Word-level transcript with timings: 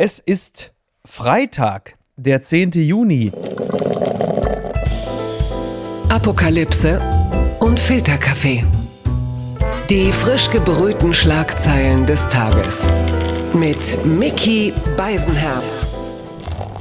Es 0.00 0.20
ist 0.20 0.70
Freitag, 1.04 1.96
der 2.14 2.40
10. 2.40 2.70
Juni. 2.70 3.32
Apokalypse 6.08 7.00
und 7.58 7.80
Filterkaffee. 7.80 8.64
Die 9.90 10.12
frisch 10.12 10.50
gebrühten 10.50 11.12
Schlagzeilen 11.12 12.06
des 12.06 12.28
Tages. 12.28 12.88
Mit 13.52 14.06
Mickey 14.06 14.72
Beisenherz. 14.96 15.88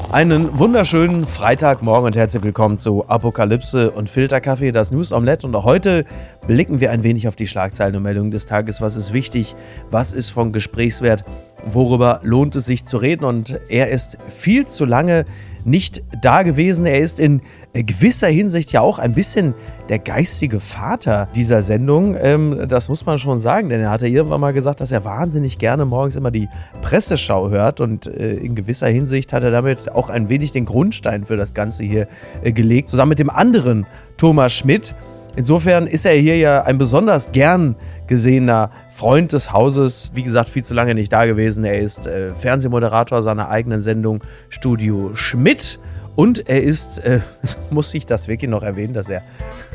Einen 0.09 0.57
wunderschönen 0.57 1.25
Freitagmorgen 1.25 2.05
und 2.05 2.15
herzlich 2.15 2.41
willkommen 2.41 2.77
zu 2.77 3.09
Apokalypse 3.09 3.91
und 3.91 4.09
Filterkaffee, 4.09 4.71
das 4.71 4.89
News 4.89 5.11
Omelette. 5.11 5.45
Und 5.45 5.63
heute 5.65 6.05
blicken 6.47 6.79
wir 6.79 6.91
ein 6.91 7.03
wenig 7.03 7.27
auf 7.27 7.35
die 7.35 7.45
Schlagzeilen 7.45 7.93
und 7.97 8.03
Meldungen 8.03 8.31
des 8.31 8.45
Tages. 8.45 8.79
Was 8.79 8.95
ist 8.95 9.11
wichtig? 9.11 9.53
Was 9.91 10.13
ist 10.13 10.29
von 10.29 10.53
Gesprächswert? 10.53 11.25
Worüber 11.65 12.21
lohnt 12.23 12.55
es 12.55 12.65
sich 12.65 12.85
zu 12.85 12.95
reden? 12.95 13.25
Und 13.25 13.59
er 13.67 13.89
ist 13.89 14.17
viel 14.27 14.65
zu 14.65 14.85
lange 14.85 15.25
nicht 15.67 16.01
da 16.21 16.43
gewesen. 16.43 16.85
Er 16.85 16.99
ist 16.99 17.19
in 17.19 17.41
gewisser 17.73 18.27
Hinsicht 18.29 18.71
ja 18.71 18.81
auch 18.81 18.99
ein 18.99 19.13
bisschen 19.13 19.53
der 19.89 19.99
geistige 19.99 20.59
Vater 20.59 21.27
dieser 21.35 21.61
Sendung. 21.61 22.15
Ähm, 22.19 22.65
das 22.67 22.89
muss 22.89 23.05
man 23.05 23.17
schon 23.17 23.39
sagen, 23.39 23.69
denn 23.69 23.81
er 23.81 23.91
hatte 23.91 24.07
irgendwann 24.07 24.41
mal 24.41 24.53
gesagt, 24.53 24.81
dass 24.81 24.91
er 24.91 25.03
wahnsinnig 25.03 25.59
gerne 25.59 25.85
morgens 25.85 26.15
immer 26.15 26.31
die 26.31 26.47
Presseschau 26.81 27.49
hört 27.49 27.81
und 27.81 28.07
äh, 28.07 28.35
in 28.35 28.55
gewisser 28.55 28.87
Hinsicht 28.87 29.33
hat 29.33 29.43
er 29.43 29.51
damit 29.51 29.91
auch 29.91 30.09
ein 30.09 30.29
wenig 30.29 30.53
den 30.53 30.65
Grundstein 30.65 31.25
für 31.25 31.35
das 31.35 31.53
Ganze 31.53 31.83
hier 31.83 32.07
äh, 32.43 32.51
gelegt, 32.51 32.89
zusammen 32.89 33.09
mit 33.09 33.19
dem 33.19 33.29
anderen 33.29 33.85
Thomas 34.17 34.53
Schmidt. 34.53 34.95
Insofern 35.37 35.85
ist 35.85 36.03
er 36.03 36.13
hier 36.13 36.35
ja 36.35 36.63
ein 36.63 36.79
besonders 36.79 37.31
gern 37.31 37.75
gesehener 38.07 38.71
Freund 38.91 39.33
des 39.33 39.53
Hauses. 39.53 40.11
Wie 40.15 40.23
gesagt, 40.23 40.49
viel 40.49 40.63
zu 40.63 40.73
lange 40.73 40.95
nicht 40.95 41.13
da 41.13 41.27
gewesen. 41.27 41.63
Er 41.63 41.79
ist 41.79 42.07
äh, 42.07 42.33
Fernsehmoderator 42.33 43.21
seiner 43.21 43.47
eigenen 43.49 43.83
Sendung 43.83 44.23
Studio 44.49 45.11
Schmidt. 45.13 45.79
Und 46.15 46.49
er 46.49 46.63
ist, 46.63 46.97
äh, 47.05 47.19
muss 47.69 47.93
ich 47.93 48.07
das 48.07 48.27
wirklich 48.27 48.49
noch 48.49 48.63
erwähnen, 48.63 48.95
dass 48.95 49.09
er. 49.09 49.21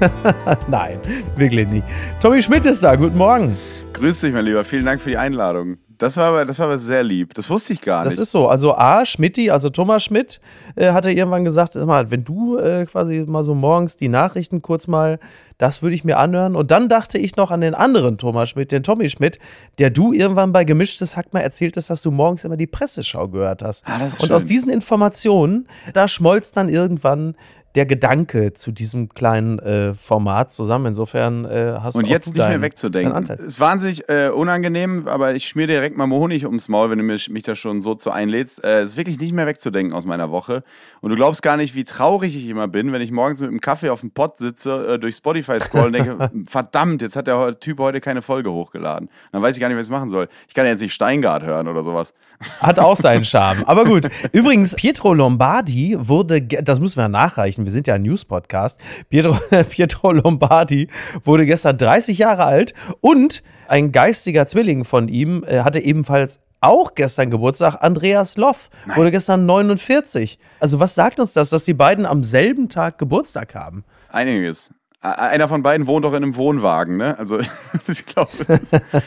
Nein, 0.66 0.98
wirklich 1.36 1.68
nicht. 1.68 1.84
Tommy 2.18 2.42
Schmidt 2.42 2.66
ist 2.66 2.82
da. 2.82 2.96
Guten 2.96 3.16
Morgen. 3.16 3.56
Grüß 3.92 4.20
dich, 4.20 4.32
mein 4.32 4.44
Lieber. 4.44 4.64
Vielen 4.64 4.84
Dank 4.84 5.00
für 5.00 5.10
die 5.10 5.16
Einladung. 5.16 5.76
Das 6.02 6.16
war 6.16 6.26
aber, 6.26 6.44
das 6.44 6.58
war 6.58 6.66
aber 6.66 6.78
sehr 6.78 7.04
lieb. 7.04 7.32
Das 7.34 7.48
wusste 7.48 7.74
ich 7.74 7.80
gar 7.80 8.02
nicht. 8.02 8.12
Das 8.12 8.18
ist 8.18 8.32
so. 8.32 8.48
Also 8.48 8.74
A, 8.74 9.06
Schmidti, 9.06 9.52
also 9.52 9.70
Thomas 9.70 10.02
Schmidt, 10.02 10.40
äh, 10.74 10.90
hatte 10.90 11.12
irgendwann 11.12 11.44
gesagt, 11.44 11.76
mal, 11.76 12.10
wenn 12.10 12.24
du 12.24 12.58
äh, 12.58 12.86
quasi 12.86 13.24
mal 13.24 13.44
so 13.44 13.54
morgens 13.54 13.96
die 13.96 14.08
Nachrichten 14.08 14.62
kurz 14.62 14.88
mal, 14.88 15.20
das 15.58 15.80
würde 15.80 15.94
ich 15.94 16.02
mir 16.02 16.18
anhören. 16.18 16.56
Und 16.56 16.72
dann 16.72 16.88
dachte 16.88 17.18
ich 17.18 17.36
noch 17.36 17.52
an 17.52 17.60
den 17.60 17.76
anderen 17.76 18.18
Thomas 18.18 18.48
Schmidt, 18.48 18.72
den 18.72 18.82
Tommy 18.82 19.08
Schmidt, 19.10 19.38
der 19.78 19.90
du 19.90 20.12
irgendwann 20.12 20.50
bei 20.50 20.64
Gemischtes 20.64 21.16
Hack 21.16 21.32
mal 21.32 21.38
erzähltest, 21.38 21.88
dass 21.88 22.02
du 22.02 22.10
morgens 22.10 22.44
immer 22.44 22.56
die 22.56 22.66
Presseschau 22.66 23.28
gehört 23.28 23.62
hast. 23.62 23.86
Ah, 23.86 24.00
Und 24.02 24.12
schön. 24.12 24.32
aus 24.32 24.44
diesen 24.44 24.72
Informationen, 24.72 25.68
da 25.94 26.08
schmolz 26.08 26.50
dann 26.50 26.68
irgendwann 26.68 27.36
der 27.74 27.86
Gedanke 27.86 28.52
zu 28.52 28.70
diesem 28.72 29.08
kleinen 29.08 29.58
äh, 29.58 29.94
Format 29.94 30.52
zusammen. 30.52 30.86
Insofern 30.86 31.44
äh, 31.44 31.76
hast 31.80 31.96
Und 31.96 32.02
du 32.04 32.08
auch 32.08 32.10
jetzt 32.12 32.26
nicht 32.28 32.36
mehr 32.36 32.48
deinen- 32.48 32.62
wegzudenken. 32.62 33.12
deinen 33.12 33.16
Anteil. 33.30 33.38
Ist 33.46 33.60
wahnsinnig 33.60 34.08
äh, 34.08 34.28
unangenehm, 34.28 35.08
aber 35.08 35.34
ich 35.34 35.48
schmier 35.48 35.66
dir 35.66 35.74
direkt 35.74 35.96
mal 35.96 36.08
Honig 36.10 36.44
ums 36.44 36.68
Maul, 36.68 36.90
wenn 36.90 36.98
du 36.98 37.04
mich, 37.04 37.30
mich 37.30 37.44
da 37.44 37.54
schon 37.54 37.80
so 37.80 37.94
zu 37.94 38.10
einlädst. 38.10 38.62
Äh, 38.64 38.82
ist 38.82 38.96
wirklich 38.96 39.18
nicht 39.18 39.32
mehr 39.32 39.46
wegzudenken 39.46 39.94
aus 39.94 40.04
meiner 40.04 40.30
Woche. 40.30 40.62
Und 41.00 41.10
du 41.10 41.16
glaubst 41.16 41.42
gar 41.42 41.56
nicht, 41.56 41.74
wie 41.74 41.84
traurig 41.84 42.36
ich 42.36 42.46
immer 42.48 42.68
bin, 42.68 42.92
wenn 42.92 43.00
ich 43.00 43.10
morgens 43.10 43.40
mit 43.40 43.48
einem 43.48 43.60
Kaffee 43.60 43.88
auf 43.90 44.00
dem 44.00 44.10
Pott 44.10 44.38
sitze, 44.38 44.86
äh, 44.94 44.98
durch 44.98 45.16
Spotify 45.16 45.58
scroll 45.60 45.86
und 45.86 45.92
denke, 45.94 46.30
verdammt, 46.46 47.00
jetzt 47.02 47.16
hat 47.16 47.26
der 47.26 47.58
Typ 47.58 47.78
heute 47.78 48.00
keine 48.00 48.20
Folge 48.22 48.52
hochgeladen. 48.52 49.08
Dann 49.32 49.40
weiß 49.42 49.54
ich 49.56 49.60
gar 49.60 49.68
nicht, 49.68 49.78
was 49.78 49.86
ich 49.86 49.92
machen 49.92 50.08
soll. 50.10 50.28
Ich 50.48 50.54
kann 50.54 50.64
ja 50.66 50.72
jetzt 50.72 50.80
nicht 50.82 50.92
Steingart 50.92 51.42
hören 51.42 51.68
oder 51.68 51.82
sowas. 51.84 52.12
Hat 52.60 52.78
auch 52.78 52.96
seinen 52.96 53.24
Charme. 53.24 53.64
Aber 53.66 53.84
gut. 53.84 54.08
Übrigens, 54.32 54.74
Pietro 54.74 55.14
Lombardi 55.14 55.96
wurde, 55.98 56.42
das 56.42 56.78
müssen 56.80 56.98
wir 57.00 57.08
nachreichen, 57.08 57.61
wir 57.64 57.72
sind 57.72 57.86
ja 57.86 57.94
ein 57.94 58.02
News-Podcast. 58.02 58.80
Pietro, 59.08 59.36
Pietro 59.70 60.12
Lombardi 60.12 60.88
wurde 61.24 61.46
gestern 61.46 61.78
30 61.78 62.18
Jahre 62.18 62.44
alt 62.44 62.74
und 63.00 63.42
ein 63.68 63.92
geistiger 63.92 64.46
Zwilling 64.46 64.84
von 64.84 65.08
ihm 65.08 65.44
äh, 65.46 65.60
hatte 65.60 65.80
ebenfalls 65.80 66.40
auch 66.60 66.94
gestern 66.94 67.30
Geburtstag. 67.30 67.82
Andreas 67.82 68.36
Loff 68.36 68.70
wurde 68.94 69.10
gestern 69.10 69.46
49. 69.46 70.38
Also, 70.60 70.78
was 70.80 70.94
sagt 70.94 71.20
uns 71.20 71.32
das, 71.32 71.50
dass 71.50 71.64
die 71.64 71.74
beiden 71.74 72.06
am 72.06 72.22
selben 72.22 72.68
Tag 72.68 72.98
Geburtstag 72.98 73.54
haben? 73.54 73.84
Einiges. 74.10 74.70
A- 75.04 75.10
Einer 75.30 75.48
von 75.48 75.62
beiden 75.64 75.86
wohnt 75.88 76.04
doch 76.04 76.12
in 76.12 76.22
einem 76.22 76.36
Wohnwagen, 76.36 76.96
ne? 76.96 77.18
Also, 77.18 77.38
ich 77.88 78.06
glaube. 78.06 78.30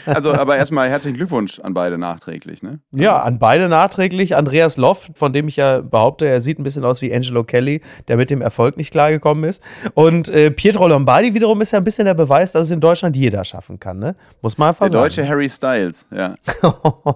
Also, 0.05 0.33
aber 0.33 0.57
erstmal 0.57 0.89
herzlichen 0.89 1.15
Glückwunsch 1.15 1.59
an 1.61 1.73
beide 1.73 1.97
nachträglich, 1.97 2.61
ne? 2.61 2.79
Ja, 2.91 3.21
an 3.23 3.39
beide 3.39 3.69
nachträglich. 3.69 4.35
Andreas 4.35 4.75
Loff, 4.75 5.09
von 5.15 5.31
dem 5.31 5.47
ich 5.47 5.55
ja 5.55 5.79
behaupte, 5.79 6.27
er 6.27 6.41
sieht 6.41 6.59
ein 6.59 6.63
bisschen 6.63 6.83
aus 6.83 7.01
wie 7.01 7.13
Angelo 7.13 7.45
Kelly, 7.45 7.81
der 8.09 8.17
mit 8.17 8.29
dem 8.29 8.41
Erfolg 8.41 8.75
nicht 8.75 8.91
klargekommen 8.91 9.45
ist. 9.45 9.63
Und 9.93 10.27
äh, 10.29 10.51
Pietro 10.51 10.87
Lombardi 10.87 11.33
wiederum 11.33 11.61
ist 11.61 11.71
ja 11.71 11.79
ein 11.79 11.85
bisschen 11.85 12.05
der 12.05 12.13
Beweis, 12.13 12.51
dass 12.51 12.67
es 12.67 12.71
in 12.71 12.81
Deutschland 12.81 13.15
jeder 13.15 13.45
schaffen 13.45 13.79
kann, 13.79 13.97
ne? 13.99 14.15
Muss 14.41 14.57
man 14.57 14.69
einfach 14.69 14.89
Der 14.89 14.99
deutsche 15.01 15.21
sagen. 15.21 15.29
Harry 15.29 15.49
Styles, 15.49 16.07
ja. 16.13 16.35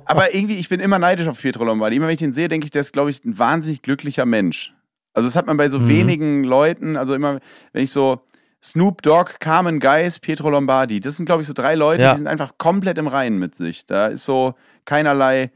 Aber 0.05 0.33
irgendwie, 0.33 0.55
ich 0.57 0.69
bin 0.69 0.79
immer 0.79 0.99
neidisch 0.99 1.27
auf 1.27 1.39
Pietro 1.41 1.65
Lombardi. 1.65 1.97
Immer 1.97 2.07
wenn 2.07 2.13
ich 2.15 2.21
ihn 2.21 2.31
sehe, 2.31 2.47
denke 2.47 2.63
ich, 2.65 2.71
der 2.71 2.81
ist, 2.81 2.93
glaube 2.93 3.09
ich, 3.09 3.25
ein 3.25 3.37
wahnsinnig 3.37 3.81
glücklicher 3.81 4.25
Mensch. 4.25 4.73
Also, 5.13 5.27
das 5.27 5.35
hat 5.35 5.47
man 5.47 5.57
bei 5.57 5.67
so 5.67 5.87
wenigen 5.89 6.43
Leuten, 6.45 6.95
also 6.95 7.13
immer, 7.13 7.39
wenn 7.73 7.83
ich 7.83 7.91
so 7.91 8.21
Snoop 8.63 9.01
Dogg, 9.01 9.39
Carmen 9.39 9.79
Geis, 9.79 10.19
Pietro 10.19 10.49
Lombardi, 10.49 10.99
das 10.99 11.15
sind, 11.17 11.25
glaube 11.25 11.41
ich, 11.41 11.47
so 11.47 11.53
drei 11.53 11.75
Leute, 11.75 12.03
Ja. 12.03 12.11
die 12.11 12.17
sind 12.17 12.27
einfach 12.27 12.57
komplett 12.57 12.97
im 12.97 13.07
Reinen 13.07 13.39
mit 13.39 13.55
sich. 13.55 13.85
Da 13.85 14.07
ist 14.07 14.25
so 14.25 14.53
keinerlei 14.85 15.51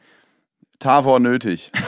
Tavor 0.80 1.20
nötig. 1.20 1.72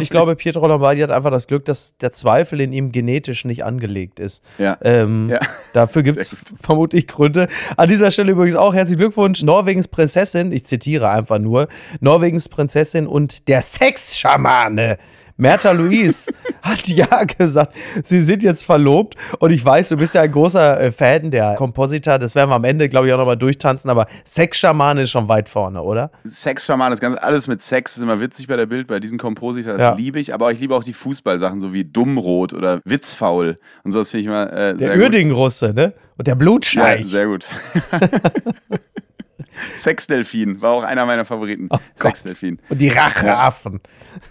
Ich 0.00 0.08
glaube, 0.08 0.34
Pietro 0.34 0.66
Lombardi 0.66 1.00
hat 1.02 1.10
einfach 1.10 1.30
das 1.30 1.46
Glück, 1.46 1.66
dass 1.66 1.96
der 1.98 2.10
Zweifel 2.12 2.60
in 2.60 2.72
ihm 2.72 2.90
genetisch 2.90 3.44
nicht 3.44 3.64
angelegt 3.64 4.18
ist. 4.18 4.42
Ja. 4.58 4.78
Ähm, 4.80 5.28
Ja. 5.30 5.40
Dafür 5.74 6.02
gibt 6.04 6.18
es 6.18 6.34
vermutlich 6.60 7.06
Gründe. 7.06 7.48
An 7.76 7.88
dieser 7.88 8.10
Stelle 8.10 8.32
übrigens 8.32 8.56
auch 8.56 8.72
herzlichen 8.74 8.98
Glückwunsch. 9.00 9.42
Norwegens 9.42 9.88
Prinzessin, 9.88 10.52
ich 10.52 10.64
zitiere 10.64 11.10
einfach 11.10 11.38
nur, 11.38 11.68
Norwegens 12.00 12.48
Prinzessin 12.48 13.06
und 13.06 13.46
der 13.48 13.60
Sexschamane. 13.62 14.96
Merta 15.36 15.72
Louise 15.72 16.30
hat 16.62 16.86
ja 16.88 17.24
gesagt, 17.24 17.74
sie 18.04 18.20
sind 18.20 18.42
jetzt 18.44 18.64
verlobt 18.64 19.16
und 19.40 19.50
ich 19.50 19.64
weiß, 19.64 19.88
du 19.88 19.96
bist 19.96 20.14
ja 20.14 20.22
ein 20.22 20.30
großer 20.30 20.80
äh, 20.80 20.92
Fan 20.92 21.30
der 21.32 21.54
Kompositor, 21.56 22.18
das 22.20 22.34
werden 22.36 22.50
wir 22.50 22.54
am 22.54 22.64
Ende, 22.64 22.88
glaube 22.88 23.08
ich, 23.08 23.12
auch 23.12 23.18
nochmal 23.18 23.36
durchtanzen, 23.36 23.90
aber 23.90 24.06
Sexschamane 24.24 25.02
ist 25.02 25.10
schon 25.10 25.28
weit 25.28 25.48
vorne, 25.48 25.82
oder? 25.82 26.12
Sexschaman, 26.24 26.90
das 26.90 27.00
Ganze, 27.00 27.22
alles 27.22 27.48
mit 27.48 27.62
Sex 27.62 27.96
ist 27.96 28.02
immer 28.02 28.20
witzig 28.20 28.46
bei 28.46 28.56
der 28.56 28.66
Bild, 28.66 28.86
bei 28.86 29.00
diesen 29.00 29.18
Kompositor, 29.18 29.72
das 29.72 29.82
Ja. 29.82 29.94
liebe 29.94 30.20
ich. 30.20 30.32
Aber 30.32 30.52
ich 30.52 30.60
liebe 30.60 30.74
auch 30.74 30.84
die 30.84 30.92
Fußballsachen, 30.92 31.60
so 31.60 31.72
wie 31.72 31.84
Dummrot 31.84 32.52
oder 32.52 32.80
Witzfaul 32.84 33.58
und 33.82 33.92
so, 33.92 33.98
das 33.98 34.10
finde 34.12 34.20
ich 34.22 34.26
immer 34.28 34.52
äh, 34.52 34.56
Der 34.74 34.78
sehr 34.78 34.94
gut. 34.94 35.02
Uerdingen-Russe, 35.04 35.72
ne? 35.74 35.94
Und 36.16 36.26
der 36.28 36.34
Ja, 36.34 36.38
Blutscheich. 36.38 37.06
sehr 37.06 37.26
gut. 37.26 37.46
Sexdelfin 39.74 40.60
war 40.60 40.72
auch 40.72 40.84
einer 40.84 41.06
meiner 41.06 41.24
Favoriten. 41.24 41.68
Oh 41.70 41.78
Sexdelfin. 41.96 42.58
und 42.68 42.78
die 42.80 42.88
Racheaffen. 42.88 43.80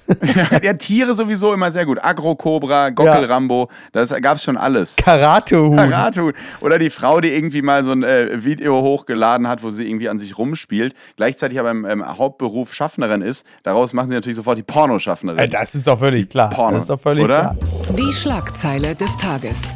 ja, 0.63 0.73
Tiere 0.73 1.13
sowieso 1.13 1.53
immer 1.53 1.71
sehr 1.71 1.85
gut. 1.85 1.99
Agro-Cobra, 2.03 2.89
Gockel-Rambo, 2.89 3.69
das 3.91 4.13
gab 4.21 4.37
es 4.37 4.43
schon 4.43 4.57
alles. 4.57 4.95
Karatehuhn. 4.97 5.75
Karate. 5.75 6.33
Oder 6.61 6.77
die 6.77 6.89
Frau, 6.89 7.21
die 7.21 7.29
irgendwie 7.29 7.61
mal 7.61 7.83
so 7.83 7.91
ein 7.91 8.03
äh, 8.03 8.43
Video 8.43 8.81
hochgeladen 8.81 9.47
hat, 9.47 9.63
wo 9.63 9.71
sie 9.71 9.87
irgendwie 9.87 10.09
an 10.09 10.17
sich 10.19 10.37
rumspielt, 10.37 10.93
gleichzeitig 11.17 11.59
aber 11.59 11.71
im 11.71 11.85
ähm, 11.85 12.05
Hauptberuf 12.05 12.73
Schaffnerin 12.73 13.21
ist. 13.21 13.45
Daraus 13.63 13.93
machen 13.93 14.09
sie 14.09 14.15
natürlich 14.15 14.37
sofort 14.37 14.57
die 14.57 14.63
Pornoschaffnerin. 14.63 15.39
Äh, 15.39 15.49
Das 15.49 15.75
ist 15.75 15.87
doch 15.87 15.99
völlig 15.99 16.29
klar. 16.29 16.49
Porno, 16.49 16.73
das 16.73 16.83
ist 16.83 16.89
doch 16.89 16.99
völlig 17.01 17.23
oder? 17.25 17.55
klar. 17.57 17.95
Die 17.97 18.13
Schlagzeile 18.13 18.95
des 18.95 19.15
Tages. 19.17 19.73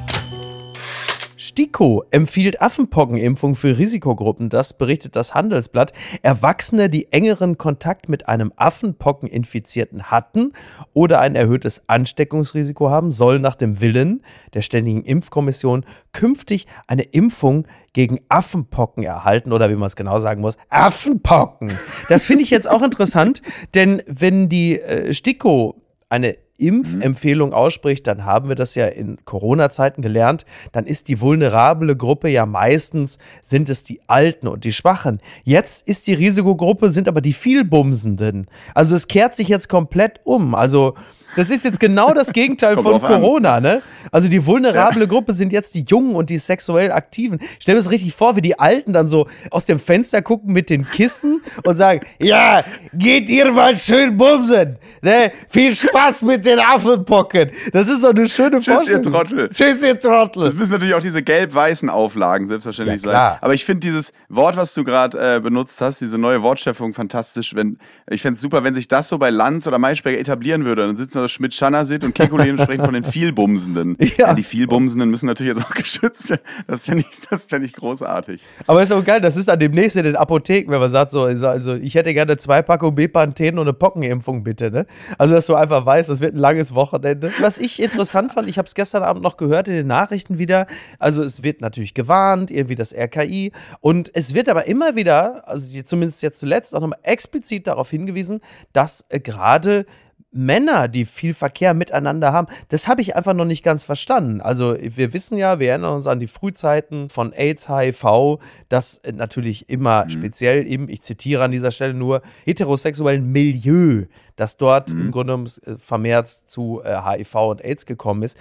STIKO 1.57 2.03
empfiehlt 2.12 2.62
Affenpockenimpfung 2.62 3.56
für 3.56 3.79
Risikogruppen. 3.79 4.50
Das 4.50 4.78
berichtet 4.78 5.16
das 5.16 5.34
Handelsblatt. 5.34 5.91
Erwachsene, 6.22 6.88
die 6.88 7.12
engeren 7.12 7.57
Kontakt 7.57 8.09
mit 8.09 8.29
einem 8.29 8.53
Affenpockeninfizierten 8.57 10.12
hatten 10.12 10.53
oder 10.94 11.19
ein 11.19 11.36
erhöhtes 11.36 11.81
Ansteckungsrisiko 11.88 12.92
haben, 12.92 13.12
sollen 13.12 13.42
nach 13.42 13.56
dem 13.56 13.81
Willen 13.81 14.21
der 14.54 14.62
Ständigen 14.62 15.01
Impfkommission 15.01 15.83
künftig 16.12 16.68
eine 16.86 17.01
Impfung 17.01 17.65
gegen 17.92 18.19
Affenpocken 18.30 19.01
erhalten 19.01 19.51
oder 19.51 19.71
wie 19.71 19.75
man 19.75 19.88
es 19.88 19.95
genau 19.95 20.19
sagen 20.19 20.42
muss, 20.42 20.60
Affenpocken. 20.69 21.80
Das 22.07 22.25
finde 22.25 22.44
ich 22.44 22.51
jetzt 22.51 22.69
auch 22.69 22.83
interessant, 22.83 23.42
denn 23.74 24.03
wenn 24.06 24.48
die 24.48 24.80
äh, 24.80 25.12
STIKO 25.12 25.81
eine 26.07 26.38
Impfempfehlung 26.57 27.54
ausspricht, 27.54 28.07
dann 28.07 28.25
haben 28.25 28.50
wir 28.50 28.56
das 28.56 28.75
ja 28.75 28.88
in 28.88 29.18
Corona-Zeiten 29.25 30.01
gelernt, 30.01 30.45
dann 30.71 30.86
ist 30.86 31.07
die 31.07 31.21
vulnerable 31.21 31.95
Gruppe 31.95 32.30
ja 32.30 32.45
meistens, 32.45 33.19
sind 33.42 33.69
es 33.69 33.83
die 33.83 34.01
Alten 34.07 34.48
und 34.48 34.63
die 34.63 34.74
Schwachen. 34.74 35.21
Jetzt 35.44 35.88
ist 35.88 36.07
die 36.07 36.13
Risikogruppe, 36.13 36.92
sind 36.92 37.07
aber 37.07 37.21
die 37.21 37.33
Vielbumsenden. 37.33 38.48
Also 38.74 38.95
es 38.95 39.07
kehrt 39.07 39.36
sich 39.36 39.48
jetzt 39.48 39.69
komplett 39.69 40.21
um. 40.24 40.56
Also 40.56 40.95
Das 41.38 41.51
ist 41.51 41.63
jetzt 41.63 41.80
genau 41.80 42.13
das 42.13 42.34
Gegenteil 42.34 42.75
von 42.75 42.84
drauf 42.84 43.04
an. 43.04 43.22
Corona, 43.22 43.60
ne? 43.60 43.84
Also 44.12 44.28
die 44.28 44.44
vulnerable 44.45 45.07
Gruppe 45.07 45.34
sind 45.34 45.54
jetzt 45.54 45.75
die 45.75 45.86
Jungen 45.88 46.16
und 46.16 46.30
die 46.30 46.38
sexuell 46.39 46.92
Aktiven. 46.92 47.39
Stell 47.60 47.75
dir 47.75 47.80
das 47.80 47.92
richtig 47.92 48.13
vor, 48.16 48.36
wie 48.36 48.42
die 48.42 48.57
Alten 48.57 48.92
dann 48.92 49.07
so 49.07 49.28
aus 49.51 49.66
dem 49.66 49.80
Fenster 49.80 50.22
gucken 50.24 50.51
mit 50.51 50.69
den 50.69 50.89
Kissen 50.89 51.42
und 51.63 51.75
sagen, 51.75 52.01
ja, 52.19 52.63
geht 52.94 53.30
ihr 53.30 53.51
mal 53.51 53.78
schön 53.78 54.18
bumsen. 54.18 54.78
Ne? 55.04 55.31
Viel 55.48 55.74
Spaß 55.74 56.24
mit 56.24 56.44
den 56.45 56.60
Affenpocken. 56.60 57.51
Das 57.72 57.88
ist 57.88 58.04
doch 58.04 58.10
eine 58.10 58.28
schöne 58.28 58.57
Tschüss, 58.60 58.68
ihr 58.68 58.74
Vorstellung. 58.74 59.04
Trottel. 59.04 59.50
Tschüss, 59.50 59.84
ihr 59.84 60.00
Trottel. 60.00 60.45
Das 60.45 60.56
müssen 60.56 60.72
natürlich 60.72 60.95
auch 60.95 61.01
diese 61.01 61.22
gelb-weißen 61.22 61.89
Auflagen 61.89 62.48
selbstverständlich 62.48 63.04
Ja, 63.04 63.12
sein. 63.12 63.38
Aber 63.42 63.54
ich 63.54 63.63
finde 63.63 63.81
dieses 63.81 64.12
Wort, 64.28 64.57
was 64.57 64.74
du 64.74 64.84
gerade 64.84 65.36
äh, 65.36 65.39
benutzt 65.39 65.80
hast, 65.81 66.01
diese 66.01 66.18
neue 66.18 66.42
Wortschöpfung 66.42 66.94
fantastisch. 66.94 67.54
Wenn, 67.54 67.78
ich 68.10 68.24
fände 68.24 68.36
es 68.38 68.42
super, 68.42 68.63
wenn 68.63 68.74
sich 68.74 68.88
das 68.88 69.07
so 69.07 69.19
bei 69.19 69.30
Lanz 69.30 69.68
oder 69.68 69.78
Maischberger 69.78 70.18
etablieren 70.18 70.66
würde. 70.66 70.88
Dann 70.88 70.95
sitzen 70.95 71.19
da 71.19 71.26
Schmidt, 71.27 71.53
Schannersit 71.53 72.03
und 72.03 72.15
Kekulé 72.15 72.50
und 72.51 72.62
sprechen 72.62 72.83
von 72.83 72.94
den 72.94 73.03
Vielbumsenden. 73.03 73.97
Ja. 74.18 74.33
die 74.33 74.44
Vielbumsenden 74.44 75.09
müssen 75.09 75.27
natürlich 75.27 75.56
jetzt 75.56 75.65
auch 75.65 75.74
geschützt 75.75 76.29
werden. 76.29 76.41
Das 76.68 76.85
fände 76.85 77.06
ich, 77.09 77.19
das 77.29 77.47
fänd 77.47 77.65
ich 77.65 77.74
großartig. 77.74 78.41
Aber 78.65 78.81
ist 78.81 78.91
auch 78.91 79.03
geil, 79.03 79.21
das 79.21 79.38
ist 79.38 79.47
dann 79.47 79.59
demnächst 79.59 79.97
in 79.97 80.03
den 80.06 80.15
Apotheken, 80.15 80.71
wenn 80.71 80.79
man 80.79 80.91
sagt, 80.91 81.12
so, 81.12 81.24
also 81.24 81.75
ich 81.75 81.95
hätte 81.95 82.13
gerne 82.13 82.38
zwei 82.38 82.62
Packungen 82.62 82.95
Bepanthen 82.95 83.59
und 83.59 83.68
eine 83.68 83.74
Pockenimpfung, 83.74 84.44
bitte, 84.44 84.71
ne? 84.71 84.85
Also, 85.18 85.33
dass 85.33 85.45
du 85.45 85.56
einfach 85.56 85.85
weißt, 85.85 86.09
das 86.09 86.19
wird 86.19 86.35
ein 86.35 86.39
langes 86.39 86.74
Wochenende. 86.74 87.31
Was 87.39 87.57
ich 87.57 87.81
interessant 87.81 88.31
fand, 88.31 88.47
ich 88.47 88.57
habe 88.57 88.68
es 88.68 88.75
gestern 88.75 89.03
Abend 89.03 89.24
noch 89.24 89.38
gehört 89.38 89.68
in 89.68 89.75
den 89.75 89.88
Nachrichten 89.88 90.38
wieder, 90.38 90.68
also 91.00 91.24
es 91.24 91.44
wird 91.44 91.62
natürlich 91.62 91.94
gewarnt, 91.94 92.51
irgendwie 92.51 92.75
das 92.75 92.94
RKI 92.94 93.51
und 93.81 94.12
es 94.13 94.33
wird 94.33 94.50
aber 94.50 94.65
immer 94.65 94.95
wieder, 94.95 95.47
also 95.47 95.81
zumindest 95.83 96.24
jetzt 96.24 96.39
zuletzt, 96.39 96.75
auch 96.75 96.81
nochmal 96.81 97.00
explizit 97.03 97.68
darauf 97.68 97.89
hingewiesen, 97.89 98.41
dass 98.74 99.06
äh, 99.09 99.19
gerade 99.19 99.85
Männer, 100.31 100.88
die 100.88 101.06
viel 101.06 101.33
Verkehr 101.33 101.74
miteinander 101.74 102.33
haben, 102.33 102.47
das 102.69 102.88
habe 102.88 103.01
ich 103.01 103.15
einfach 103.15 103.33
noch 103.33 103.45
nicht 103.45 103.63
ganz 103.63 103.83
verstanden. 103.83 104.41
Also 104.41 104.75
wir 104.79 105.13
wissen 105.13 105.38
ja, 105.38 105.59
wir 105.59 105.69
erinnern 105.69 105.95
uns 105.95 106.07
an 106.07 106.19
die 106.19 106.27
Frühzeiten 106.27 107.09
von 107.09 107.33
AIDS, 107.33 107.69
HIV, 107.69 108.39
dass 108.69 108.97
äh, 109.00 109.13
natürlich 109.13 109.69
immer 109.69 110.09
speziell 110.09 110.68
eben, 110.68 110.89
ich 110.89 111.01
zitiere 111.01 111.44
an 111.44 111.51
dieser 111.51 111.71
Stelle 111.71 111.94
nur, 111.94 112.21
heterosexuellen 112.45 113.31
Milieu, 113.31 114.06
dass 114.35 114.57
dort 114.57 114.91
im 114.91 115.12
Grunde 115.12 115.33
genommen 115.33 115.51
äh, 115.65 115.77
vermehrt 115.77 116.27
zu 116.27 116.81
äh, 116.83 117.01
HIV 117.01 117.35
und 117.35 117.63
AIDS 117.63 117.85
gekommen 117.85 118.24
ist. 118.24 118.38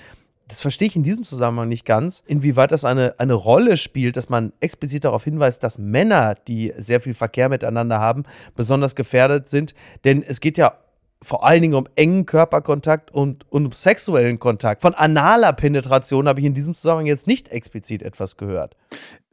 Das 0.49 0.61
verstehe 0.61 0.87
ich 0.87 0.95
in 0.95 1.03
diesem 1.03 1.25
Zusammenhang 1.25 1.69
nicht 1.69 1.85
ganz, 1.85 2.23
inwieweit 2.27 2.71
das 2.71 2.85
eine, 2.85 3.19
eine 3.19 3.35
Rolle 3.35 3.77
spielt, 3.77 4.17
dass 4.17 4.29
man 4.29 4.53
explizit 4.61 5.05
darauf 5.05 5.25
hinweist, 5.25 5.63
dass 5.63 5.79
Männer, 5.79 6.37
die 6.47 6.73
sehr 6.79 7.01
viel 7.01 7.15
Verkehr 7.15 7.49
miteinander 7.49 7.99
haben, 7.99 8.25
besonders 8.55 8.95
gefährdet 8.95 9.49
sind. 9.49 9.75
Denn 10.05 10.23
es 10.23 10.41
geht 10.41 10.57
ja 10.57 10.79
vor 11.27 11.45
allen 11.45 11.61
Dingen 11.61 11.75
um 11.75 11.89
engen 11.97 12.25
Körperkontakt 12.25 13.11
und, 13.11 13.51
und 13.51 13.67
um 13.67 13.73
sexuellen 13.73 14.39
Kontakt. 14.39 14.83
Von 14.83 14.95
analer 14.95 15.53
Penetration 15.53 16.29
habe 16.29 16.41
ich 16.41 16.47
in 16.47 16.55
diesem 16.55 16.73
Zusammenhang 16.73 17.07
jetzt 17.07 17.27
nicht 17.27 17.49
explizit 17.49 18.03
etwas 18.03 18.37
gehört. 18.37 18.77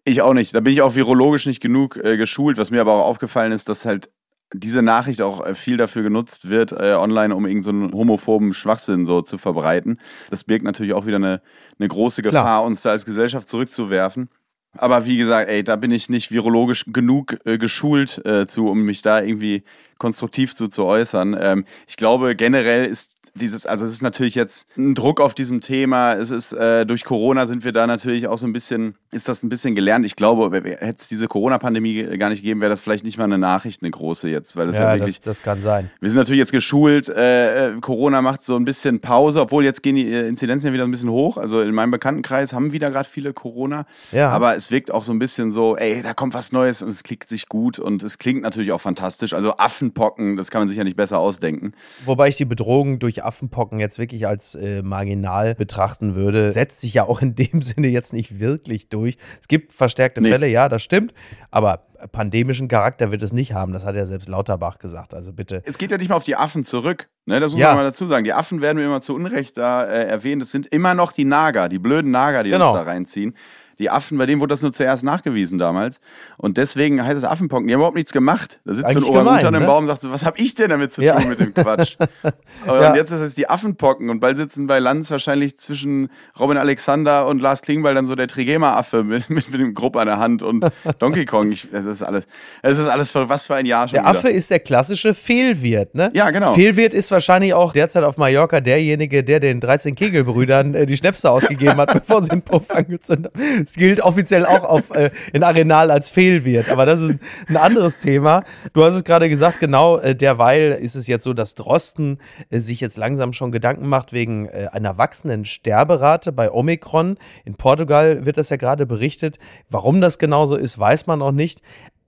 Ich 0.04 0.22
auch 0.22 0.34
nicht. 0.34 0.56
Da 0.56 0.60
bin 0.60 0.74
ich 0.74 0.82
auch 0.82 0.96
virologisch 0.96 1.46
nicht 1.46 1.62
genug 1.62 1.98
äh, 2.04 2.18
geschult. 2.18 2.58
Was 2.58 2.72
mir 2.72 2.82
aber 2.82 2.94
auch 2.94 3.06
aufgefallen 3.06 3.52
ist, 3.52 3.70
dass 3.70 3.86
halt 3.86 4.10
diese 4.54 4.82
Nachricht 4.82 5.22
auch 5.22 5.46
äh, 5.46 5.54
viel 5.54 5.78
dafür 5.78 6.02
genutzt 6.02 6.50
wird, 6.50 6.72
äh, 6.72 6.96
online, 6.96 7.36
um 7.36 7.46
irgendeinen 7.46 7.92
so 7.92 7.98
homophoben 7.98 8.54
Schwachsinn 8.54 9.06
so 9.06 9.22
zu 9.22 9.38
verbreiten. 9.38 10.00
Das 10.32 10.44
birgt 10.44 10.66
natürlich 10.66 10.94
auch 10.94 11.06
wieder 11.06 11.18
eine, 11.18 11.42
eine 11.80 11.88
große 11.88 12.24
Gefahr, 12.24 12.42
Klar. 12.42 12.64
uns 12.64 12.82
da 12.82 12.90
als 12.90 13.06
Gesellschaft 13.06 13.48
zurückzuwerfen. 13.48 14.30
Aber 14.76 15.06
wie 15.06 15.18
gesagt, 15.18 15.50
ey, 15.50 15.64
da 15.64 15.76
bin 15.76 15.92
ich 15.92 16.10
nicht 16.10 16.32
virologisch 16.32 16.86
genug 16.88 17.38
äh, 17.46 17.60
geschult 17.60 18.24
äh, 18.26 18.48
zu, 18.48 18.68
um 18.68 18.84
mich 18.84 19.04
da 19.04 19.22
irgendwie 19.22 19.64
konstruktiv 20.04 20.54
zu, 20.54 20.68
zu 20.68 20.84
äußern. 20.84 21.34
Ähm, 21.40 21.64
ich 21.88 21.96
glaube, 21.96 22.36
generell 22.36 22.86
ist 22.86 23.24
dieses, 23.36 23.66
also 23.66 23.84
es 23.86 23.92
ist 23.92 24.04
natürlich 24.04 24.36
jetzt 24.36 24.68
ein 24.78 24.94
Druck 24.94 25.20
auf 25.20 25.34
diesem 25.34 25.60
Thema. 25.60 26.14
Es 26.14 26.30
ist, 26.30 26.54
äh, 26.54 26.86
durch 26.86 27.04
Corona 27.04 27.48
sind 27.48 27.64
wir 27.64 27.72
da 27.72 27.88
natürlich 27.88 28.28
auch 28.28 28.38
so 28.38 28.46
ein 28.46 28.54
bisschen, 28.54 28.96
ist 29.12 29.28
das 29.28 29.42
ein 29.42 29.50
bisschen 29.50 29.74
gelernt. 29.74 30.06
Ich 30.06 30.16
glaube, 30.16 30.56
hätte 30.56 30.98
es 31.00 31.08
diese 31.08 31.28
Corona-Pandemie 31.28 32.18
gar 32.18 32.30
nicht 32.30 32.42
gegeben, 32.42 32.62
wäre 32.62 32.70
das 32.70 32.82
vielleicht 32.82 33.04
nicht 33.04 33.18
mal 33.18 33.24
eine 33.24 33.40
Nachricht, 33.40 33.82
eine 33.82 33.90
große 33.90 34.30
jetzt, 34.30 34.56
weil 34.56 34.68
das 34.68 34.78
ja, 34.78 34.84
Ja, 34.84 35.00
wirklich 35.00 35.20
das, 35.22 35.38
das 35.38 35.44
kann 35.44 35.64
sein. 35.64 35.90
wir 36.00 36.10
sind 36.10 36.18
natürlich 36.20 36.40
jetzt 36.40 36.52
geschult, 36.52 37.10
äh, 37.10 37.70
äh, 37.70 37.80
Corona 37.82 38.22
macht 38.22 38.44
so 38.44 38.56
ein 38.56 38.66
bisschen 38.66 39.00
Pause, 39.00 39.42
obwohl 39.42 39.64
jetzt 39.64 39.82
gehen 39.82 39.96
die 39.96 40.12
äh, 40.14 40.28
Inzidenzen 40.28 40.68
ja 40.68 40.74
wieder 40.74 40.84
ein 40.84 40.92
bisschen 40.92 41.10
hoch. 41.10 41.38
Also 41.38 41.62
in 41.62 41.74
meinem 41.74 41.92
Bekanntenkreis 41.92 42.54
haben 42.54 42.72
wieder 42.72 42.92
gerade 42.92 43.10
viele 43.10 43.34
Corona. 43.34 43.88
Ja. 44.12 44.30
Aber 44.30 44.56
es 44.56 44.70
wirkt 44.70 44.92
auch 44.92 45.04
so 45.04 45.12
ein 45.12 45.20
bisschen 45.20 45.52
so, 45.52 45.76
ey, 45.76 46.04
da 46.04 46.14
kommt 46.14 46.36
was 46.36 46.52
Neues 46.52 46.84
und 46.84 46.90
es 46.90 47.02
klickt 47.02 47.30
sich 47.30 47.50
gut 47.50 47.80
und 47.80 48.04
es 48.04 48.20
klingt 48.20 48.44
natürlich 48.44 48.74
auch 48.74 48.82
fantastisch. 48.82 49.34
Also 49.34 49.58
Affenpocken, 49.94 50.38
das 50.38 50.50
kann 50.52 50.62
man 50.62 50.68
sich 50.68 50.78
ja 50.78 50.84
nicht 50.84 50.96
besser 50.98 51.20
ausdenken. 51.20 51.74
Wobei 52.06 52.28
ich 52.28 52.36
die 52.38 52.46
Bedrohung 52.46 53.00
durch 53.00 53.24
Affenpocken 53.24 53.80
jetzt 53.80 54.00
wirklich 54.00 54.28
als 54.28 54.56
äh, 54.56 54.82
marginal 54.82 55.56
betrachten 55.56 56.16
würde. 56.16 56.52
Setzt 56.52 56.82
sich 56.82 56.94
ja 56.96 57.04
auch 57.06 57.22
in 57.22 57.36
dem 57.36 57.62
Sinne 57.62 57.88
jetzt 57.88 58.14
nicht 58.14 58.40
wirklich 58.40 58.90
durch. 58.90 59.18
Es 59.40 59.48
gibt 59.48 59.72
verstärkte 59.74 60.22
Nee. 60.22 60.30
Fälle, 60.30 60.48
ja, 60.48 60.70
das 60.70 60.82
stimmt. 60.84 61.14
Aber 61.52 61.88
pandemischen 62.12 62.68
Charakter 62.68 63.12
wird 63.12 63.24
es 63.24 63.32
nicht 63.32 63.54
haben. 63.54 63.72
Das 63.72 63.86
hat 63.86 63.96
ja 63.96 64.06
selbst 64.06 64.28
Lauterbach 64.28 64.80
gesagt. 64.80 65.14
Also 65.14 65.32
bitte. 65.32 65.62
Es 65.66 65.78
geht 65.78 65.92
ja 65.92 65.98
nicht 65.98 66.10
mal 66.10 66.16
auf 66.16 66.24
die 66.26 66.36
Affen 66.36 66.64
zurück. 66.66 67.10
Ne, 67.26 67.40
das 67.40 67.52
muss 67.52 67.62
Ja. 67.62 67.68
man 67.70 67.78
mal 67.78 67.84
dazu 67.86 68.08
sagen. 68.08 68.26
Die 68.26 68.34
Affen 68.34 68.62
werden 68.62 68.78
mir 68.78 68.86
immer 68.86 69.00
zu 69.02 69.14
Unrecht 69.16 69.56
da 69.58 69.84
äh, 69.86 70.06
erwähnt. 70.08 70.42
Es 70.42 70.52
sind 70.52 70.68
immer 70.68 70.94
noch 70.96 71.12
die 71.14 71.24
Nager, 71.24 71.70
die 71.70 71.80
blöden 71.80 72.12
Nager, 72.12 72.44
die 72.44 72.50
Genau. 72.50 72.72
uns 72.72 72.80
da 72.80 72.84
reinziehen. 72.84 73.36
Die 73.80 73.90
Affen, 73.90 74.18
bei 74.18 74.26
denen 74.26 74.40
wurde 74.42 74.52
das 74.52 74.62
nur 74.62 74.72
zuerst 74.72 75.04
nachgewiesen 75.04 75.58
damals. 75.60 76.00
Und 76.38 76.58
deswegen 76.58 77.04
heißt 77.04 77.18
es 77.18 77.24
Affenpocken. 77.24 77.68
Die 77.68 77.74
haben 77.74 77.80
überhaupt 77.80 77.96
nichts 77.96 78.12
gemacht. 78.12 78.60
Da 78.66 78.74
sitzt 78.74 78.92
so 78.94 79.00
ein 79.00 79.04
Eigentlich 79.06 79.14
gemein, 79.42 79.54
im 79.56 79.62
ne? 79.62 79.68
Baum 79.68 79.84
und 79.84 79.88
sagt 79.90 80.02
so, 80.02 80.12
was 80.12 80.26
habe 80.26 80.38
ich 80.40 80.56
denn 80.56 80.70
damit 80.70 80.92
zu 80.92 81.02
Ja. 81.02 81.20
tun 81.20 81.30
mit 81.30 81.40
dem 81.40 81.54
Quatsch? 81.54 81.98
und 82.24 82.34
Ja. 82.68 82.96
jetzt 82.96 83.12
ist 83.12 83.20
es 83.20 83.36
die 83.36 83.50
Affenpocken. 83.50 84.10
Und 84.10 84.20
bald 84.20 84.38
sitzen 84.38 84.68
bei 84.68 84.80
Lanz 84.80 85.10
wahrscheinlich 85.12 85.58
zwischen 85.58 86.10
Robin 86.40 86.58
Alexander 86.58 87.28
und 87.28 87.40
Lars 87.42 87.62
Klingbeil 87.62 87.96
dann 87.96 88.06
so 88.06 88.16
der 88.16 88.28
Trigema-Affe 88.28 89.04
mit, 89.04 89.30
mit, 89.30 89.50
mit 89.52 89.60
dem 89.60 89.74
Grupp 89.74 89.96
an 89.96 90.08
der 90.08 90.20
Hand 90.20 90.42
und 90.44 90.66
Donkey 91.00 91.26
Kong. 91.26 91.52
Ich, 91.52 91.68
das 91.72 91.86
ist 91.86 92.04
alles, 92.04 92.26
es 92.62 92.78
ist 92.78 92.88
alles 92.88 93.12
für 93.12 93.30
was 93.30 93.46
für 93.48 93.56
ein 93.56 93.66
Jahr 93.66 93.88
schon 93.88 93.94
Der 93.96 94.04
wieder. 94.04 94.12
Affe 94.20 94.30
ist 94.30 94.52
der 94.52 94.60
klassische 94.60 95.14
Fehlwirt, 95.14 95.96
ne? 95.96 96.12
Ja, 96.14 96.30
genau. 96.32 96.54
Fehlwirt 96.54 96.94
ist 96.94 97.12
wahrscheinlich 97.12 97.54
auch 97.54 97.74
derzeit 97.74 98.04
auf 98.04 98.18
Mallorca 98.18 98.62
derjenige, 98.62 99.24
der 99.24 99.40
den 99.40 99.60
13 99.60 99.96
Kegelbrüdern 99.96 100.74
äh, 100.76 100.86
die 100.86 100.98
Schnäpse 100.98 101.30
ausgegeben 101.32 101.76
hat, 101.78 101.94
bevor 102.06 102.22
sie 102.22 102.30
den 102.30 102.42
Puff 102.42 102.70
angezündet 102.70 103.34
haben. 103.36 103.63
Es 103.64 103.74
gilt 103.76 104.02
offiziell 104.02 104.46
auch 104.46 104.64
auf, 104.64 104.92
äh, 104.92 105.12
in 105.32 105.44
Arenal 105.44 105.92
als 105.92 106.10
Fehlwirt, 106.10 106.70
aber 106.70 106.86
das 106.86 107.02
ist 107.02 107.20
ein 107.48 107.58
anderes 107.58 108.00
Thema. 108.00 108.44
Du 108.74 108.84
hast 108.84 108.96
es 108.96 109.04
gerade 109.04 109.30
gesagt, 109.30 109.60
genau, 109.60 109.98
äh, 109.98 110.16
derweil 110.16 110.72
ist 110.72 110.96
es 110.96 111.08
jetzt 111.08 111.24
so, 111.24 111.34
dass 111.34 111.56
Drosten 111.56 112.20
äh, 112.50 112.60
sich 112.60 112.80
jetzt 112.80 112.98
langsam 112.98 113.34
schon 113.34 113.52
Gedanken 113.52 113.88
macht 113.88 114.14
wegen 114.14 114.48
äh, 114.48 114.70
einer 114.72 114.98
wachsenden 114.98 115.46
Sterberate 115.46 116.32
bei 116.32 116.52
Omikron. 116.52 117.18
In 117.46 117.56
Portugal 117.56 118.26
wird 118.26 118.38
das 118.38 118.50
ja 118.50 118.58
gerade 118.58 118.86
berichtet. 118.86 119.40
Warum 119.70 120.02
das 120.02 120.20
genauso 120.20 120.56
ist, 120.56 120.78
weiß 120.80 121.08
man 121.08 121.20
noch 121.20 121.32
nicht. 121.32 121.62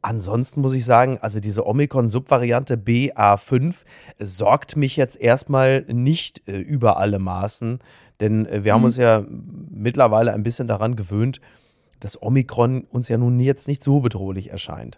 Ansonsten 0.06 0.62
muss 0.62 0.76
ich 0.76 0.86
sagen, 0.86 1.18
also 1.20 1.40
diese 1.40 1.66
Omikron-Subvariante 1.66 2.76
BA5 2.76 3.74
sorgt 4.20 4.76
mich 4.76 4.98
jetzt 4.98 5.20
erstmal 5.20 5.82
nicht 5.88 6.48
äh, 6.48 6.60
über 6.60 6.98
alle 6.98 7.18
Maßen, 7.18 7.80
denn 8.20 8.46
äh, 8.46 8.64
wir 8.64 8.74
haben 8.74 8.84
uns 8.84 8.98
ja 8.98 9.24
mittlerweile 9.70 10.34
ein 10.34 10.44
bisschen 10.44 10.68
daran 10.68 10.96
gewöhnt, 10.96 11.42
dass 12.00 12.22
Omikron 12.22 12.84
uns 12.84 13.10
ja 13.10 13.18
nun 13.18 13.40
jetzt 13.40 13.68
nicht 13.68 13.84
so 13.84 14.00
bedrohlich 14.00 14.52
erscheint. 14.52 14.98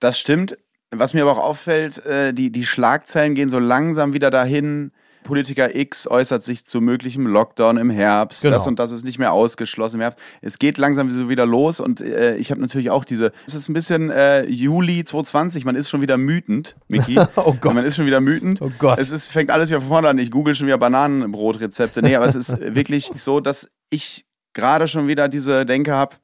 Das 0.00 0.18
stimmt. 0.18 0.58
Was 0.90 1.14
mir 1.14 1.22
aber 1.22 1.32
auch 1.32 1.38
auffällt, 1.38 2.04
äh, 2.04 2.34
die, 2.34 2.50
die 2.50 2.66
Schlagzeilen 2.66 3.34
gehen 3.34 3.48
so 3.48 3.58
langsam 3.58 4.12
wieder 4.12 4.30
dahin. 4.30 4.92
Politiker 5.22 5.74
X 5.74 6.06
äußert 6.06 6.44
sich 6.44 6.64
zu 6.64 6.80
möglichem 6.80 7.26
Lockdown 7.26 7.76
im 7.76 7.90
Herbst. 7.90 8.42
Genau. 8.42 8.54
Das 8.54 8.66
und 8.66 8.78
das 8.78 8.92
ist 8.92 9.04
nicht 9.04 9.18
mehr 9.18 9.32
ausgeschlossen 9.32 9.96
im 9.96 10.02
Herbst. 10.02 10.18
Es 10.40 10.58
geht 10.58 10.78
langsam 10.78 11.10
so 11.10 11.28
wieder 11.28 11.46
los 11.46 11.80
und 11.80 12.00
äh, 12.00 12.36
ich 12.36 12.50
habe 12.50 12.60
natürlich 12.60 12.90
auch 12.90 13.04
diese. 13.04 13.32
Es 13.46 13.54
ist 13.54 13.68
ein 13.68 13.74
bisschen 13.74 14.10
äh, 14.10 14.44
Juli 14.46 15.04
2020. 15.04 15.64
Man 15.64 15.76
ist 15.76 15.90
schon 15.90 16.02
wieder 16.02 16.18
wütend, 16.18 16.76
Miki. 16.88 17.18
Oh 17.36 17.56
Gott. 17.60 17.74
Man 17.74 17.84
ist 17.84 17.96
schon 17.96 18.06
wieder 18.06 18.24
wütend. 18.24 18.60
Oh 18.60 18.70
Gott. 18.78 18.98
Es 18.98 19.10
ist, 19.10 19.28
fängt 19.28 19.50
alles 19.50 19.68
wieder 19.68 19.80
von 19.80 19.88
vorne 19.88 20.08
an. 20.08 20.18
Ich 20.18 20.30
google 20.30 20.54
schon 20.54 20.66
wieder 20.66 20.78
Bananenbrotrezepte. 20.78 22.02
Nee, 22.02 22.14
aber 22.16 22.26
es 22.26 22.34
ist 22.34 22.58
wirklich 22.74 23.10
so, 23.14 23.40
dass 23.40 23.68
ich 23.90 24.26
gerade 24.52 24.88
schon 24.88 25.08
wieder 25.08 25.28
diese 25.28 25.64
Denke 25.64 25.92
habe, 25.92 26.16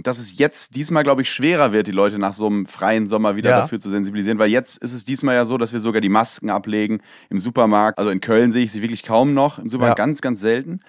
dass 0.00 0.18
es 0.18 0.38
jetzt 0.38 0.74
diesmal, 0.74 1.04
glaube 1.04 1.22
ich, 1.22 1.30
schwerer 1.30 1.72
wird, 1.72 1.86
die 1.86 1.92
Leute 1.92 2.18
nach 2.18 2.34
so 2.34 2.46
einem 2.46 2.66
freien 2.66 3.06
Sommer 3.06 3.36
wieder 3.36 3.50
Ja. 3.50 3.60
dafür 3.60 3.78
zu 3.78 3.90
sensibilisieren, 3.90 4.38
weil 4.38 4.50
jetzt 4.50 4.78
ist 4.78 4.92
es 4.92 5.04
diesmal 5.04 5.36
ja 5.36 5.44
so, 5.44 5.56
dass 5.56 5.72
wir 5.72 5.78
sogar 5.80 6.00
die 6.00 6.08
Masken 6.08 6.50
ablegen 6.50 7.00
im 7.30 7.38
Supermarkt. 7.38 7.98
Also 7.98 8.10
in 8.10 8.20
Köln 8.20 8.50
sehe 8.52 8.64
ich 8.64 8.72
sie 8.72 8.82
wirklich 8.82 9.04
kaum 9.04 9.34
noch, 9.34 9.58
im 9.60 9.68
Supermarkt 9.68 9.98
Ja. 9.98 10.04
ganz, 10.04 10.20
ganz 10.20 10.40
selten. 10.40 10.80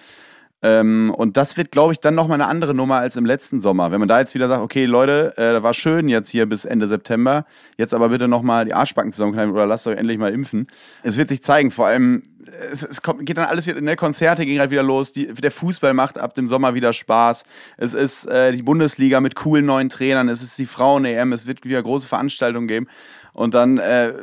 Ähm, 0.62 1.12
und 1.14 1.36
das 1.36 1.56
wird, 1.56 1.70
glaube 1.70 1.92
ich, 1.92 2.00
dann 2.00 2.14
nochmal 2.14 2.40
eine 2.40 2.50
andere 2.50 2.74
Nummer 2.74 2.96
als 2.96 3.16
im 3.16 3.26
letzten 3.26 3.60
Sommer. 3.60 3.92
Wenn 3.92 4.00
man 4.00 4.08
da 4.08 4.20
jetzt 4.20 4.34
wieder 4.34 4.48
sagt, 4.48 4.62
okay, 4.62 4.86
Leute, 4.86 5.36
äh, 5.36 5.62
war 5.62 5.74
schön 5.74 6.08
jetzt 6.08 6.30
hier 6.30 6.46
bis 6.46 6.64
Ende 6.64 6.88
September, 6.88 7.44
jetzt 7.76 7.92
aber 7.94 8.08
bitte 8.08 8.26
nochmal 8.26 8.64
die 8.64 8.74
Arschbacken 8.74 9.10
zusammenkneifen 9.10 9.52
oder 9.52 9.66
lasst 9.66 9.86
euch 9.86 9.96
endlich 9.96 10.18
mal 10.18 10.32
impfen. 10.32 10.66
Es 11.02 11.16
wird 11.16 11.28
sich 11.28 11.42
zeigen, 11.42 11.70
vor 11.70 11.86
allem 11.86 12.22
es, 12.70 12.82
es 12.82 13.02
kommt, 13.02 13.26
geht 13.26 13.36
dann 13.38 13.46
alles 13.46 13.66
wieder, 13.66 13.80
ne, 13.80 13.96
Konzerte 13.96 14.46
gehen 14.46 14.60
halt 14.60 14.70
wieder 14.70 14.82
los, 14.82 15.12
die, 15.12 15.32
der 15.32 15.50
Fußball 15.50 15.94
macht 15.94 16.18
ab 16.18 16.34
dem 16.34 16.46
Sommer 16.46 16.74
wieder 16.74 16.92
Spaß. 16.92 17.44
Es 17.76 17.94
ist 17.94 18.26
äh, 18.26 18.52
die 18.52 18.62
Bundesliga 18.62 19.20
mit 19.20 19.34
coolen 19.34 19.66
neuen 19.66 19.88
Trainern, 19.88 20.28
es 20.28 20.42
ist 20.42 20.58
die 20.58 20.66
Frauen-EM, 20.66 21.32
es 21.32 21.46
wird 21.46 21.64
wieder 21.64 21.82
große 21.82 22.06
Veranstaltungen 22.06 22.68
geben. 22.68 22.86
Und 23.36 23.52
dann 23.52 23.76
äh, 23.76 24.14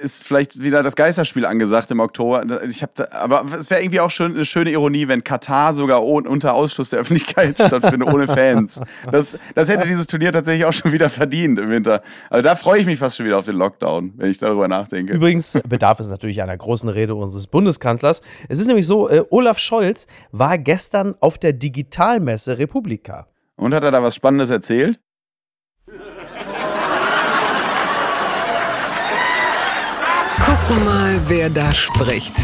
ist 0.00 0.24
vielleicht 0.24 0.60
wieder 0.60 0.82
das 0.82 0.96
Geisterspiel 0.96 1.46
angesagt 1.46 1.92
im 1.92 2.00
Oktober. 2.00 2.44
Ich 2.68 2.82
hab 2.82 2.92
da, 2.96 3.06
aber 3.12 3.44
es 3.56 3.70
wäre 3.70 3.82
irgendwie 3.82 4.00
auch 4.00 4.10
schon 4.10 4.34
eine 4.34 4.44
schöne 4.44 4.72
Ironie, 4.72 5.06
wenn 5.06 5.22
Katar 5.22 5.72
sogar 5.72 6.04
unter 6.04 6.54
Ausschluss 6.54 6.90
der 6.90 6.98
Öffentlichkeit 6.98 7.54
stattfindet, 7.66 8.12
ohne 8.12 8.26
Fans. 8.26 8.80
Das, 9.12 9.38
das 9.54 9.68
hätte 9.68 9.86
dieses 9.86 10.08
Turnier 10.08 10.32
tatsächlich 10.32 10.64
auch 10.64 10.72
schon 10.72 10.90
wieder 10.90 11.08
verdient 11.08 11.60
im 11.60 11.70
Winter. 11.70 12.02
Also 12.30 12.42
da 12.42 12.56
freue 12.56 12.80
ich 12.80 12.86
mich 12.86 12.98
fast 12.98 13.16
schon 13.16 13.26
wieder 13.26 13.38
auf 13.38 13.44
den 13.44 13.54
Lockdown, 13.54 14.14
wenn 14.16 14.28
ich 14.28 14.38
darüber 14.38 14.66
nachdenke. 14.66 15.12
Übrigens 15.12 15.56
bedarf 15.68 16.00
es 16.00 16.08
natürlich 16.08 16.42
einer 16.42 16.56
großen 16.56 16.88
Rede 16.88 17.14
unseres 17.14 17.46
Bundeskanzlers. 17.46 18.22
Es 18.48 18.58
ist 18.58 18.66
nämlich 18.66 18.88
so, 18.88 19.08
äh, 19.08 19.22
Olaf 19.30 19.60
Scholz 19.60 20.08
war 20.32 20.58
gestern 20.58 21.14
auf 21.20 21.38
der 21.38 21.52
Digitalmesse 21.52 22.58
Republika. 22.58 23.28
Und 23.54 23.72
hat 23.72 23.84
er 23.84 23.92
da 23.92 24.02
was 24.02 24.16
Spannendes 24.16 24.50
erzählt? 24.50 24.98
Gucken 30.68 30.84
mal, 30.84 31.18
wer 31.28 31.48
da 31.48 31.72
spricht. 31.72 32.34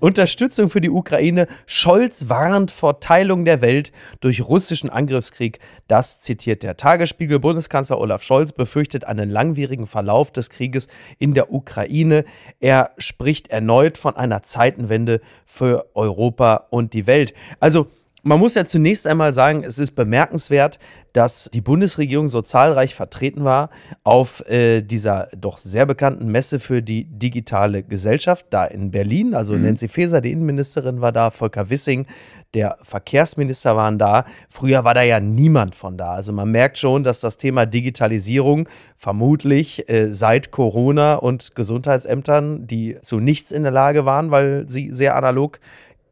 Unterstützung 0.00 0.70
für 0.70 0.80
die 0.80 0.88
Ukraine. 0.88 1.46
Scholz 1.66 2.30
warnt 2.30 2.70
vor 2.70 3.00
Teilung 3.00 3.44
der 3.44 3.60
Welt 3.60 3.92
durch 4.20 4.40
russischen 4.40 4.88
Angriffskrieg. 4.88 5.58
Das 5.88 6.22
zitiert 6.22 6.62
der 6.62 6.78
Tagesspiegel. 6.78 7.38
Bundeskanzler 7.38 7.98
Olaf 7.98 8.22
Scholz 8.22 8.52
befürchtet 8.52 9.04
einen 9.04 9.28
langwierigen 9.28 9.86
Verlauf 9.86 10.30
des 10.30 10.48
Krieges 10.48 10.88
in 11.18 11.34
der 11.34 11.52
Ukraine. 11.52 12.24
Er 12.60 12.92
spricht 12.96 13.48
erneut 13.48 13.98
von 13.98 14.16
einer 14.16 14.42
Zeitenwende 14.42 15.20
für 15.44 15.90
Europa 15.92 16.68
und 16.70 16.94
die 16.94 17.06
Welt. 17.06 17.34
Also 17.60 17.88
man 18.28 18.38
muss 18.38 18.54
ja 18.54 18.66
zunächst 18.66 19.06
einmal 19.06 19.32
sagen, 19.32 19.64
es 19.64 19.78
ist 19.78 19.92
bemerkenswert, 19.92 20.78
dass 21.14 21.50
die 21.52 21.62
Bundesregierung 21.62 22.28
so 22.28 22.42
zahlreich 22.42 22.94
vertreten 22.94 23.42
war 23.42 23.70
auf 24.04 24.46
äh, 24.48 24.82
dieser 24.82 25.28
doch 25.34 25.56
sehr 25.56 25.86
bekannten 25.86 26.30
Messe 26.30 26.60
für 26.60 26.82
die 26.82 27.04
digitale 27.04 27.82
Gesellschaft 27.82 28.46
da 28.50 28.66
in 28.66 28.90
Berlin. 28.90 29.34
Also 29.34 29.54
mhm. 29.54 29.62
Nancy 29.62 29.88
Faeser, 29.88 30.20
die 30.20 30.30
Innenministerin, 30.30 31.00
war 31.00 31.10
da, 31.10 31.30
Volker 31.30 31.70
Wissing, 31.70 32.06
der 32.52 32.76
Verkehrsminister, 32.82 33.76
waren 33.76 33.98
da. 33.98 34.26
Früher 34.50 34.84
war 34.84 34.92
da 34.92 35.02
ja 35.02 35.20
niemand 35.20 35.74
von 35.74 35.96
da. 35.96 36.12
Also 36.12 36.34
man 36.34 36.50
merkt 36.50 36.76
schon, 36.76 37.04
dass 37.04 37.20
das 37.20 37.38
Thema 37.38 37.64
Digitalisierung 37.64 38.68
vermutlich 38.98 39.88
äh, 39.88 40.12
seit 40.12 40.50
Corona 40.50 41.14
und 41.14 41.54
Gesundheitsämtern, 41.54 42.66
die 42.66 42.98
zu 43.02 43.20
nichts 43.20 43.52
in 43.52 43.62
der 43.62 43.72
Lage 43.72 44.04
waren, 44.04 44.30
weil 44.30 44.68
sie 44.68 44.92
sehr 44.92 45.16
analog 45.16 45.60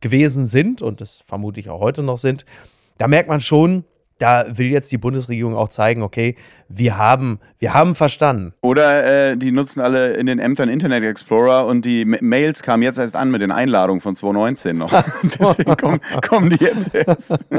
gewesen 0.07 0.47
sind 0.47 0.83
und 0.83 1.01
es 1.01 1.25
vermutlich 1.27 1.69
auch 1.69 1.81
heute 1.81 2.03
noch 2.03 2.19
sind, 2.19 2.45
da 2.99 3.09
merkt 3.09 3.29
man 3.29 3.41
schon, 3.41 3.85
da 4.19 4.47
will 4.57 4.69
jetzt 4.69 4.93
die 4.93 4.99
Bundesregierung 4.99 5.57
auch 5.57 5.69
zeigen, 5.69 6.03
okay, 6.03 6.37
wir 6.69 6.99
haben, 6.99 7.39
wir 7.59 7.75
haben 7.75 7.95
verstanden. 7.95 8.53
Oder 8.61 9.31
äh, 9.31 9.37
die 9.37 9.53
nutzen 9.53 9.81
alle 9.81 10.15
in 10.15 10.27
den 10.27 10.39
Ämtern 10.39 10.69
Internet 10.69 11.05
Explorer 11.05 11.67
und 11.67 11.85
die 11.85 12.05
Mails 12.05 12.63
kamen 12.63 12.83
jetzt 12.83 12.99
erst 12.99 13.15
an 13.15 13.31
mit 13.31 13.41
den 13.41 13.53
Einladungen 13.53 14.01
von 14.01 14.17
2019 14.17 14.77
noch. 14.77 14.91
So. 15.13 15.39
Deswegen 15.41 15.77
kommen, 15.77 16.01
kommen, 16.27 16.51
die 16.51 16.65
jetzt 16.65 16.95
erst. 16.95 17.45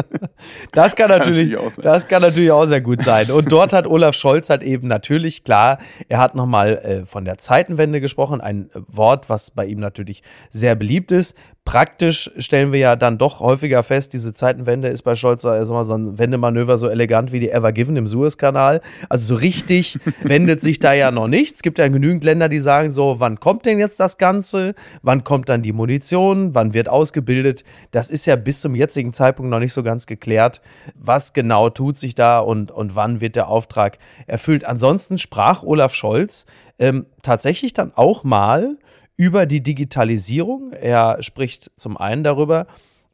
Das 0.71 0.95
kann, 0.95 1.07
das 1.07 1.19
natürlich, 1.19 1.51
natürlich 1.53 1.75
das 1.77 2.07
kann 2.07 2.21
natürlich 2.21 2.51
auch 2.51 2.65
sehr 2.65 2.81
gut 2.81 3.01
sein. 3.01 3.31
Und 3.31 3.51
dort 3.51 3.73
hat 3.73 3.87
Olaf 3.87 4.15
Scholz 4.15 4.49
halt 4.49 4.61
eben 4.61 4.87
natürlich 4.87 5.43
klar, 5.43 5.79
er 6.07 6.19
hat 6.19 6.35
nochmal 6.35 6.77
äh, 6.77 7.05
von 7.05 7.25
der 7.25 7.37
Zeitenwende 7.37 8.01
gesprochen, 8.01 8.39
ein 8.39 8.69
Wort, 8.87 9.29
was 9.29 9.51
bei 9.51 9.65
ihm 9.65 9.79
natürlich 9.79 10.21
sehr 10.49 10.75
beliebt 10.75 11.11
ist. 11.11 11.35
Praktisch 11.67 12.31
stellen 12.37 12.71
wir 12.71 12.79
ja 12.79 12.95
dann 12.95 13.17
doch 13.17 13.41
häufiger 13.41 13.83
fest, 13.83 14.13
diese 14.13 14.33
Zeitenwende 14.33 14.87
ist 14.87 15.01
bei 15.01 15.15
Scholz 15.15 15.43
also 15.43 15.83
so 15.83 15.93
ein 15.95 16.17
Wendemanöver 16.17 16.77
so 16.77 16.87
elegant 16.87 17.33
wie 17.33 17.41
die 17.41 17.51
Ever 17.51 17.73
Given 17.73 17.97
im 17.97 18.07
Suezkanal. 18.07 18.79
Also 19.09 19.35
so 19.35 19.35
richtig 19.35 19.99
wendet 20.23 20.61
sich 20.61 20.79
da 20.79 20.93
ja 20.93 21.11
noch 21.11 21.27
nichts. 21.27 21.59
Es 21.59 21.61
gibt 21.61 21.79
ja 21.79 21.87
genügend 21.87 22.23
Länder, 22.23 22.49
die 22.49 22.59
sagen 22.59 22.91
so, 22.91 23.19
wann 23.19 23.39
kommt 23.39 23.65
denn 23.65 23.79
jetzt 23.79 23.99
das 23.99 24.17
Ganze? 24.17 24.75
Wann 25.01 25.23
kommt 25.23 25.49
dann 25.49 25.61
die 25.61 25.73
Munition? 25.73 26.53
Wann 26.53 26.73
wird 26.73 26.89
ausgebildet? 26.89 27.63
Das 27.91 28.09
ist 28.09 28.25
ja 28.25 28.35
bis 28.35 28.61
zum 28.61 28.75
jetzigen 28.75 29.13
Zeitpunkt 29.13 29.49
noch 29.49 29.59
nicht 29.59 29.73
so 29.73 29.83
ganz 29.83 30.05
geklärt. 30.05 30.61
Was 30.95 31.33
genau 31.33 31.69
tut 31.69 31.97
sich 31.97 32.15
da 32.15 32.39
und, 32.39 32.71
und 32.71 32.95
wann 32.95 33.21
wird 33.21 33.35
der 33.35 33.47
Auftrag 33.47 33.97
erfüllt? 34.25 34.65
Ansonsten 34.65 35.17
sprach 35.17 35.63
Olaf 35.63 35.93
Scholz 35.93 36.45
ähm, 36.79 37.05
tatsächlich 37.21 37.73
dann 37.73 37.91
auch 37.95 38.23
mal 38.23 38.77
über 39.17 39.45
die 39.45 39.61
Digitalisierung. 39.61 40.71
Er 40.73 41.17
spricht 41.21 41.71
zum 41.75 41.97
einen 41.97 42.23
darüber, 42.23 42.67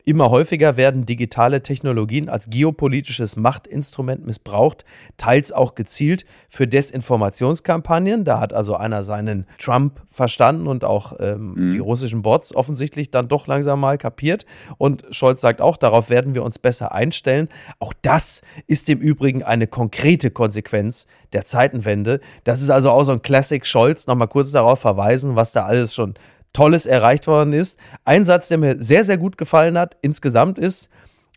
Immer 0.05 0.29
häufiger 0.31 0.75
werden 0.75 1.05
digitale 1.05 1.63
Technologien 1.63 2.27
als 2.27 2.49
geopolitisches 2.49 3.37
Machtinstrument 3.37 4.25
missbraucht, 4.25 4.83
teils 5.15 5.53
auch 5.53 5.75
gezielt 5.75 6.25
für 6.49 6.67
Desinformationskampagnen. 6.67 8.25
Da 8.25 8.41
hat 8.41 8.51
also 8.51 8.75
einer 8.75 9.03
seinen 9.03 9.45
Trump 9.59 10.01
verstanden 10.09 10.67
und 10.67 10.83
auch 10.83 11.13
ähm, 11.19 11.53
mhm. 11.55 11.71
die 11.71 11.79
russischen 11.79 12.21
Bots 12.21 12.53
offensichtlich 12.53 13.11
dann 13.11 13.29
doch 13.29 13.47
langsam 13.47 13.79
mal 13.79 13.97
kapiert. 13.97 14.45
Und 14.77 15.05
Scholz 15.11 15.39
sagt 15.39 15.61
auch, 15.61 15.77
darauf 15.77 16.09
werden 16.09 16.35
wir 16.35 16.43
uns 16.43 16.59
besser 16.59 16.91
einstellen. 16.91 17.47
Auch 17.79 17.93
das 18.01 18.41
ist 18.67 18.89
im 18.89 18.99
Übrigen 18.99 19.41
eine 19.41 19.67
konkrete 19.67 20.31
Konsequenz 20.31 21.07
der 21.31 21.45
Zeitenwende. 21.45 22.19
Das 22.43 22.61
ist 22.61 22.69
also 22.69 22.91
auch 22.91 23.03
so 23.03 23.13
ein 23.13 23.21
Classic 23.21 23.65
Scholz. 23.65 24.05
Nochmal 24.05 24.27
kurz 24.27 24.51
darauf 24.51 24.79
verweisen, 24.79 25.37
was 25.37 25.53
da 25.53 25.63
alles 25.63 25.95
schon 25.95 26.15
Tolles 26.53 26.85
erreicht 26.85 27.27
worden 27.27 27.53
ist. 27.53 27.79
Ein 28.05 28.25
Satz, 28.25 28.47
der 28.47 28.57
mir 28.57 28.77
sehr, 28.79 29.03
sehr 29.03 29.17
gut 29.17 29.37
gefallen 29.37 29.77
hat, 29.77 29.97
insgesamt 30.01 30.57
ist, 30.57 30.89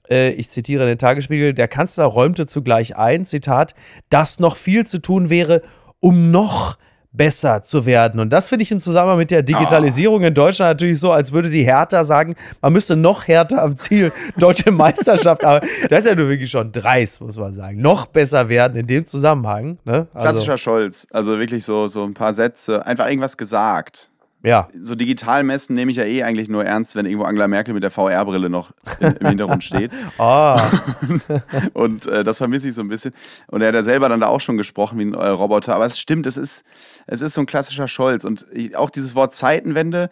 äh, 0.09 0.31
ich 0.31 0.51
zitiere 0.51 0.87
den 0.87 0.99
Tagesspiegel, 0.99 1.55
der 1.55 1.69
Kanzler 1.69 2.05
räumte 2.05 2.47
zugleich 2.47 2.97
ein, 2.97 3.25
Zitat, 3.25 3.75
dass 4.11 4.39
noch 4.41 4.57
viel 4.57 4.87
zu 4.87 5.01
tun 5.01 5.31
wäre, 5.31 5.63
um 6.01 6.31
noch 6.31 6.77
besser 7.17 7.63
zu 7.63 7.87
werden. 7.87 8.21
Und 8.21 8.31
das 8.31 8.51
finde 8.51 8.63
ich 8.65 8.71
im 8.71 8.81
Zusammenhang 8.81 9.19
mit 9.19 9.31
der 9.31 9.43
Digitalisierung 9.43 10.23
oh. 10.23 10.27
in 10.27 10.35
Deutschland 10.35 10.71
natürlich 10.71 11.01
so, 11.01 11.13
als 11.13 11.33
würde 11.33 11.49
die 11.49 11.65
Hertha 11.65 12.05
sagen, 12.05 12.35
man 12.61 12.73
müsste 12.73 12.95
noch 12.95 13.27
härter 13.27 13.63
am 13.63 13.77
Ziel 13.77 14.13
deutsche 14.37 14.71
Meisterschaft. 14.71 15.45
Aber 15.45 15.67
das 15.89 16.01
ist 16.01 16.11
ja 16.11 16.15
nur 16.15 16.29
wirklich 16.29 16.51
schon 16.51 16.73
dreist, 16.73 17.21
muss 17.21 17.39
man 17.39 17.53
sagen. 17.53 17.81
Noch 17.81 18.07
besser 18.07 18.49
werden 18.49 18.77
in 18.77 18.87
dem 18.87 19.07
Zusammenhang. 19.07 19.79
Ne? 19.85 20.07
Also. 20.13 20.25
Klassischer 20.25 20.59
Scholz. 20.59 21.07
Also 21.11 21.39
wirklich 21.39 21.65
so, 21.65 21.89
so 21.89 22.05
ein 22.05 22.15
paar 22.15 22.35
Sätze, 22.35 22.85
einfach 22.85 23.09
irgendwas 23.09 23.37
gesagt. 23.37 24.11
Ja. 24.47 24.69
So 24.81 24.95
digital 24.95 25.43
messen 25.43 25.75
nehme 25.75 25.91
ich 25.91 25.97
ja 25.97 26.05
eh 26.05 26.23
eigentlich 26.23 26.49
nur 26.49 26.65
ernst, 26.65 26.95
wenn 26.95 27.05
irgendwo 27.05 27.25
Angela 27.25 27.49
Merkel 27.49 27.75
mit 27.75 27.83
der 27.83 27.91
VR-Brille 27.91 28.49
noch 28.49 28.71
im 29.01 29.27
Hintergrund 29.27 29.65
steht. 29.65 29.91
oh. 30.19 30.57
und 31.73 32.07
äh, 32.07 32.23
das 32.23 32.39
vermisse 32.39 32.69
ich 32.69 32.75
so 32.77 32.81
ein 32.81 32.89
bisschen. 32.89 33.13
Und 33.49 33.63
er 33.63 33.69
hat 33.69 33.75
ja 33.75 33.83
selber 33.83 34.09
dann 34.09 34.21
da 34.21 34.29
auch 34.29 34.41
schon 34.41 34.57
gesprochen 34.57 35.01
wie 35.01 35.05
ein 35.05 35.15
äh, 35.15 35.27
Roboter. 35.29 35.75
Aber 35.75 35.85
es 35.85 35.99
stimmt, 35.99 36.27
es 36.27 36.37
ist, 36.37 36.65
es 37.09 37.23
ist 37.23 37.35
so 37.35 37.41
ein 37.41 37.47
klassischer 37.47 37.89
Scholz. 37.89 38.25
Und 38.25 38.47
ich, 38.53 38.77
auch 38.77 38.91
dieses 38.91 39.17
Wort 39.17 39.35
Zeitenwende, 39.35 40.11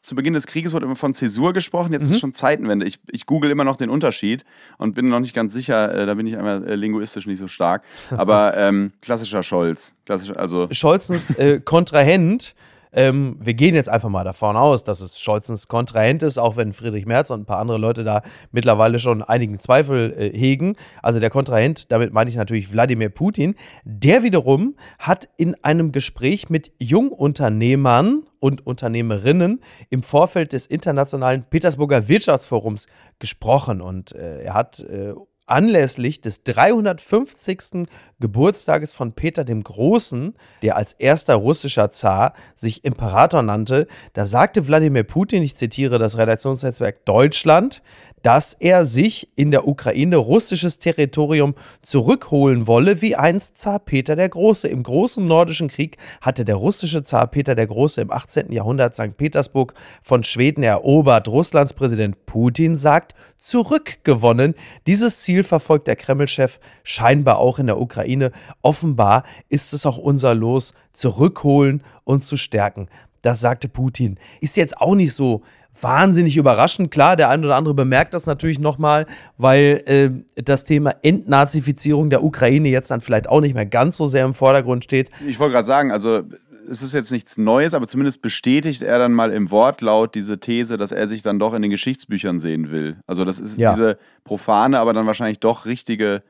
zu 0.00 0.14
Beginn 0.14 0.32
des 0.34 0.46
Krieges 0.46 0.72
wurde 0.72 0.86
immer 0.86 0.96
von 0.96 1.14
Zäsur 1.14 1.52
gesprochen, 1.52 1.92
jetzt 1.92 2.04
mhm. 2.04 2.08
ist 2.08 2.14
es 2.14 2.20
schon 2.20 2.32
Zeitenwende. 2.32 2.86
Ich, 2.86 2.98
ich 3.10 3.26
google 3.26 3.50
immer 3.50 3.64
noch 3.64 3.76
den 3.76 3.90
Unterschied 3.90 4.44
und 4.78 4.94
bin 4.94 5.08
noch 5.08 5.20
nicht 5.20 5.34
ganz 5.34 5.52
sicher, 5.52 5.94
äh, 5.94 6.06
da 6.06 6.14
bin 6.14 6.26
ich 6.26 6.36
einmal 6.36 6.66
äh, 6.66 6.74
linguistisch 6.74 7.26
nicht 7.26 7.38
so 7.38 7.46
stark. 7.48 7.82
Aber 8.10 8.56
ähm, 8.56 8.92
klassischer 9.02 9.42
Scholz. 9.42 9.94
Klassisch, 10.04 10.36
also 10.36 10.68
Scholzens 10.72 11.30
äh, 11.32 11.60
Kontrahent 11.60 12.54
ähm, 12.92 13.36
wir 13.40 13.54
gehen 13.54 13.74
jetzt 13.74 13.88
einfach 13.88 14.08
mal 14.08 14.24
davon 14.24 14.56
aus, 14.56 14.84
dass 14.84 15.00
es 15.00 15.20
Scholzens 15.20 15.68
Kontrahent 15.68 16.22
ist, 16.22 16.38
auch 16.38 16.56
wenn 16.56 16.72
Friedrich 16.72 17.06
Merz 17.06 17.30
und 17.30 17.40
ein 17.40 17.46
paar 17.46 17.58
andere 17.58 17.78
Leute 17.78 18.04
da 18.04 18.22
mittlerweile 18.52 18.98
schon 18.98 19.22
einigen 19.22 19.58
Zweifel 19.58 20.12
äh, 20.16 20.36
hegen. 20.36 20.76
Also 21.02 21.20
der 21.20 21.30
Kontrahent, 21.30 21.92
damit 21.92 22.12
meine 22.12 22.30
ich 22.30 22.36
natürlich 22.36 22.72
Wladimir 22.72 23.10
Putin. 23.10 23.54
Der 23.84 24.22
wiederum 24.22 24.76
hat 24.98 25.28
in 25.36 25.56
einem 25.62 25.92
Gespräch 25.92 26.50
mit 26.50 26.72
Jungunternehmern 26.78 28.24
und 28.40 28.66
Unternehmerinnen 28.66 29.60
im 29.90 30.02
Vorfeld 30.02 30.52
des 30.52 30.66
internationalen 30.66 31.44
Petersburger 31.44 32.08
Wirtschaftsforums 32.08 32.86
gesprochen 33.18 33.80
und 33.80 34.14
äh, 34.14 34.42
er 34.42 34.54
hat 34.54 34.80
äh, 34.80 35.12
anlässlich 35.50 36.20
des 36.20 36.42
350. 36.44 37.88
Geburtstages 38.20 38.94
von 38.94 39.12
Peter 39.12 39.44
dem 39.44 39.62
Großen, 39.62 40.34
der 40.62 40.76
als 40.76 40.92
erster 40.94 41.36
russischer 41.36 41.90
Zar 41.92 42.34
sich 42.54 42.84
Imperator 42.84 43.42
nannte, 43.42 43.86
da 44.12 44.26
sagte 44.26 44.66
Wladimir 44.66 45.04
Putin, 45.04 45.42
ich 45.42 45.56
zitiere 45.56 45.98
das 45.98 46.18
Redaktionsnetzwerk 46.18 47.04
Deutschland, 47.04 47.82
dass 48.28 48.52
er 48.52 48.84
sich 48.84 49.30
in 49.36 49.50
der 49.50 49.66
Ukraine 49.66 50.16
russisches 50.16 50.78
Territorium 50.78 51.54
zurückholen 51.80 52.66
wolle, 52.66 53.00
wie 53.00 53.16
einst 53.16 53.56
Zar 53.56 53.78
Peter 53.78 54.16
der 54.16 54.28
Große. 54.28 54.68
Im 54.68 54.82
großen 54.82 55.26
nordischen 55.26 55.68
Krieg 55.68 55.96
hatte 56.20 56.44
der 56.44 56.56
russische 56.56 57.02
Zar 57.02 57.26
Peter 57.28 57.54
der 57.54 57.66
Große 57.66 58.02
im 58.02 58.10
18. 58.10 58.52
Jahrhundert 58.52 58.94
St. 58.96 59.16
Petersburg 59.16 59.72
von 60.02 60.24
Schweden 60.24 60.62
erobert. 60.62 61.26
Russlands 61.26 61.72
Präsident 61.72 62.26
Putin 62.26 62.76
sagt, 62.76 63.14
zurückgewonnen. 63.38 64.54
Dieses 64.86 65.22
Ziel 65.22 65.42
verfolgt 65.42 65.86
der 65.86 65.96
Kreml-Chef 65.96 66.60
scheinbar 66.82 67.38
auch 67.38 67.58
in 67.58 67.66
der 67.66 67.80
Ukraine. 67.80 68.32
Offenbar 68.60 69.24
ist 69.48 69.72
es 69.72 69.86
auch 69.86 69.96
unser 69.96 70.34
Los, 70.34 70.74
zurückholen 70.92 71.82
und 72.04 72.26
zu 72.26 72.36
stärken. 72.36 72.88
Das 73.22 73.40
sagte 73.40 73.68
Putin. 73.68 74.18
Ist 74.40 74.58
jetzt 74.58 74.80
auch 74.80 74.94
nicht 74.94 75.14
so 75.14 75.42
wahnsinnig 75.80 76.36
überraschend. 76.36 76.90
Klar, 76.90 77.16
der 77.16 77.28
ein 77.28 77.44
oder 77.44 77.56
andere 77.56 77.74
bemerkt 77.74 78.14
das 78.14 78.26
natürlich 78.26 78.58
nochmal, 78.58 79.06
weil 79.36 79.82
äh, 79.86 80.42
das 80.42 80.64
Thema 80.64 80.94
Entnazifizierung 81.02 82.10
der 82.10 82.22
Ukraine 82.22 82.68
jetzt 82.68 82.90
dann 82.90 83.00
vielleicht 83.00 83.28
auch 83.28 83.40
nicht 83.40 83.54
mehr 83.54 83.66
ganz 83.66 83.96
so 83.96 84.06
sehr 84.06 84.24
im 84.24 84.34
Vordergrund 84.34 84.84
steht. 84.84 85.10
Ich 85.26 85.38
wollte 85.38 85.54
gerade 85.54 85.66
sagen, 85.66 85.92
also 85.92 86.22
es 86.70 86.82
ist 86.82 86.94
jetzt 86.94 87.10
nichts 87.10 87.38
Neues, 87.38 87.74
aber 87.74 87.86
zumindest 87.86 88.22
bestätigt 88.22 88.82
er 88.82 88.98
dann 88.98 89.12
mal 89.12 89.32
im 89.32 89.50
Wortlaut 89.50 90.14
diese 90.14 90.38
These, 90.38 90.76
dass 90.76 90.92
er 90.92 91.06
sich 91.06 91.22
dann 91.22 91.38
doch 91.38 91.54
in 91.54 91.62
den 91.62 91.70
Geschichtsbüchern 91.70 92.38
sehen 92.38 92.70
will. 92.70 92.98
Also 93.06 93.24
das 93.24 93.40
ist 93.40 93.58
ja. 93.58 93.70
diese 93.70 93.98
profane, 94.24 94.78
aber 94.78 94.92
dann 94.92 95.06
wahrscheinlich 95.06 95.40
doch 95.40 95.66
richtige, 95.66 96.22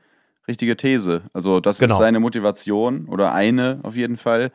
richtige 0.47 0.77
These. 0.77 1.23
Also 1.33 1.59
das 1.59 1.79
genau. 1.79 1.95
ist 1.95 1.99
seine 1.99 2.19
Motivation 2.19 3.05
oder 3.07 3.33
eine 3.33 3.79
auf 3.83 3.95
jeden 3.95 4.17
Fall. 4.17 4.51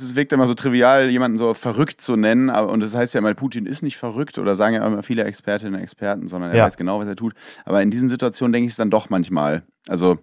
Es 0.00 0.14
wirkt 0.14 0.32
immer 0.32 0.46
so 0.46 0.54
trivial, 0.54 1.08
jemanden 1.08 1.36
so 1.36 1.54
verrückt 1.54 2.00
zu 2.00 2.16
nennen, 2.16 2.50
aber, 2.50 2.70
und 2.70 2.80
das 2.80 2.94
heißt 2.94 3.14
ja 3.14 3.18
immer, 3.18 3.34
Putin 3.34 3.66
ist 3.66 3.82
nicht 3.82 3.96
verrückt 3.96 4.38
oder 4.38 4.54
sagen 4.54 4.76
ja 4.76 4.86
immer 4.86 5.02
viele 5.02 5.24
Expertinnen 5.24 5.74
und 5.74 5.80
Experten, 5.80 6.28
sondern 6.28 6.50
er 6.50 6.58
ja. 6.58 6.64
weiß 6.64 6.76
genau, 6.76 7.00
was 7.00 7.08
er 7.08 7.16
tut. 7.16 7.34
Aber 7.64 7.82
in 7.82 7.90
diesen 7.90 8.08
Situationen 8.08 8.52
denke 8.52 8.66
ich 8.66 8.72
es 8.72 8.76
dann 8.76 8.90
doch 8.90 9.10
manchmal. 9.10 9.62
Also 9.88 10.18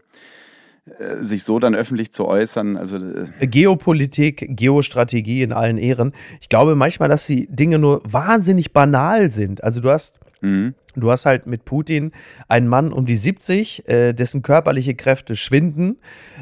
äh, 1.00 1.24
sich 1.24 1.44
so 1.44 1.58
dann 1.58 1.74
öffentlich 1.74 2.14
zu 2.14 2.26
äußern. 2.26 2.78
Also, 2.78 2.98
äh 2.98 3.48
Geopolitik, 3.48 4.46
Geostrategie 4.50 5.42
in 5.42 5.52
allen 5.52 5.80
Ehren. 5.80 6.14
Ich 6.42 6.48
glaube 6.48 6.76
manchmal, 6.76 7.10
dass 7.10 7.26
die 7.26 7.48
Dinge 7.48 7.80
nur 7.80 8.02
wahnsinnig 8.06 8.72
banal 8.72 9.32
sind. 9.32 9.64
Also 9.64 9.82
du 9.82 9.90
hast, 9.90 10.20
mhm. 10.42 10.76
du 10.96 11.10
hast 11.10 11.26
halt 11.26 11.48
mit 11.48 11.66
Putin 11.66 12.12
einen 12.48 12.68
Mann 12.68 12.94
um 12.94 13.08
die 13.08 13.18
70, 13.18 13.90
äh, 13.90 14.14
dessen 14.14 14.44
körperliche 14.44 14.94
Kräfte 14.94 15.36
schwinden, 15.36 15.98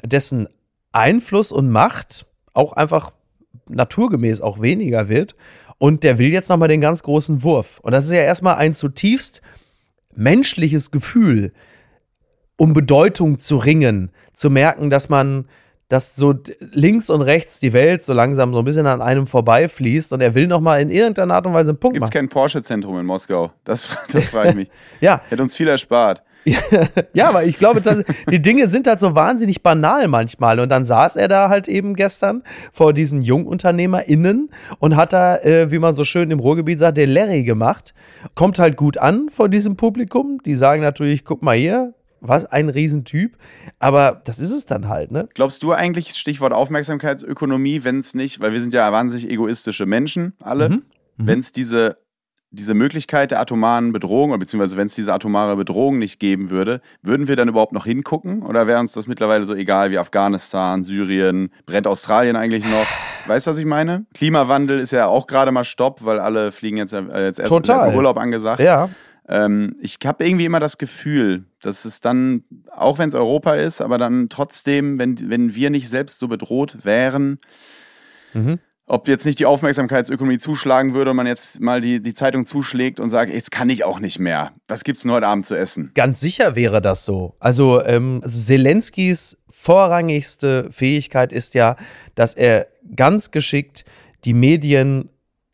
dessen 0.06 0.50
Einfluss 0.92 1.54
und 1.54 1.70
Macht 1.70 2.26
auch 2.54 2.74
einfach 2.74 3.14
naturgemäß 3.70 4.42
auch 4.42 4.62
weniger 4.62 5.10
wird. 5.10 5.36
Und 5.78 6.04
der 6.04 6.18
will 6.18 6.32
jetzt 6.32 6.50
nochmal 6.50 6.70
den 6.70 6.82
ganz 6.82 7.04
großen 7.04 7.44
Wurf. 7.44 7.80
Und 7.82 7.92
das 7.92 8.06
ist 8.06 8.12
ja 8.12 8.22
erstmal 8.22 8.56
ein 8.56 8.74
zutiefst 8.74 9.42
menschliches 10.16 10.92
Gefühl, 10.92 11.52
um 12.58 12.74
Bedeutung 12.74 13.40
zu 13.40 13.58
ringen, 13.58 14.12
zu 14.34 14.50
merken, 14.50 14.90
dass 14.90 15.10
man, 15.10 15.46
dass 15.90 16.16
so 16.16 16.36
links 16.60 17.10
und 17.10 17.22
rechts 17.22 17.60
die 17.60 17.74
Welt 17.74 18.04
so 18.04 18.14
langsam 18.14 18.54
so 18.54 18.60
ein 18.60 18.66
bisschen 18.66 18.86
an 18.86 19.02
einem 19.02 19.28
vorbeifließt 19.28 20.14
und 20.14 20.22
er 20.22 20.36
will 20.36 20.48
nochmal 20.48 20.82
in 20.82 20.90
irgendeiner 20.90 21.34
Art 21.34 21.48
und 21.48 21.54
Weise 21.54 21.72
einen 21.72 21.80
Punkt 21.80 21.96
Gibt's 21.96 22.08
machen. 22.08 22.12
Gibt 22.12 22.32
es 22.32 22.36
kein 22.36 22.42
Porsche-Zentrum 22.42 23.00
in 23.00 23.06
Moskau? 23.06 23.52
Das, 23.64 23.98
das 24.12 24.30
frage 24.30 24.50
ich 24.50 24.56
mich. 24.56 24.70
ja. 25.02 25.22
Hätte 25.30 25.42
uns 25.42 25.56
viel 25.56 25.68
erspart. 25.68 26.24
ja, 27.14 27.30
aber 27.30 27.46
ich 27.46 27.58
glaube, 27.58 27.82
das, 27.82 28.04
die 28.30 28.42
Dinge 28.42 28.68
sind 28.68 28.88
halt 28.88 29.00
so 29.00 29.16
wahnsinnig 29.16 29.64
banal 29.64 30.08
manchmal. 30.08 30.60
Und 30.60 30.70
dann 30.70 30.86
saß 30.86 31.16
er 31.16 31.28
da 31.28 31.50
halt 31.50 31.68
eben 31.68 31.96
gestern 31.96 32.44
vor 32.72 32.94
diesen 32.94 33.22
JungunternehmerInnen 33.22 34.50
und 34.80 34.96
hat 34.96 35.14
da, 35.14 35.38
äh, 35.38 35.72
wie 35.72 35.80
man 35.80 35.94
so 35.94 36.04
schön 36.04 36.32
im 36.32 36.40
Ruhrgebiet 36.40 36.80
sagt, 36.80 36.98
den 36.98 37.10
Larry 37.10 37.44
gemacht. 37.44 37.94
Kommt 38.36 38.60
halt 38.60 38.78
gut 38.78 38.98
an 38.98 39.30
von 39.30 39.52
diesem 39.52 39.78
Publikum. 39.78 40.40
Die 40.46 40.56
sagen 40.56 40.82
natürlich, 40.82 41.26
guck 41.26 41.42
mal 41.42 41.56
hier, 41.56 41.94
was 42.20 42.46
ein 42.46 42.70
Riesentyp. 42.70 43.38
Aber 43.80 44.22
das 44.26 44.40
ist 44.40 44.52
es 44.52 44.66
dann 44.66 44.90
halt, 44.90 45.12
ne? 45.12 45.28
Glaubst 45.34 45.64
du 45.64 45.72
eigentlich, 45.74 46.16
Stichwort 46.16 46.54
Aufmerksamkeitsökonomie, 46.54 47.84
wenn 47.84 48.00
es 48.00 48.16
nicht, 48.16 48.40
weil 48.40 48.54
wir 48.54 48.62
sind 48.62 48.74
ja 48.74 48.92
wahnsinnig 48.92 49.30
egoistische 49.30 49.86
Menschen, 49.86 50.34
alle, 50.42 50.70
mhm. 50.70 50.76
mhm. 51.18 51.28
wenn 51.28 51.40
es 51.40 51.52
diese, 51.52 51.98
diese 52.54 52.76
Möglichkeit 52.76 53.32
der 53.32 53.40
atomaren 53.40 53.92
Bedrohung, 53.92 54.38
beziehungsweise 54.38 54.78
wenn 54.78 54.86
es 54.86 54.94
diese 54.94 55.12
atomare 55.12 55.56
Bedrohung 55.56 55.98
nicht 55.98 56.20
geben 56.20 56.52
würde, 56.52 56.82
würden 57.02 57.28
wir 57.28 57.36
dann 57.36 57.48
überhaupt 57.48 57.74
noch 57.74 57.86
hingucken? 57.86 58.44
Oder 58.44 58.68
wäre 58.68 58.80
uns 58.80 58.94
das 58.94 59.08
mittlerweile 59.08 59.44
so 59.46 59.56
egal 59.56 59.90
wie 59.90 59.98
Afghanistan, 59.98 60.84
Syrien, 60.84 61.50
brennt 61.66 61.88
Australien 61.88 62.36
eigentlich 62.36 62.64
noch? 62.64 62.86
Weißt 63.28 63.48
du, 63.48 63.52
was 63.52 63.58
ich 63.58 63.66
meine? 63.66 64.06
Klimawandel 64.14 64.80
ist 64.80 64.92
ja 64.92 65.08
auch 65.08 65.26
gerade 65.26 65.52
mal 65.52 65.64
Stopp, 65.64 66.06
weil 66.06 66.20
alle 66.20 66.52
fliegen 66.52 66.78
jetzt, 66.78 66.94
äh, 66.94 67.26
jetzt 67.26 67.40
erst, 67.40 67.70
erst 67.70 67.96
Urlaub 67.96 68.18
angesagt. 68.18 68.60
Ja. 68.60 68.90
Ähm, 69.28 69.76
ich 69.82 69.98
habe 70.06 70.26
irgendwie 70.26 70.46
immer 70.46 70.60
das 70.60 70.78
Gefühl, 70.78 71.46
dass 71.62 71.86
es 71.86 72.02
dann, 72.02 72.44
auch 72.76 73.00
wenn 73.00 73.10
es 73.10 73.16
Europa 73.16 73.56
ist, 73.56 73.82
aber 73.82 73.98
dann 73.98 74.30
trotzdem, 74.30 75.00
wenn, 75.00 75.18
wenn 75.30 75.56
wir 75.56 75.70
nicht 75.70 75.90
selbst 75.90 76.20
so 76.20 76.28
bedroht 76.28 76.80
wären, 76.84 77.40
mhm. 78.34 78.60
Ob 78.86 79.08
jetzt 79.08 79.26
nicht 79.26 79.40
die 79.40 79.46
Aufmerksamkeitsökonomie 79.46 80.40
zuschlagen 80.40 80.94
würde 80.94 81.12
und 81.12 81.18
man 81.18 81.28
jetzt 81.28 81.62
mal 81.62 81.80
die, 81.80 82.02
die 82.02 82.14
Zeitung 82.14 82.46
zuschlägt 82.46 83.00
und 83.00 83.10
sagt, 83.10 83.32
jetzt 83.32 83.52
kann 83.52 83.70
ich 83.70 83.84
auch 83.84 84.00
nicht 84.00 84.20
mehr. 84.20 84.52
Was 84.68 84.84
gibt 84.84 84.98
es 84.98 85.04
denn 85.04 85.12
heute 85.12 85.28
Abend 85.28 85.46
zu 85.46 85.56
essen? 85.56 85.92
Ganz 85.96 86.20
sicher 86.20 86.56
wäre 86.56 86.82
das 86.82 87.06
so. 87.06 87.36
Also 87.40 87.84
ähm, 87.84 88.22
Zelenskis 88.26 89.38
vorrangigste 89.50 90.68
Fähigkeit 90.72 91.32
ist 91.32 91.54
ja, 91.54 91.78
dass 92.16 92.34
er 92.34 92.68
ganz 92.96 93.32
geschickt 93.32 93.86
die 94.26 94.34
Medien 94.34 95.10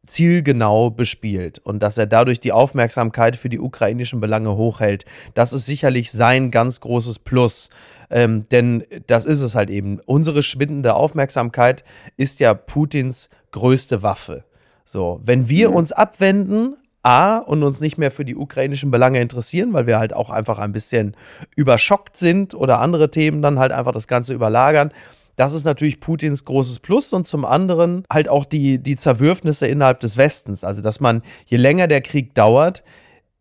zielgenau 0.10 0.90
bespielt 0.90 1.60
und 1.60 1.84
dass 1.84 1.98
er 1.98 2.08
dadurch 2.08 2.40
die 2.40 2.52
Aufmerksamkeit 2.52 3.36
für 3.36 3.50
die 3.50 3.60
ukrainischen 3.60 4.20
Belange 4.20 4.56
hochhält. 4.56 5.06
Das 5.36 5.54
ist 5.54 5.68
sicherlich 5.68 6.12
sein 6.12 6.50
ganz 6.50 6.82
großes 6.82 7.20
Plus. 7.20 7.70
Ähm, 8.10 8.48
denn 8.50 8.84
das 9.08 9.26
ist 9.26 9.42
es 9.42 9.56
halt 9.56 9.70
eben. 9.70 10.00
Unsere 10.06 10.44
schwindende 10.44 10.96
Aufmerksamkeit 10.96 11.84
ist 12.18 12.40
ja 12.40 12.54
Putins 12.54 13.30
größte 13.52 14.04
Waffe. 14.04 14.44
So, 14.86 15.20
wenn 15.24 15.50
wir 15.50 15.70
mhm. 15.70 15.76
uns 15.76 15.92
abwenden, 15.92 16.76
A, 17.02 17.38
und 17.38 17.64
uns 17.64 17.80
nicht 17.80 17.98
mehr 17.98 18.12
für 18.12 18.26
die 18.26 18.36
ukrainischen 18.36 18.92
Belange 18.92 19.22
interessieren, 19.22 19.72
weil 19.72 19.88
wir 19.88 20.00
halt 20.00 20.14
auch 20.14 20.30
einfach 20.30 20.60
ein 20.60 20.74
bisschen 20.74 21.16
überschockt 21.56 22.18
sind 22.18 22.54
oder 22.54 22.80
andere 22.80 23.10
Themen 23.10 23.42
dann 23.42 23.58
halt 23.58 23.72
einfach 23.72 23.94
das 23.94 24.08
Ganze 24.08 24.34
überlagern, 24.34 24.92
das 25.38 25.54
ist 25.54 25.64
natürlich 25.64 26.02
Putins 26.02 26.44
großes 26.44 26.80
Plus 26.80 27.14
und 27.14 27.26
zum 27.26 27.46
anderen 27.46 28.04
halt 28.12 28.28
auch 28.28 28.44
die, 28.44 28.78
die 28.80 28.98
Zerwürfnisse 28.98 29.68
innerhalb 29.68 30.02
des 30.02 30.18
Westens. 30.18 30.66
Also, 30.66 30.82
dass 30.82 31.00
man, 31.00 31.22
je 31.46 31.56
länger 31.56 31.88
der 31.88 32.02
Krieg 32.02 32.36
dauert, 32.36 32.84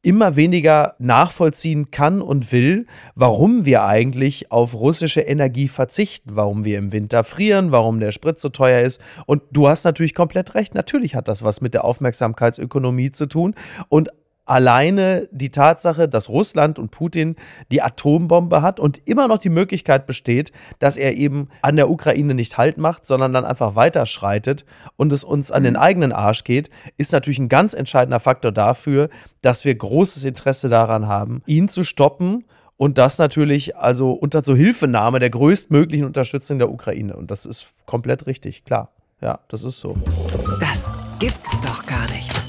immer 0.02 0.36
weniger 0.36 0.94
nachvollziehen 0.98 1.90
kann 1.90 2.22
und 2.22 2.52
will, 2.52 2.86
warum 3.14 3.64
wir 3.64 3.84
eigentlich 3.84 4.52
auf 4.52 4.74
russische 4.74 5.20
Energie 5.20 5.66
verzichten, 5.66 6.30
warum 6.34 6.64
wir 6.64 6.78
im 6.78 6.92
Winter 6.92 7.24
frieren, 7.24 7.72
warum 7.72 7.98
der 7.98 8.12
Sprit 8.12 8.38
so 8.38 8.48
teuer 8.48 8.82
ist. 8.82 9.00
Und 9.26 9.42
du 9.50 9.68
hast 9.68 9.84
natürlich 9.84 10.14
komplett 10.14 10.54
recht, 10.54 10.74
natürlich 10.74 11.14
hat 11.14 11.26
das 11.26 11.42
was 11.42 11.60
mit 11.60 11.74
der 11.74 11.84
Aufmerksamkeitsökonomie 11.84 13.10
zu 13.10 13.26
tun. 13.26 13.54
Und 13.88 14.10
alleine 14.48 15.28
die 15.30 15.50
Tatsache, 15.50 16.08
dass 16.08 16.28
Russland 16.28 16.78
und 16.78 16.90
Putin 16.90 17.36
die 17.70 17.82
Atombombe 17.82 18.62
hat 18.62 18.80
und 18.80 19.00
immer 19.06 19.28
noch 19.28 19.38
die 19.38 19.48
Möglichkeit 19.48 20.06
besteht, 20.06 20.52
dass 20.78 20.96
er 20.96 21.16
eben 21.16 21.48
an 21.62 21.76
der 21.76 21.90
Ukraine 21.90 22.34
nicht 22.34 22.58
Halt 22.58 22.78
macht, 22.78 23.06
sondern 23.06 23.32
dann 23.32 23.44
einfach 23.44 23.74
weiterschreitet 23.74 24.64
und 24.96 25.12
es 25.12 25.24
uns 25.24 25.50
an 25.50 25.62
den 25.62 25.74
mhm. 25.74 25.80
eigenen 25.80 26.12
Arsch 26.12 26.44
geht, 26.44 26.70
ist 26.96 27.12
natürlich 27.12 27.38
ein 27.38 27.48
ganz 27.48 27.74
entscheidender 27.74 28.20
Faktor 28.20 28.52
dafür, 28.52 29.08
dass 29.42 29.64
wir 29.64 29.74
großes 29.74 30.24
Interesse 30.24 30.68
daran 30.68 31.06
haben, 31.06 31.42
ihn 31.46 31.68
zu 31.68 31.84
stoppen 31.84 32.44
und 32.76 32.96
das 32.96 33.18
natürlich 33.18 33.76
also 33.76 34.12
unter 34.12 34.42
so 34.42 34.54
Hilfenahme 34.54 35.18
der 35.18 35.30
größtmöglichen 35.30 36.06
Unterstützung 36.06 36.58
der 36.58 36.70
Ukraine. 36.70 37.16
Und 37.16 37.30
das 37.30 37.44
ist 37.44 37.66
komplett 37.86 38.26
richtig, 38.26 38.64
klar. 38.64 38.92
Ja, 39.20 39.40
das 39.48 39.64
ist 39.64 39.80
so. 39.80 39.94
Das 40.60 40.92
gibt's 41.18 41.60
doch 41.60 41.84
gar 41.86 42.08
nicht. 42.12 42.47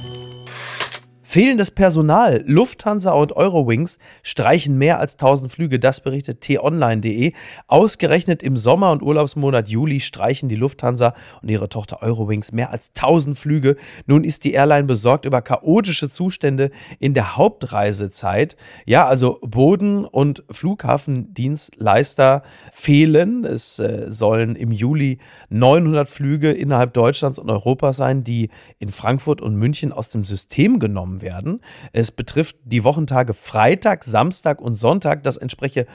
Fehlendes 1.29 1.69
Personal. 1.69 2.43
Lufthansa 2.47 3.11
und 3.11 3.33
Eurowings 3.33 3.99
streichen 4.23 4.79
mehr 4.79 4.99
als 4.99 5.13
1000 5.13 5.51
Flüge. 5.51 5.77
Das 5.77 6.01
berichtet 6.01 6.41
t-online.de. 6.41 7.33
Ausgerechnet 7.67 8.41
im 8.41 8.57
Sommer- 8.57 8.91
und 8.91 9.03
Urlaubsmonat 9.03 9.69
Juli 9.69 9.99
streichen 9.99 10.49
die 10.49 10.55
Lufthansa 10.55 11.13
und 11.43 11.49
ihre 11.49 11.69
Tochter 11.69 12.01
Eurowings 12.01 12.51
mehr 12.51 12.71
als 12.71 12.93
1000 12.95 13.37
Flüge. 13.37 13.75
Nun 14.07 14.23
ist 14.23 14.43
die 14.43 14.53
Airline 14.53 14.85
besorgt 14.85 15.25
über 15.25 15.43
chaotische 15.43 16.09
Zustände 16.09 16.71
in 16.97 17.13
der 17.13 17.37
Hauptreisezeit. 17.37 18.55
Ja, 18.87 19.05
also 19.05 19.37
Boden- 19.43 20.05
und 20.05 20.43
Flughafendienstleister 20.49 22.41
fehlen. 22.73 23.45
Es 23.45 23.77
äh, 23.77 24.07
sollen 24.09 24.55
im 24.55 24.71
Juli 24.71 25.19
900 25.49 26.09
Flüge 26.09 26.51
innerhalb 26.51 26.95
Deutschlands 26.95 27.37
und 27.37 27.51
Europas 27.51 27.97
sein, 27.97 28.23
die 28.23 28.49
in 28.79 28.89
Frankfurt 28.89 29.41
und 29.41 29.53
München 29.53 29.91
aus 29.91 30.09
dem 30.09 30.23
System 30.23 30.79
genommen 30.79 31.18
werden. 31.21 31.61
Es 31.93 32.11
betrifft 32.11 32.57
die 32.63 32.83
Wochentage 32.83 33.33
Freitag, 33.33 34.03
Samstag 34.03 34.61
und 34.61 34.75
Sonntag. 34.75 35.23
Das 35.23 35.37
entspreche 35.37 35.85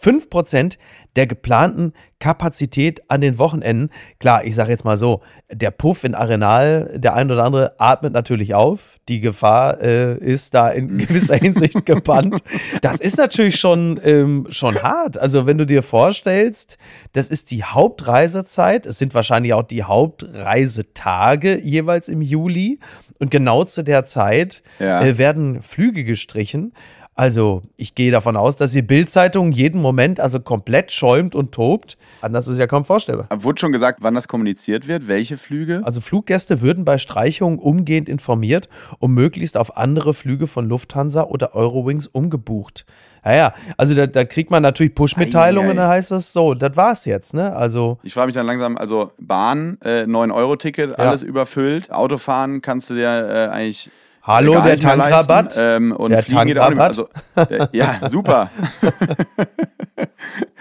5% 0.00 0.78
der 1.16 1.26
geplanten 1.26 1.92
Kapazität 2.18 3.10
an 3.10 3.20
den 3.20 3.38
Wochenenden. 3.38 3.90
Klar, 4.20 4.44
ich 4.44 4.54
sage 4.54 4.70
jetzt 4.70 4.84
mal 4.84 4.98
so, 4.98 5.22
der 5.50 5.70
Puff 5.70 6.04
in 6.04 6.14
Arenal, 6.14 6.98
der 6.98 7.14
ein 7.14 7.30
oder 7.30 7.44
andere 7.44 7.74
atmet 7.78 8.12
natürlich 8.12 8.54
auf. 8.54 8.98
Die 9.08 9.20
Gefahr 9.20 9.80
äh, 9.80 10.16
ist 10.18 10.54
da 10.54 10.68
in 10.70 10.98
gewisser 11.06 11.36
Hinsicht 11.36 11.84
gebannt. 11.86 12.40
Das 12.82 13.00
ist 13.00 13.16
natürlich 13.16 13.56
schon, 13.56 14.00
ähm, 14.04 14.46
schon 14.50 14.82
hart. 14.82 15.18
Also 15.18 15.46
wenn 15.46 15.58
du 15.58 15.66
dir 15.66 15.82
vorstellst, 15.82 16.78
das 17.12 17.30
ist 17.30 17.50
die 17.50 17.64
Hauptreisezeit. 17.64 18.86
Es 18.86 18.98
sind 18.98 19.14
wahrscheinlich 19.14 19.54
auch 19.54 19.62
die 19.62 19.84
Hauptreisetage 19.84 21.58
jeweils 21.60 22.08
im 22.08 22.20
Juli. 22.20 22.78
Und 23.18 23.30
genau 23.30 23.64
zu 23.64 23.82
der 23.82 24.04
Zeit 24.04 24.62
ja. 24.78 25.02
äh, 25.02 25.18
werden 25.18 25.62
Flüge 25.62 26.04
gestrichen. 26.04 26.72
Also, 27.18 27.62
ich 27.78 27.94
gehe 27.94 28.10
davon 28.10 28.36
aus, 28.36 28.56
dass 28.56 28.72
die 28.72 28.82
Bild-Zeitung 28.82 29.50
jeden 29.50 29.80
Moment 29.80 30.20
also 30.20 30.38
komplett 30.38 30.92
schäumt 30.92 31.34
und 31.34 31.50
tobt. 31.52 31.96
Anders 32.20 32.46
ist 32.46 32.58
ja 32.58 32.66
kaum 32.66 32.84
vorstellbar. 32.84 33.26
Wurde 33.34 33.58
schon 33.58 33.72
gesagt, 33.72 34.00
wann 34.02 34.14
das 34.14 34.28
kommuniziert 34.28 34.86
wird? 34.86 35.08
Welche 35.08 35.38
Flüge? 35.38 35.80
Also, 35.82 36.02
Fluggäste 36.02 36.60
würden 36.60 36.84
bei 36.84 36.98
Streichungen 36.98 37.58
umgehend 37.58 38.10
informiert 38.10 38.68
und 38.98 39.12
möglichst 39.12 39.56
auf 39.56 39.78
andere 39.78 40.12
Flüge 40.12 40.46
von 40.46 40.68
Lufthansa 40.68 41.22
oder 41.22 41.54
Eurowings 41.54 42.06
umgebucht. 42.06 42.84
Naja, 43.26 43.54
also 43.76 43.92
da, 43.92 44.06
da 44.06 44.24
kriegt 44.24 44.52
man 44.52 44.62
natürlich 44.62 44.94
Push-Mitteilungen, 44.94 45.76
dann 45.76 45.88
heißt 45.88 46.12
das 46.12 46.32
so, 46.32 46.54
das 46.54 46.76
war's 46.76 47.06
jetzt, 47.06 47.34
ne? 47.34 47.56
Also. 47.56 47.98
Ich 48.04 48.14
frage 48.14 48.26
mich 48.26 48.36
dann 48.36 48.46
langsam, 48.46 48.76
also 48.76 49.10
Bahn, 49.18 49.78
äh, 49.84 50.04
9-Euro-Ticket, 50.04 50.96
alles 50.96 51.22
ja. 51.22 51.26
überfüllt. 51.26 51.90
Autofahren 51.90 52.62
kannst 52.62 52.88
du 52.88 52.94
dir 52.94 53.08
äh, 53.08 53.48
eigentlich 53.52 53.90
Hallo, 54.22 54.60
der 54.60 54.78
Tankrabatt. 54.78 55.56
Ähm, 55.58 55.90
und 55.90 56.12
der 56.12 56.22
Fliegen 56.22 56.46
geht 56.46 56.58
auch 56.58 56.68
nicht 56.68 56.78
mehr. 56.78 56.86
Also, 56.86 57.08
der, 57.50 57.68
ja, 57.72 58.08
super. 58.08 58.48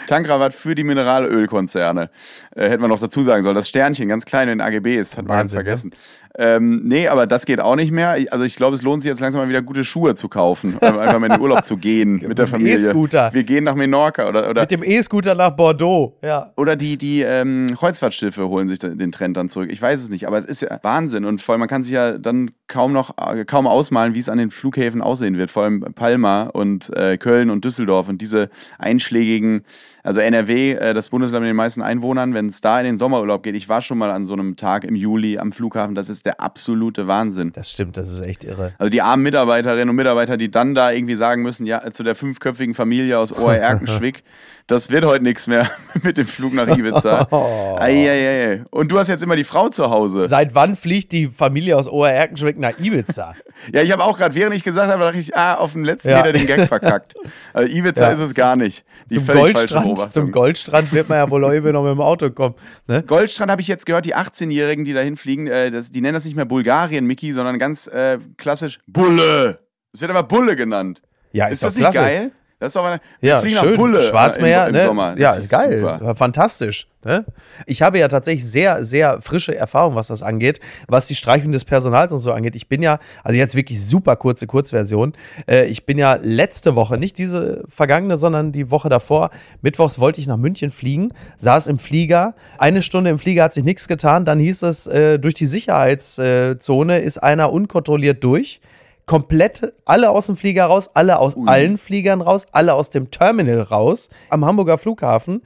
Tankrabatt 0.08 0.54
für 0.54 0.76
die 0.76 0.84
Mineralölkonzerne. 0.84 2.10
Äh, 2.56 2.70
hätten 2.70 2.82
wir 2.82 2.88
noch 2.88 3.00
dazu 3.00 3.24
sagen 3.24 3.41
sollen. 3.41 3.56
Das 3.56 3.70
Sternchen, 3.70 4.08
ganz 4.08 4.26
klein 4.26 4.50
in 4.50 4.62
AGBs, 4.62 5.18
hat 5.18 5.28
man 5.28 5.38
ganz 5.38 5.54
vergessen. 5.54 5.91
Ja? 5.94 5.98
Ähm, 6.38 6.82
nee, 6.84 7.08
aber 7.08 7.28
das 7.28 7.46
geht 7.46 7.62
auch 7.62 7.78
nicht 7.78 7.91
mehr. 7.91 8.18
Also 8.32 8.44
ich 8.44 8.58
glaube, 8.58 8.76
es 8.76 8.82
lohnt 8.82 9.02
sich 9.02 9.10
jetzt 9.10 9.22
langsam 9.22 9.41
mal 9.41 9.48
wieder 9.48 9.62
gute 9.62 9.86
Schuhe 9.86 10.15
zu 10.15 10.28
kaufen. 10.28 10.78
einfach 10.82 11.20
mal 11.20 11.28
in 11.28 11.34
den 11.34 11.41
Urlaub 11.41 11.65
zu 11.65 11.78
gehen 11.78 12.22
mit 12.28 12.38
der 12.38 12.48
Familie. 12.48 12.76
E-Scooter. 12.76 13.34
Wir 13.34 13.44
gehen 13.44 13.63
nach 13.63 13.76
Menorca. 13.76 14.28
Oder, 14.28 14.50
oder 14.50 14.62
mit 14.62 14.72
dem 14.72 14.84
E-Scooter 14.84 15.34
nach 15.34 15.52
Bordeaux, 15.52 16.18
ja. 16.22 16.52
Oder 16.58 16.76
die, 16.76 16.98
die 16.98 17.22
ähm, 17.22 17.68
Kreuzfahrtschiffe 17.74 18.50
holen 18.50 18.68
sich 18.68 18.80
den 18.80 19.12
Trend 19.12 19.38
dann 19.38 19.48
zurück. 19.48 19.70
Ich 19.72 19.82
weiß 19.82 20.02
es 20.02 20.10
nicht, 20.10 20.28
aber 20.28 20.38
es 20.38 20.46
ist 20.46 20.62
ja 20.62 20.78
Wahnsinn. 20.82 21.24
Und 21.24 21.41
vor 21.41 21.54
allem, 21.54 21.62
man 21.62 21.70
kann 21.70 21.84
sich 21.84 21.94
ja 21.94 22.18
dann 22.18 22.52
kaum 22.68 22.91
noch, 22.91 23.18
äh, 23.18 23.46
kaum 23.46 23.65
ausmalen, 23.65 24.13
wie 24.13 24.20
es 24.20 24.28
an 24.28 24.38
den 24.38 24.52
Flughäfen 24.52 25.02
aussehen 25.02 25.38
wird. 25.38 25.52
Vor 25.52 25.63
allem 25.63 25.86
Palma 25.96 26.44
und 26.44 26.96
äh, 26.98 27.18
Köln 27.18 27.50
und 27.50 27.63
Düsseldorf 27.63 28.10
und 28.10 28.22
diese 28.22 28.50
einschlägigen 28.78 29.63
also 30.06 30.20
NRW, 30.20 30.74
äh, 30.74 30.94
das 30.94 31.10
Bundesland 31.10 31.41
mit 31.41 31.50
den 31.50 31.56
meisten 31.56 31.82
Einwohnern, 31.82 32.36
wenn 32.36 32.48
es 32.48 32.62
da 32.62 32.80
in 32.80 32.86
den 32.86 32.98
Sommerurlaub 32.98 33.41
geht, 33.41 33.56
ich 33.56 33.68
war 33.68 33.82
schon 33.82 33.98
mal 33.98 34.12
an 34.12 34.26
so 34.26 34.34
einem 34.34 34.56
Tag 34.56 34.84
im 34.84 34.96
Juli 34.96 35.39
am 35.39 35.52
Flughafen, 35.52 35.96
das 35.96 36.10
ist 36.10 36.28
der 36.28 36.39
absolute 36.39 37.08
Wahnsinn. 37.08 37.52
Das 37.54 37.72
stimmt, 37.72 37.98
das 37.98 38.12
ist 38.12 38.22
echt 38.22 38.44
irre. 38.44 38.74
Also 38.78 38.91
die 38.91 39.02
armen 39.02 39.24
Mitarbeiterinnen 39.24 39.89
und 39.89 39.96
Mitarbeiter, 39.96 40.38
die 40.38 40.52
dann 40.52 40.76
da 40.76 40.91
irgendwie 40.91 41.15
sagen 41.15 41.41
müssen, 41.41 41.65
ja, 41.65 41.91
zu 41.91 42.04
der 42.04 42.13
fünfköpfigen 42.13 42.76
Familie 42.76 43.18
aus 43.18 43.34
Ohr-Erkenschwick, 43.34 44.24
das 44.68 44.89
wird 44.91 45.06
heute 45.06 45.24
nichts 45.24 45.48
mehr 45.48 45.70
mit 46.04 46.18
dem 46.18 46.28
Flug 46.28 46.54
nach 46.54 46.68
Ibiza. 46.68 47.28
Oh. 47.36 47.76
Eieiei. 47.80 48.63
Und 48.72 48.91
du 48.91 49.00
hast 49.00 49.08
jetzt 49.08 49.24
immer 49.24 49.36
die 49.36 49.44
Frau 49.44 49.70
zu 49.70 49.89
Hause. 49.89 50.28
Seit 50.28 50.54
wann 50.56 50.76
fliegt 50.76 51.12
die 51.12 51.28
Familie 51.28 51.76
aus 51.76 51.88
Ohr-Erkenschwick 51.88 52.58
nach 52.58 52.78
Ibiza? 52.80 53.34
ja, 53.74 53.82
ich 53.82 53.91
habe 53.91 54.04
auch 54.04 54.18
gerade, 54.18 54.36
während 54.36 54.56
ich 54.56 54.63
gesagt 54.63 54.91
habe, 54.91 55.04
dachte 55.04 55.18
ich, 55.18 55.36
ah, 55.36 55.56
auf 55.56 55.74
dem 55.74 55.84
letzten 55.84 56.12
ja. 56.12 56.18
Meter 56.18 56.34
den 56.34 56.46
Gag 56.46 56.68
verkackt. 56.68 57.15
Also 57.54 57.72
Ibiza 57.72 58.08
ja. 58.08 58.12
ist 58.12 58.20
es 58.20 58.34
gar 58.36 58.56
nicht. 58.56 58.86
Die 59.10 59.15
zum, 59.15 59.36
Goldstrand, 59.36 59.95
zum 59.96 60.32
Goldstrand 60.32 60.94
wird 60.94 61.10
man 61.10 61.18
ja 61.18 61.30
wohl 61.30 61.44
irgendwie 61.44 61.72
noch 61.72 61.84
mit 61.84 61.92
dem 61.92 62.02
Auto 62.02 62.30
kommen. 62.30 62.56
Ne? 62.88 63.04
Goldstrand 63.04 63.52
habe 63.52 63.62
ich 63.62 63.68
jetzt 63.68 63.86
gehört, 63.86 64.06
die 64.06 64.16
18-Jährigen, 64.16 64.86
die 64.86 64.94
dahin 64.94 65.18
fliegen, 65.18 65.48
äh, 65.48 65.72
das, 65.72 65.92
die 65.92 66.02
nennen 66.02 66.14
das 66.14 66.26
nicht 66.26 66.36
mehr 66.36 66.46
Bulgarien, 66.46 67.06
Mickey, 67.06 67.34
sondern 67.34 67.60
ganz 67.60 67.88
äh, 67.88 68.20
klassisch 68.38 68.80
Bulle. 68.88 69.60
Es 69.94 70.02
wird 70.02 70.12
aber 70.12 70.24
Bulle 70.24 70.56
genannt. 70.56 71.02
Ja, 71.32 71.48
ist, 71.48 71.54
ist 71.54 71.64
das 71.64 71.76
nicht 71.76 71.92
klassisch. 71.92 72.02
geil? 72.02 72.32
Das 72.60 72.68
ist 72.68 72.76
doch 72.78 72.86
eine 72.86 73.02
ja, 73.20 73.46
schön. 73.46 73.76
Bulle 73.76 74.02
Schwarzmeer, 74.02 74.68
im, 74.68 74.76
im 74.76 74.82
ne? 74.82 74.88
Sommer. 74.88 75.15
ja, 75.18 75.34
ist 75.34 75.50
geil. 75.50 75.82
Super. 75.82 76.15
Fantastisch. 76.15 76.88
Ne? 77.04 77.26
Ich 77.65 77.82
habe 77.82 78.00
ja 78.00 78.08
tatsächlich 78.08 78.46
sehr, 78.46 78.86
sehr 78.86 79.22
frische 79.22 79.56
Erfahrung, 79.56 79.96
was 79.96 80.08
das 80.08 80.24
angeht, 80.24 80.62
was 80.88 81.08
die 81.08 81.15
Streichung 81.15 81.52
des 81.52 81.65
Personals 81.65 82.13
und 82.13 82.20
so 82.20 82.32
angeht. 82.32 82.56
Ich 82.56 82.70
bin 82.70 82.82
ja, 82.82 83.00
also 83.24 83.38
jetzt 83.38 83.56
wirklich 83.56 83.86
super 83.86 84.15
kurze 84.15 84.48
Kurzversion. 84.48 85.13
Äh, 85.48 85.65
ich 85.65 85.86
bin 85.86 85.98
ja 85.98 86.18
letzte 86.22 86.76
Woche, 86.78 86.98
nicht 86.98 87.18
diese 87.18 87.63
vergangene, 87.68 88.15
sondern 88.15 88.54
die 88.54 88.72
Woche 88.72 88.88
davor, 88.88 89.32
mittwochs 89.62 90.00
wollte 90.00 90.22
ich 90.22 90.28
nach 90.28 90.38
München 90.38 90.72
fliegen, 90.72 91.12
saß 91.38 91.68
im 91.68 91.78
Flieger. 91.78 92.36
Eine 92.58 92.82
Stunde 92.82 93.10
im 93.10 93.20
Flieger 93.20 93.44
hat 93.44 93.54
sich 93.54 93.65
nichts 93.65 93.89
getan. 93.89 94.24
Dann 94.24 94.39
hieß 94.39 94.63
es, 94.63 94.88
äh, 94.88 95.20
durch 95.20 95.36
die 95.36 95.46
Sicherheitszone 95.46 97.00
ist 97.00 97.18
einer 97.18 97.52
unkontrolliert 97.52 98.24
durch 98.24 98.62
komplett 99.06 99.74
alle 99.86 100.10
aus 100.10 100.28
dem 100.28 100.36
Flieger 100.36 100.65
raus, 100.65 100.91
alle 100.94 101.20
aus 101.20 101.36
Ui. 101.36 101.48
allen 101.48 101.78
Fliegern 101.78 102.22
raus, 102.22 102.48
alle 102.52 102.74
aus 102.74 102.89
dem 102.89 103.12
Terminal 103.12 103.62
raus 103.62 104.10
am 104.30 104.46
Hamburger 104.46 104.78
Flughafen. 104.78 105.41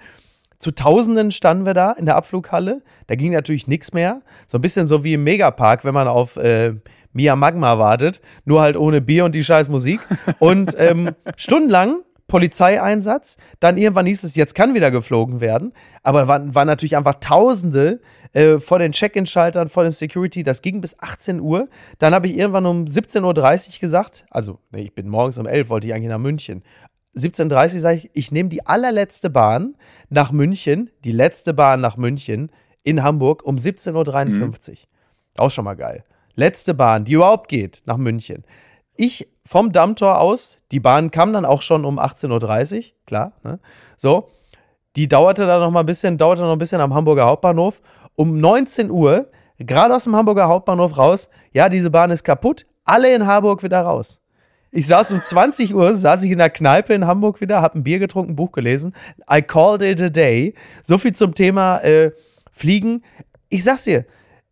Zu 0.59 0.71
Tausenden 0.71 1.31
standen 1.31 1.65
wir 1.65 1.73
da 1.73 1.93
in 1.93 2.05
der 2.05 2.17
Abflughalle. 2.17 2.81
Da 3.07 3.15
ging 3.15 3.31
natürlich 3.31 3.67
nichts 3.67 3.93
mehr. 3.93 4.21
So 4.47 4.57
ein 4.57 4.61
bisschen 4.61 4.87
so 4.87 5.05
wie 5.05 5.13
im 5.13 5.23
Megapark, 5.23 5.85
wenn 5.85 5.93
man 5.93 6.09
auf 6.09 6.35
äh, 6.35 6.73
Mia 7.13 7.37
Magma 7.37 7.79
wartet. 7.79 8.19
Nur 8.43 8.61
halt 8.61 8.75
ohne 8.75 8.99
Bier 8.99 9.23
und 9.23 9.35
die 9.35 9.43
scheiß 9.43 9.69
Musik. 9.69 10.01
Und 10.39 10.75
ähm, 10.77 11.11
stundenlang 11.37 12.01
Polizeieinsatz. 12.29 13.35
Dann 13.59 13.77
irgendwann 13.77 14.05
hieß 14.05 14.23
es, 14.23 14.35
jetzt 14.35 14.55
kann 14.55 14.73
wieder 14.73 14.91
geflogen 14.91 15.41
werden. 15.41 15.73
Aber 16.03 16.29
waren, 16.29 16.55
waren 16.55 16.67
natürlich 16.67 16.95
einfach 16.95 17.15
Tausende 17.19 17.99
äh, 18.31 18.59
vor 18.59 18.79
den 18.79 18.93
Check-in-Schaltern, 18.93 19.67
vor 19.67 19.83
dem 19.83 19.91
Security. 19.91 20.43
Das 20.43 20.61
ging 20.61 20.79
bis 20.79 20.97
18 20.99 21.41
Uhr. 21.41 21.67
Dann 21.97 22.13
habe 22.13 22.27
ich 22.27 22.37
irgendwann 22.37 22.65
um 22.65 22.85
17.30 22.85 23.23
Uhr 23.75 23.79
gesagt, 23.81 24.25
also 24.29 24.59
nee, 24.71 24.83
ich 24.83 24.95
bin 24.95 25.09
morgens 25.09 25.37
um 25.37 25.45
11 25.45 25.69
wollte 25.69 25.87
ich 25.87 25.93
eigentlich 25.93 26.09
nach 26.09 26.19
München. 26.19 26.63
17.30 27.15 27.73
Uhr 27.73 27.79
sage 27.81 27.97
ich, 27.97 28.09
ich 28.13 28.31
nehme 28.31 28.49
die 28.49 28.65
allerletzte 28.65 29.29
Bahn 29.29 29.75
nach 30.09 30.31
München, 30.31 30.89
die 31.03 31.11
letzte 31.11 31.53
Bahn 31.53 31.81
nach 31.81 31.97
München 31.97 32.51
in 32.83 33.03
Hamburg 33.03 33.43
um 33.43 33.57
17.53 33.57 33.93
Uhr. 33.93 34.45
Mhm. 34.45 34.75
Auch 35.37 35.51
schon 35.51 35.65
mal 35.65 35.75
geil. 35.75 36.03
Letzte 36.35 36.73
Bahn, 36.73 37.05
die 37.05 37.13
überhaupt 37.13 37.49
geht 37.49 37.81
nach 37.85 37.97
München. 37.97 38.43
Ich 39.01 39.29
vom 39.45 39.71
Dammtor 39.71 40.19
aus, 40.19 40.57
die 40.73 40.81
Bahn 40.81 41.09
kam 41.09 41.31
dann 41.31 41.45
auch 41.45 41.61
schon 41.61 41.85
um 41.85 41.99
18.30 41.99 42.77
Uhr, 42.77 42.83
klar. 43.07 43.31
Ne? 43.43 43.57
So, 43.95 44.27
die 44.97 45.07
dauerte 45.07 45.47
dann 45.47 45.61
noch 45.61 45.71
mal 45.71 45.79
ein 45.79 45.85
bisschen, 45.85 46.17
dauerte 46.17 46.41
noch 46.41 46.51
ein 46.51 46.57
bisschen 46.57 46.81
am 46.81 46.93
Hamburger 46.93 47.23
Hauptbahnhof. 47.23 47.81
Um 48.15 48.41
19 48.41 48.91
Uhr, 48.91 49.31
gerade 49.57 49.95
aus 49.95 50.03
dem 50.03 50.17
Hamburger 50.17 50.49
Hauptbahnhof 50.49 50.97
raus, 50.97 51.29
ja, 51.53 51.69
diese 51.69 51.89
Bahn 51.89 52.11
ist 52.11 52.25
kaputt, 52.25 52.65
alle 52.83 53.15
in 53.15 53.25
Harburg 53.25 53.63
wieder 53.63 53.79
raus. 53.79 54.19
Ich 54.69 54.85
saß 54.85 55.13
um 55.13 55.21
20 55.21 55.73
Uhr, 55.73 55.95
saß 55.95 56.25
ich 56.25 56.31
in 56.33 56.39
der 56.39 56.49
Kneipe 56.49 56.93
in 56.93 57.07
Hamburg 57.07 57.39
wieder, 57.39 57.61
hab 57.61 57.75
ein 57.75 57.83
Bier 57.83 57.99
getrunken, 57.99 58.33
ein 58.33 58.35
Buch 58.35 58.51
gelesen. 58.51 58.93
I 59.31 59.41
called 59.41 59.81
it 59.81 60.01
a 60.01 60.09
day. 60.09 60.55
So 60.83 60.97
viel 60.97 61.15
zum 61.15 61.33
Thema 61.35 61.77
äh, 61.85 62.11
Fliegen. 62.51 63.05
Ich 63.47 63.63
sag's 63.63 63.83
dir, 63.83 64.03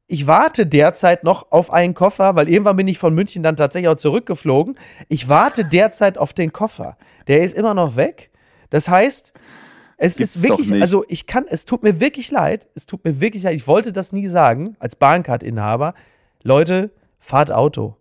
ich 0.08 0.26
warte 0.26 0.66
derzeit 0.66 1.24
noch 1.24 1.52
auf 1.52 1.72
einen 1.72 1.94
Koffer, 1.94 2.36
weil 2.36 2.50
irgendwann 2.50 2.78
bin 2.78 2.88
ich 2.88 2.98
von 2.98 3.14
München 3.14 3.44
dann 3.44 3.58
tatsächlich 3.58 3.90
auch 3.90 3.96
zurückgeflogen. 3.96 4.78
Ich 5.10 5.28
warte 5.28 5.66
derzeit 5.66 6.18
auf 6.18 6.34
den 6.34 6.54
Koffer. 6.54 6.98
Der 7.28 7.42
ist 7.42 7.58
immer 7.58 7.74
noch 7.74 7.98
weg. 7.98 8.32
Das 8.70 8.88
heißt, 8.88 9.34
es 9.98 10.18
Gibt's 10.18 10.36
ist 10.36 10.44
wirklich, 10.44 10.82
also 10.82 11.04
ich 11.10 11.28
kann, 11.28 11.46
es 11.48 11.66
tut 11.66 11.84
mir 11.84 12.00
wirklich 12.00 12.32
leid, 12.32 12.68
es 12.76 12.86
tut 12.86 13.04
mir 13.04 13.20
wirklich 13.20 13.44
leid, 13.44 13.56
ich 13.56 13.68
wollte 13.68 13.92
das 13.92 14.14
nie 14.14 14.28
sagen, 14.28 14.78
als 14.80 14.96
Bahncard-Inhaber. 14.96 15.94
Leute, 16.44 16.92
fahrt 17.20 17.52
Auto. 17.52 17.98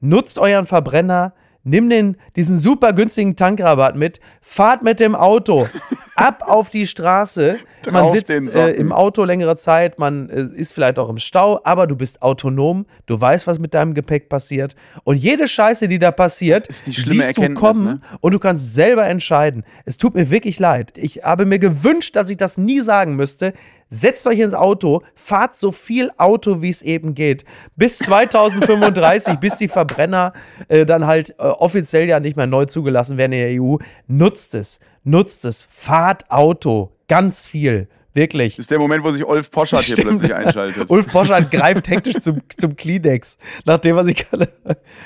Nutzt 0.00 0.38
euren 0.38 0.66
Verbrenner, 0.66 1.32
nimm 1.66 1.90
den, 1.90 2.16
diesen 2.36 2.58
super 2.58 2.92
günstigen 2.92 3.36
Tankrabatt 3.36 3.96
mit, 3.96 4.20
fahrt 4.40 4.82
mit 4.82 5.00
dem 5.00 5.14
Auto 5.14 5.66
ab 6.14 6.44
auf 6.46 6.70
die 6.70 6.86
Straße. 6.86 7.58
Man 7.90 8.08
sitzt 8.10 8.54
äh, 8.54 8.70
im 8.70 8.92
Auto 8.92 9.24
längere 9.24 9.56
Zeit, 9.56 9.98
man 9.98 10.30
äh, 10.30 10.42
ist 10.42 10.72
vielleicht 10.72 10.98
auch 10.98 11.08
im 11.08 11.18
Stau, 11.18 11.60
aber 11.64 11.86
du 11.86 11.96
bist 11.96 12.22
autonom, 12.22 12.86
du 13.06 13.20
weißt, 13.20 13.46
was 13.46 13.58
mit 13.58 13.74
deinem 13.74 13.94
Gepäck 13.94 14.28
passiert. 14.28 14.74
Und 15.04 15.16
jede 15.16 15.48
Scheiße, 15.48 15.88
die 15.88 15.98
da 15.98 16.12
passiert, 16.12 16.68
die 16.68 16.92
siehst 16.92 17.36
du 17.36 17.54
kommen 17.54 17.84
ne? 17.84 18.00
und 18.20 18.32
du 18.32 18.38
kannst 18.38 18.74
selber 18.74 19.06
entscheiden. 19.06 19.64
Es 19.84 19.96
tut 19.96 20.14
mir 20.14 20.30
wirklich 20.30 20.58
leid. 20.58 20.92
Ich 20.96 21.24
habe 21.24 21.46
mir 21.46 21.58
gewünscht, 21.58 22.16
dass 22.16 22.30
ich 22.30 22.36
das 22.36 22.56
nie 22.56 22.80
sagen 22.80 23.16
müsste. 23.16 23.52
Setzt 23.88 24.26
euch 24.26 24.40
ins 24.40 24.54
Auto, 24.54 25.02
fahrt 25.14 25.54
so 25.54 25.70
viel 25.70 26.10
Auto, 26.18 26.60
wie 26.60 26.70
es 26.70 26.82
eben 26.82 27.14
geht. 27.14 27.44
Bis 27.76 27.98
2035, 27.98 29.36
bis 29.40 29.56
die 29.56 29.68
Verbrenner 29.68 30.32
äh, 30.68 30.84
dann 30.84 31.06
halt 31.06 31.30
äh, 31.38 31.44
offiziell 31.44 32.08
ja 32.08 32.18
nicht 32.18 32.36
mehr 32.36 32.48
neu 32.48 32.64
zugelassen 32.64 33.16
werden 33.16 33.32
in 33.32 33.38
der 33.38 33.62
EU. 33.62 33.76
Nutzt 34.08 34.54
es, 34.54 34.80
nutzt 35.04 35.44
es, 35.44 35.68
fahrt 35.70 36.30
Auto, 36.30 36.92
ganz 37.08 37.46
viel. 37.46 37.88
Wirklich. 38.12 38.56
Das 38.56 38.64
ist 38.64 38.70
der 38.70 38.78
Moment, 38.78 39.04
wo 39.04 39.12
sich 39.12 39.26
Ulf 39.26 39.50
Poschardt 39.50 39.84
hier 39.84 39.96
plötzlich 39.96 40.34
einschaltet. 40.34 40.86
Ulf 40.90 41.06
Poschardt 41.06 41.50
greift 41.50 41.86
hektisch 41.88 42.16
zum, 42.16 42.40
zum 42.56 42.74
Kleenex, 42.74 43.36
nachdem 43.66 43.98
er 43.98 44.06
sich. 44.06 44.26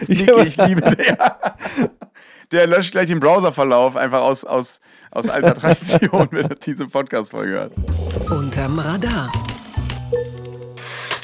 Ich, 0.06 0.26
Niki, 0.26 0.40
ich 0.46 0.56
liebe 0.56 0.80
den. 0.80 1.16
Der 2.52 2.66
löscht 2.66 2.92
gleich 2.92 3.08
den 3.08 3.20
Browserverlauf 3.20 3.96
einfach 3.96 4.22
aus, 4.22 4.44
aus, 4.44 4.80
aus 5.10 5.28
alter 5.28 5.54
Tradition, 5.60 6.28
wenn 6.30 6.50
er 6.50 6.56
diese 6.56 6.86
Podcast-Folge 6.86 7.52
hört. 7.52 7.72
Unterm 8.50 8.80
Radar. 8.80 9.30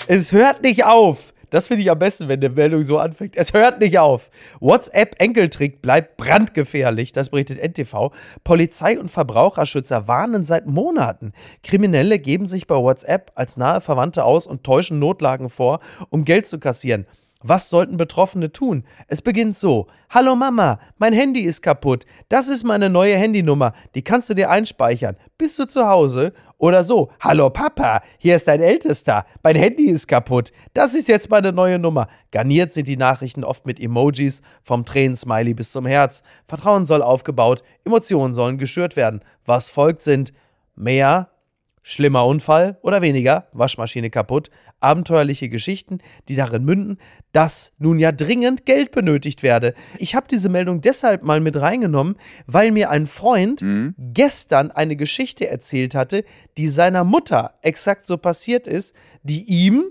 Es 0.06 0.30
hört 0.30 0.62
nicht 0.62 0.84
auf. 0.84 1.32
Das 1.50 1.66
finde 1.66 1.82
ich 1.82 1.90
am 1.90 1.98
besten, 1.98 2.28
wenn 2.28 2.40
die 2.40 2.48
Meldung 2.48 2.82
so 2.82 2.98
anfängt. 2.98 3.36
Es 3.36 3.52
hört 3.52 3.80
nicht 3.80 3.98
auf. 3.98 4.30
WhatsApp-Enkeltrick 4.60 5.82
bleibt 5.82 6.18
brandgefährlich. 6.18 7.10
Das 7.10 7.30
berichtet 7.30 7.58
NTV. 7.58 8.12
Polizei 8.44 8.96
und 9.00 9.10
Verbraucherschützer 9.10 10.06
warnen 10.06 10.44
seit 10.44 10.66
Monaten. 10.66 11.32
Kriminelle 11.64 12.20
geben 12.20 12.46
sich 12.46 12.68
bei 12.68 12.76
WhatsApp 12.76 13.32
als 13.34 13.56
nahe 13.56 13.80
Verwandte 13.80 14.22
aus 14.22 14.46
und 14.46 14.62
täuschen 14.62 15.00
Notlagen 15.00 15.48
vor, 15.48 15.80
um 16.10 16.24
Geld 16.24 16.46
zu 16.46 16.60
kassieren. 16.60 17.06
Was 17.42 17.68
sollten 17.68 17.98
Betroffene 17.98 18.50
tun? 18.50 18.84
Es 19.08 19.20
beginnt 19.20 19.56
so. 19.56 19.88
Hallo 20.08 20.34
Mama, 20.34 20.78
mein 20.96 21.12
Handy 21.12 21.40
ist 21.40 21.60
kaputt. 21.60 22.06
Das 22.30 22.48
ist 22.48 22.64
meine 22.64 22.88
neue 22.88 23.16
Handynummer. 23.16 23.74
Die 23.94 24.02
kannst 24.02 24.30
du 24.30 24.34
dir 24.34 24.48
einspeichern. 24.50 25.16
Bist 25.36 25.58
du 25.58 25.66
zu 25.66 25.86
Hause? 25.86 26.32
Oder 26.56 26.82
so. 26.82 27.10
Hallo 27.20 27.50
Papa, 27.50 28.00
hier 28.16 28.36
ist 28.36 28.48
dein 28.48 28.62
Ältester. 28.62 29.26
Mein 29.42 29.56
Handy 29.56 29.84
ist 29.84 30.08
kaputt. 30.08 30.50
Das 30.72 30.94
ist 30.94 31.08
jetzt 31.08 31.28
meine 31.28 31.52
neue 31.52 31.78
Nummer. 31.78 32.08
Garniert 32.30 32.72
sind 32.72 32.88
die 32.88 32.96
Nachrichten 32.96 33.44
oft 33.44 33.66
mit 33.66 33.78
Emojis, 33.78 34.40
vom 34.62 34.86
Tränensmiley 34.86 35.52
bis 35.52 35.72
zum 35.72 35.84
Herz. 35.84 36.22
Vertrauen 36.46 36.86
soll 36.86 37.02
aufgebaut, 37.02 37.62
Emotionen 37.84 38.34
sollen 38.34 38.56
geschürt 38.56 38.96
werden. 38.96 39.20
Was 39.44 39.68
folgt 39.68 40.00
sind 40.00 40.32
mehr 40.74 41.28
Schlimmer 41.88 42.26
Unfall 42.26 42.78
oder 42.82 43.00
weniger, 43.00 43.46
Waschmaschine 43.52 44.10
kaputt, 44.10 44.50
abenteuerliche 44.80 45.48
Geschichten, 45.48 45.98
die 46.28 46.34
darin 46.34 46.64
münden, 46.64 46.98
dass 47.30 47.74
nun 47.78 48.00
ja 48.00 48.10
dringend 48.10 48.66
Geld 48.66 48.90
benötigt 48.90 49.44
werde. 49.44 49.72
Ich 49.98 50.16
habe 50.16 50.26
diese 50.28 50.48
Meldung 50.48 50.80
deshalb 50.80 51.22
mal 51.22 51.38
mit 51.38 51.54
reingenommen, 51.54 52.16
weil 52.48 52.72
mir 52.72 52.90
ein 52.90 53.06
Freund 53.06 53.62
mhm. 53.62 53.94
gestern 53.98 54.72
eine 54.72 54.96
Geschichte 54.96 55.48
erzählt 55.48 55.94
hatte, 55.94 56.24
die 56.58 56.66
seiner 56.66 57.04
Mutter 57.04 57.54
exakt 57.62 58.04
so 58.04 58.16
passiert 58.16 58.66
ist, 58.66 58.96
die 59.22 59.44
ihm, 59.44 59.84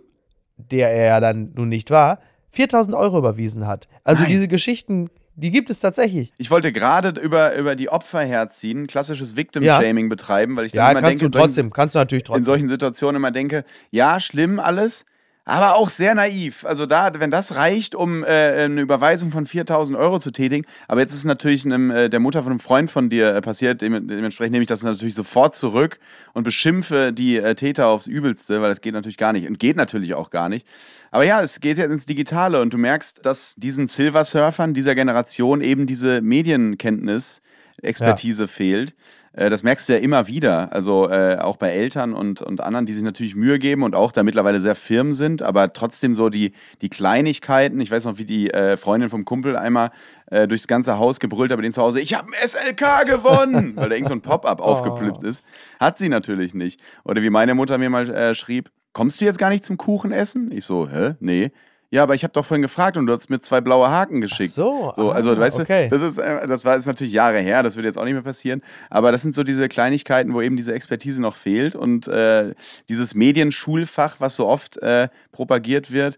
der 0.57 0.91
er 0.91 1.05
ja 1.05 1.19
dann 1.21 1.53
nun 1.55 1.69
nicht 1.69 1.91
war, 1.91 2.19
4000 2.49 2.93
Euro 2.93 3.19
überwiesen 3.19 3.67
hat. 3.67 3.87
Also 4.03 4.23
Nein. 4.23 4.33
diese 4.33 4.49
Geschichten 4.49 5.11
die 5.35 5.51
gibt 5.51 5.69
es 5.69 5.79
tatsächlich. 5.79 6.33
Ich 6.37 6.49
wollte 6.49 6.71
gerade 6.71 7.19
über, 7.19 7.55
über 7.55 7.75
die 7.75 7.89
Opfer 7.89 8.21
herziehen, 8.21 8.87
klassisches 8.87 9.35
Victim-Shaming 9.35 10.05
ja. 10.05 10.09
betreiben, 10.09 10.55
weil 10.55 10.65
ich 10.65 10.73
ja, 10.73 10.91
immer 10.91 11.01
kannst 11.01 11.21
denke, 11.21 11.31
du 11.31 11.39
trotzdem, 11.39 11.73
kannst 11.73 11.95
du 11.95 11.99
natürlich 11.99 12.23
trotzdem. 12.23 12.41
In 12.41 12.45
solchen 12.45 12.67
Situationen 12.67 13.17
immer 13.17 13.31
denke, 13.31 13.65
ja, 13.91 14.19
schlimm 14.19 14.59
alles, 14.59 15.05
aber 15.45 15.75
auch 15.75 15.89
sehr 15.89 16.15
naiv. 16.15 16.65
Also 16.65 16.87
da, 16.87 17.11
wenn 17.19 17.29
das 17.29 17.55
reicht, 17.55 17.93
um 17.93 18.23
äh, 18.23 18.27
eine 18.27 18.81
Überweisung 18.81 19.29
von 19.29 19.45
4000 19.45 19.97
Euro 19.97 20.19
zu 20.19 20.31
tätigen, 20.31 20.65
aber 20.87 21.01
jetzt 21.01 21.11
ist 21.11 21.19
es 21.19 21.25
natürlich 21.25 21.65
einem, 21.65 21.91
äh, 21.91 22.09
der 22.09 22.19
Mutter 22.19 22.41
von 22.41 22.51
einem 22.51 22.59
Freund 22.59 22.89
von 22.89 23.09
dir 23.09 23.35
äh, 23.35 23.41
passiert, 23.41 23.81
dementsprechend 23.81 24.53
nehme 24.53 24.63
ich 24.63 24.67
das 24.67 24.83
natürlich 24.83 25.13
sofort 25.13 25.55
zurück 25.55 25.99
und 26.33 26.43
beschimpfe 26.43 27.13
die 27.13 27.37
äh, 27.37 27.53
Täter 27.53 27.87
aufs 27.87 28.07
Übelste, 28.07 28.61
weil 28.61 28.69
das 28.69 28.81
geht 28.81 28.93
natürlich 28.93 29.17
gar 29.17 29.33
nicht 29.33 29.47
und 29.47 29.59
geht 29.59 29.77
natürlich 29.77 30.15
auch 30.15 30.31
gar 30.31 30.49
nicht. 30.49 30.67
Aber 31.11 31.23
ja, 31.23 31.41
es 31.41 31.59
geht 31.59 31.77
jetzt 31.77 31.91
ins 31.91 32.07
Digitale 32.07 32.59
und 32.59 32.73
du 32.73 32.79
merkst, 32.79 33.23
dass 33.23 33.53
diesen 33.55 33.87
Silversurfern 33.87 34.73
dieser 34.73 34.95
Generation 34.95 35.61
eben 35.61 35.85
diese 35.85 36.21
Medienkenntnis, 36.21 37.41
Expertise 37.81 38.43
ja. 38.43 38.47
fehlt. 38.47 38.95
Äh, 39.33 39.49
das 39.49 39.63
merkst 39.63 39.87
du 39.87 39.93
ja 39.93 39.99
immer 39.99 40.27
wieder. 40.27 40.71
Also 40.71 41.09
äh, 41.09 41.37
auch 41.37 41.57
bei 41.57 41.69
Eltern 41.69 42.13
und, 42.13 42.41
und 42.41 42.61
anderen, 42.61 42.85
die 42.85 42.93
sich 42.93 43.03
natürlich 43.03 43.35
Mühe 43.35 43.59
geben 43.59 43.83
und 43.83 43.95
auch 43.95 44.11
da 44.11 44.23
mittlerweile 44.23 44.59
sehr 44.59 44.75
firm 44.75 45.13
sind, 45.13 45.41
aber 45.41 45.73
trotzdem 45.73 46.15
so 46.15 46.29
die, 46.29 46.53
die 46.81 46.89
Kleinigkeiten. 46.89 47.79
Ich 47.79 47.91
weiß 47.91 48.05
noch, 48.05 48.17
wie 48.17 48.25
die 48.25 48.51
äh, 48.51 48.77
Freundin 48.77 49.09
vom 49.09 49.25
Kumpel 49.25 49.57
einmal 49.57 49.91
äh, 50.27 50.47
durchs 50.47 50.67
ganze 50.67 50.97
Haus 50.97 51.19
gebrüllt 51.19 51.51
hat 51.51 51.57
bei 51.57 51.63
denen 51.63 51.73
zu 51.73 51.81
Hause, 51.81 51.99
ich 51.99 52.13
habe 52.13 52.29
ein 52.29 52.47
SLK 52.47 53.07
gewonnen, 53.07 53.73
weil 53.75 53.89
da 53.89 53.95
irgend 53.95 54.09
so 54.09 54.15
ein 54.15 54.21
Pop-up 54.21 54.59
oh. 54.61 54.63
aufgeplüppt 54.63 55.23
ist. 55.23 55.43
Hat 55.79 55.97
sie 55.97 56.09
natürlich 56.09 56.53
nicht. 56.53 56.81
Oder 57.03 57.21
wie 57.21 57.29
meine 57.29 57.55
Mutter 57.55 57.77
mir 57.77 57.89
mal 57.89 58.09
äh, 58.09 58.35
schrieb, 58.35 58.71
kommst 58.93 59.19
du 59.19 59.25
jetzt 59.25 59.39
gar 59.39 59.49
nicht 59.49 59.65
zum 59.65 59.77
Kuchen 59.77 60.11
essen? 60.11 60.51
Ich 60.51 60.65
so, 60.65 60.89
hä? 60.89 61.15
Nee. 61.19 61.51
Ja, 61.95 62.03
aber 62.03 62.13
ich 62.13 62.23
habe 62.23 62.33
doch 62.33 62.45
vorhin 62.45 62.61
gefragt 62.61 62.97
und 62.97 63.05
du 63.05 63.13
hast 63.13 63.29
mir 63.29 63.39
zwei 63.39 63.61
blaue 63.61 63.89
Haken 63.89 64.19
geschickt. 64.19 64.51
Ach 64.51 64.55
so, 64.55 64.93
so 64.97 65.11
also 65.11 65.31
ah, 65.31 65.39
weißt 65.39 65.61
okay. 65.61 65.87
du, 65.87 65.97
das 65.97 66.09
ist, 66.09 66.17
äh, 66.17 66.45
das 66.45 66.65
war 66.65 66.75
ist 66.75 66.87
natürlich 66.87 67.13
Jahre 67.13 67.39
her, 67.39 67.63
das 67.63 67.77
wird 67.77 67.85
jetzt 67.85 67.97
auch 67.97 68.03
nicht 68.03 68.15
mehr 68.15 68.21
passieren. 68.21 68.61
Aber 68.89 69.13
das 69.13 69.21
sind 69.21 69.33
so 69.33 69.43
diese 69.43 69.69
Kleinigkeiten, 69.69 70.33
wo 70.33 70.41
eben 70.41 70.57
diese 70.57 70.73
Expertise 70.73 71.21
noch 71.21 71.37
fehlt 71.37 71.73
und 71.73 72.09
äh, 72.09 72.53
dieses 72.89 73.15
Medienschulfach, 73.15 74.17
was 74.19 74.35
so 74.35 74.45
oft 74.45 74.75
äh, 74.83 75.07
propagiert 75.31 75.89
wird 75.89 76.17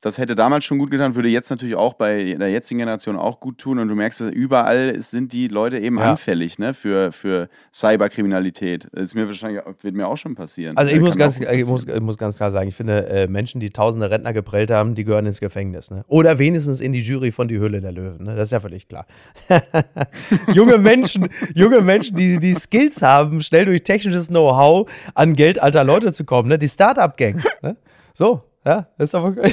das 0.00 0.18
hätte 0.18 0.36
damals 0.36 0.64
schon 0.64 0.78
gut 0.78 0.92
getan, 0.92 1.16
würde 1.16 1.28
jetzt 1.28 1.50
natürlich 1.50 1.74
auch 1.74 1.94
bei 1.94 2.34
der 2.34 2.50
jetzigen 2.50 2.78
Generation 2.78 3.16
auch 3.16 3.40
gut 3.40 3.58
tun. 3.58 3.80
Und 3.80 3.88
du 3.88 3.96
merkst, 3.96 4.20
überall 4.20 5.00
sind 5.02 5.32
die 5.32 5.48
Leute 5.48 5.78
eben 5.78 5.98
ja. 5.98 6.10
anfällig 6.10 6.56
ne, 6.60 6.72
für, 6.72 7.10
für 7.10 7.48
Cyberkriminalität. 7.72 8.88
Das 8.92 9.02
ist 9.02 9.14
mir 9.16 9.26
wahrscheinlich, 9.26 9.60
wird 9.82 9.96
mir 9.96 10.06
auch 10.06 10.16
schon 10.16 10.36
passieren. 10.36 10.76
Also 10.76 10.92
ich 10.92 11.00
muss, 11.00 11.16
ganz, 11.16 11.40
ich, 11.40 11.66
muss, 11.66 11.84
ich 11.84 12.00
muss 12.00 12.16
ganz 12.16 12.36
klar 12.36 12.52
sagen, 12.52 12.68
ich 12.68 12.76
finde, 12.76 13.08
äh, 13.08 13.26
Menschen, 13.26 13.60
die 13.60 13.70
tausende 13.70 14.08
Rentner 14.08 14.32
geprellt 14.32 14.70
haben, 14.70 14.94
die 14.94 15.02
gehören 15.02 15.26
ins 15.26 15.40
Gefängnis. 15.40 15.90
Ne? 15.90 16.04
Oder 16.06 16.38
wenigstens 16.38 16.80
in 16.80 16.92
die 16.92 17.00
Jury 17.00 17.32
von 17.32 17.48
Die 17.48 17.58
Höhle 17.58 17.80
der 17.80 17.90
Löwen. 17.90 18.24
Ne? 18.24 18.36
Das 18.36 18.48
ist 18.48 18.52
ja 18.52 18.60
völlig 18.60 18.86
klar. 18.86 19.04
junge 20.52 20.78
Menschen, 20.78 21.28
junge 21.54 21.80
Menschen, 21.80 22.16
die 22.16 22.38
die 22.38 22.54
Skills 22.54 23.02
haben, 23.02 23.40
schnell 23.40 23.64
durch 23.64 23.82
technisches 23.82 24.28
Know-how 24.28 24.88
an 25.14 25.34
Geld 25.34 25.60
alter 25.60 25.82
Leute 25.82 26.12
zu 26.12 26.24
kommen. 26.24 26.48
Ne? 26.48 26.58
Die 26.58 26.68
Start-up-Gang. 26.68 27.42
Ne? 27.62 27.76
So, 28.14 28.42
ja, 28.64 28.86
ist 28.98 29.14
aber 29.14 29.34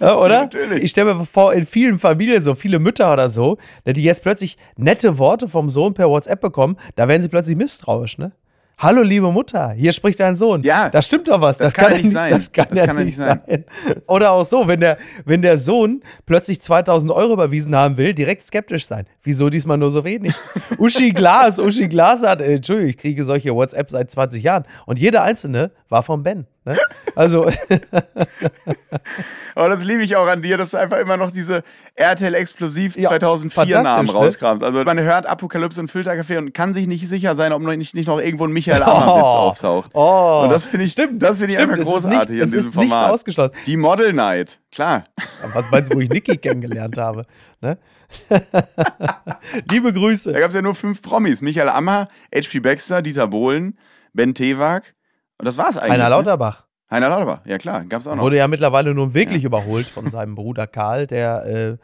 ja, 0.00 0.16
oder? 0.16 0.42
Natürlich. 0.42 0.82
Ich 0.84 0.90
stelle 0.90 1.14
mir 1.14 1.26
vor, 1.26 1.52
in 1.52 1.66
vielen 1.66 1.98
Familien, 1.98 2.42
so 2.42 2.54
viele 2.54 2.78
Mütter 2.78 3.12
oder 3.12 3.28
so, 3.28 3.58
ne, 3.84 3.92
die 3.92 4.02
jetzt 4.02 4.22
plötzlich 4.22 4.56
nette 4.76 5.18
Worte 5.18 5.48
vom 5.48 5.68
Sohn 5.70 5.94
per 5.94 6.08
WhatsApp 6.08 6.40
bekommen, 6.40 6.76
da 6.96 7.08
werden 7.08 7.22
sie 7.22 7.28
plötzlich 7.28 7.56
misstrauisch, 7.56 8.18
ne? 8.18 8.32
Hallo, 8.82 9.02
liebe 9.02 9.30
Mutter, 9.30 9.72
hier 9.72 9.92
spricht 9.92 10.20
dein 10.20 10.36
Sohn. 10.36 10.62
Ja. 10.62 10.88
Da 10.88 11.02
stimmt 11.02 11.28
doch 11.28 11.38
was. 11.42 11.58
Das, 11.58 11.74
das 11.74 11.74
kann, 11.74 11.92
kann 11.92 12.00
nicht 12.00 12.12
sein. 12.12 12.30
Das 12.30 12.50
kann, 12.50 12.66
das 12.70 12.78
ja 12.78 12.86
kann 12.86 13.04
nicht 13.04 13.14
sein. 13.14 13.42
sein. 13.46 13.64
Oder 14.06 14.32
auch 14.32 14.42
so, 14.42 14.68
wenn 14.68 14.80
der, 14.80 14.96
wenn 15.26 15.42
der 15.42 15.58
Sohn 15.58 16.02
plötzlich 16.24 16.62
2000 16.62 17.12
Euro 17.12 17.34
überwiesen 17.34 17.76
haben 17.76 17.98
will, 17.98 18.14
direkt 18.14 18.42
skeptisch 18.42 18.86
sein. 18.86 19.04
Wieso 19.22 19.50
diesmal 19.50 19.76
nur 19.76 19.90
so 19.90 20.02
wenig? 20.04 20.32
Uschi 20.78 21.10
Glas, 21.10 21.58
Uschi 21.58 21.88
Glas 21.88 22.22
hat, 22.22 22.40
äh, 22.40 22.54
Entschuldigung, 22.54 22.88
ich 22.88 22.96
kriege 22.96 23.22
solche 23.22 23.54
WhatsApp 23.54 23.90
seit 23.90 24.10
20 24.10 24.42
Jahren. 24.42 24.64
Und 24.86 24.98
jede 24.98 25.20
einzelne 25.20 25.72
war 25.90 26.02
von 26.02 26.22
Ben. 26.22 26.46
Ne? 26.64 26.76
Also. 27.14 27.44
Aber 29.54 29.70
das 29.70 29.84
liebe 29.84 30.02
ich 30.02 30.16
auch 30.16 30.26
an 30.26 30.42
dir, 30.42 30.58
dass 30.58 30.72
du 30.72 30.76
einfach 30.76 30.98
immer 30.98 31.16
noch 31.16 31.32
diese 31.32 31.62
RTL 31.94 32.34
Explosiv 32.34 32.94
2004 32.94 33.64
ja, 33.64 33.82
Namen 33.82 34.06
ne? 34.06 34.12
rauskramst. 34.12 34.62
Also 34.62 34.84
man 34.84 35.00
hört 35.00 35.26
Apokalypse 35.26 35.80
und 35.80 35.88
Filterkaffee 35.88 36.36
und 36.36 36.52
kann 36.52 36.74
sich 36.74 36.86
nicht 36.86 37.08
sicher 37.08 37.34
sein, 37.34 37.52
ob 37.52 37.62
nicht, 37.62 37.94
nicht 37.94 38.06
noch 38.06 38.18
irgendwo 38.18 38.44
ein 38.44 38.52
Michael 38.52 38.82
Ammer-Witz 38.82 39.32
oh, 39.32 39.36
auftaucht. 39.36 39.90
Oh, 39.94 40.42
und 40.44 40.50
das 40.50 40.68
finde 40.68 40.84
ich, 40.84 40.92
stimmt, 40.92 41.22
das 41.22 41.38
finde 41.38 41.54
ich 41.54 41.58
stimmt, 41.58 41.72
einfach 41.72 41.84
großartig 41.84 42.36
nicht, 42.36 42.44
in 42.44 42.52
diesem 42.52 42.72
Format. 42.72 42.90
Nicht 42.90 43.10
ausgeschlossen. 43.10 43.54
Die 43.66 43.76
Model 43.78 44.12
Night, 44.12 44.60
klar. 44.70 45.04
Was 45.54 45.70
meinst 45.70 45.92
du, 45.92 45.96
wo 45.96 46.00
ich 46.00 46.10
Niki 46.10 46.36
kennengelernt 46.36 46.98
habe? 46.98 47.24
Ne? 47.62 47.78
Liebe 49.70 49.92
Grüße. 49.92 50.32
Da 50.32 50.40
gab 50.40 50.48
es 50.48 50.54
ja 50.54 50.62
nur 50.62 50.74
fünf 50.74 51.00
Promis. 51.00 51.42
Michael 51.42 51.68
Ammer, 51.70 52.08
H.P. 52.34 52.60
Baxter, 52.60 53.02
Dieter 53.02 53.28
Bohlen, 53.28 53.78
Ben 54.12 54.34
Tewak 54.34 54.94
und 55.40 55.46
das 55.46 55.56
war's 55.56 55.78
eigentlich. 55.78 55.92
Heiner 55.92 56.04
ne? 56.04 56.10
Lauterbach. 56.10 56.60
Ne? 56.60 56.96
Heiner 56.96 57.08
Lauterbach, 57.08 57.40
ja 57.46 57.56
klar, 57.56 57.84
gab 57.84 58.02
es 58.02 58.06
auch 58.06 58.14
noch. 58.14 58.22
Wurde 58.22 58.36
ja 58.36 58.46
mittlerweile 58.46 58.92
nun 58.92 59.14
wirklich 59.14 59.42
ja. 59.42 59.46
überholt 59.46 59.86
von 59.86 60.10
seinem 60.10 60.34
Bruder 60.34 60.66
Karl, 60.66 61.06
der 61.06 61.46
äh, 61.46 61.76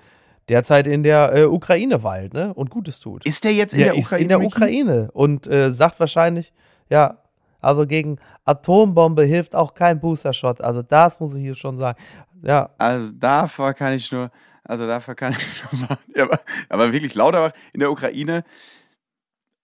derzeit 0.50 0.86
in 0.86 1.02
der 1.02 1.34
äh, 1.34 1.44
Ukraine 1.44 2.02
weilt 2.02 2.34
ne? 2.34 2.52
und 2.52 2.70
Gutes 2.70 3.00
tut. 3.00 3.24
Ist 3.24 3.44
der 3.44 3.54
jetzt 3.54 3.72
in 3.72 3.80
der, 3.80 3.92
der 3.92 3.98
Ukraine? 3.98 4.22
in 4.22 4.28
der 4.28 4.42
Ukraine 4.42 5.10
und 5.12 5.46
äh, 5.46 5.72
sagt 5.72 5.98
wahrscheinlich, 6.00 6.52
ja, 6.90 7.18
also 7.60 7.86
gegen 7.86 8.18
Atombombe 8.44 9.24
hilft 9.24 9.54
auch 9.54 9.72
kein 9.72 10.00
Booster-Shot. 10.00 10.60
Also 10.60 10.82
das 10.82 11.18
muss 11.18 11.34
ich 11.34 11.42
hier 11.42 11.54
schon 11.54 11.78
sagen. 11.78 11.98
Ja. 12.42 12.70
Also 12.76 13.10
davor 13.12 13.72
kann 13.72 13.94
ich 13.94 14.12
nur, 14.12 14.30
also 14.64 14.86
davor 14.86 15.14
kann 15.14 15.32
ich 15.32 15.56
schon 15.56 15.78
sagen, 15.78 16.00
aber, 16.20 16.40
aber 16.68 16.92
wirklich 16.92 17.14
Lauterbach 17.14 17.52
in 17.72 17.80
der 17.80 17.90
Ukraine 17.90 18.44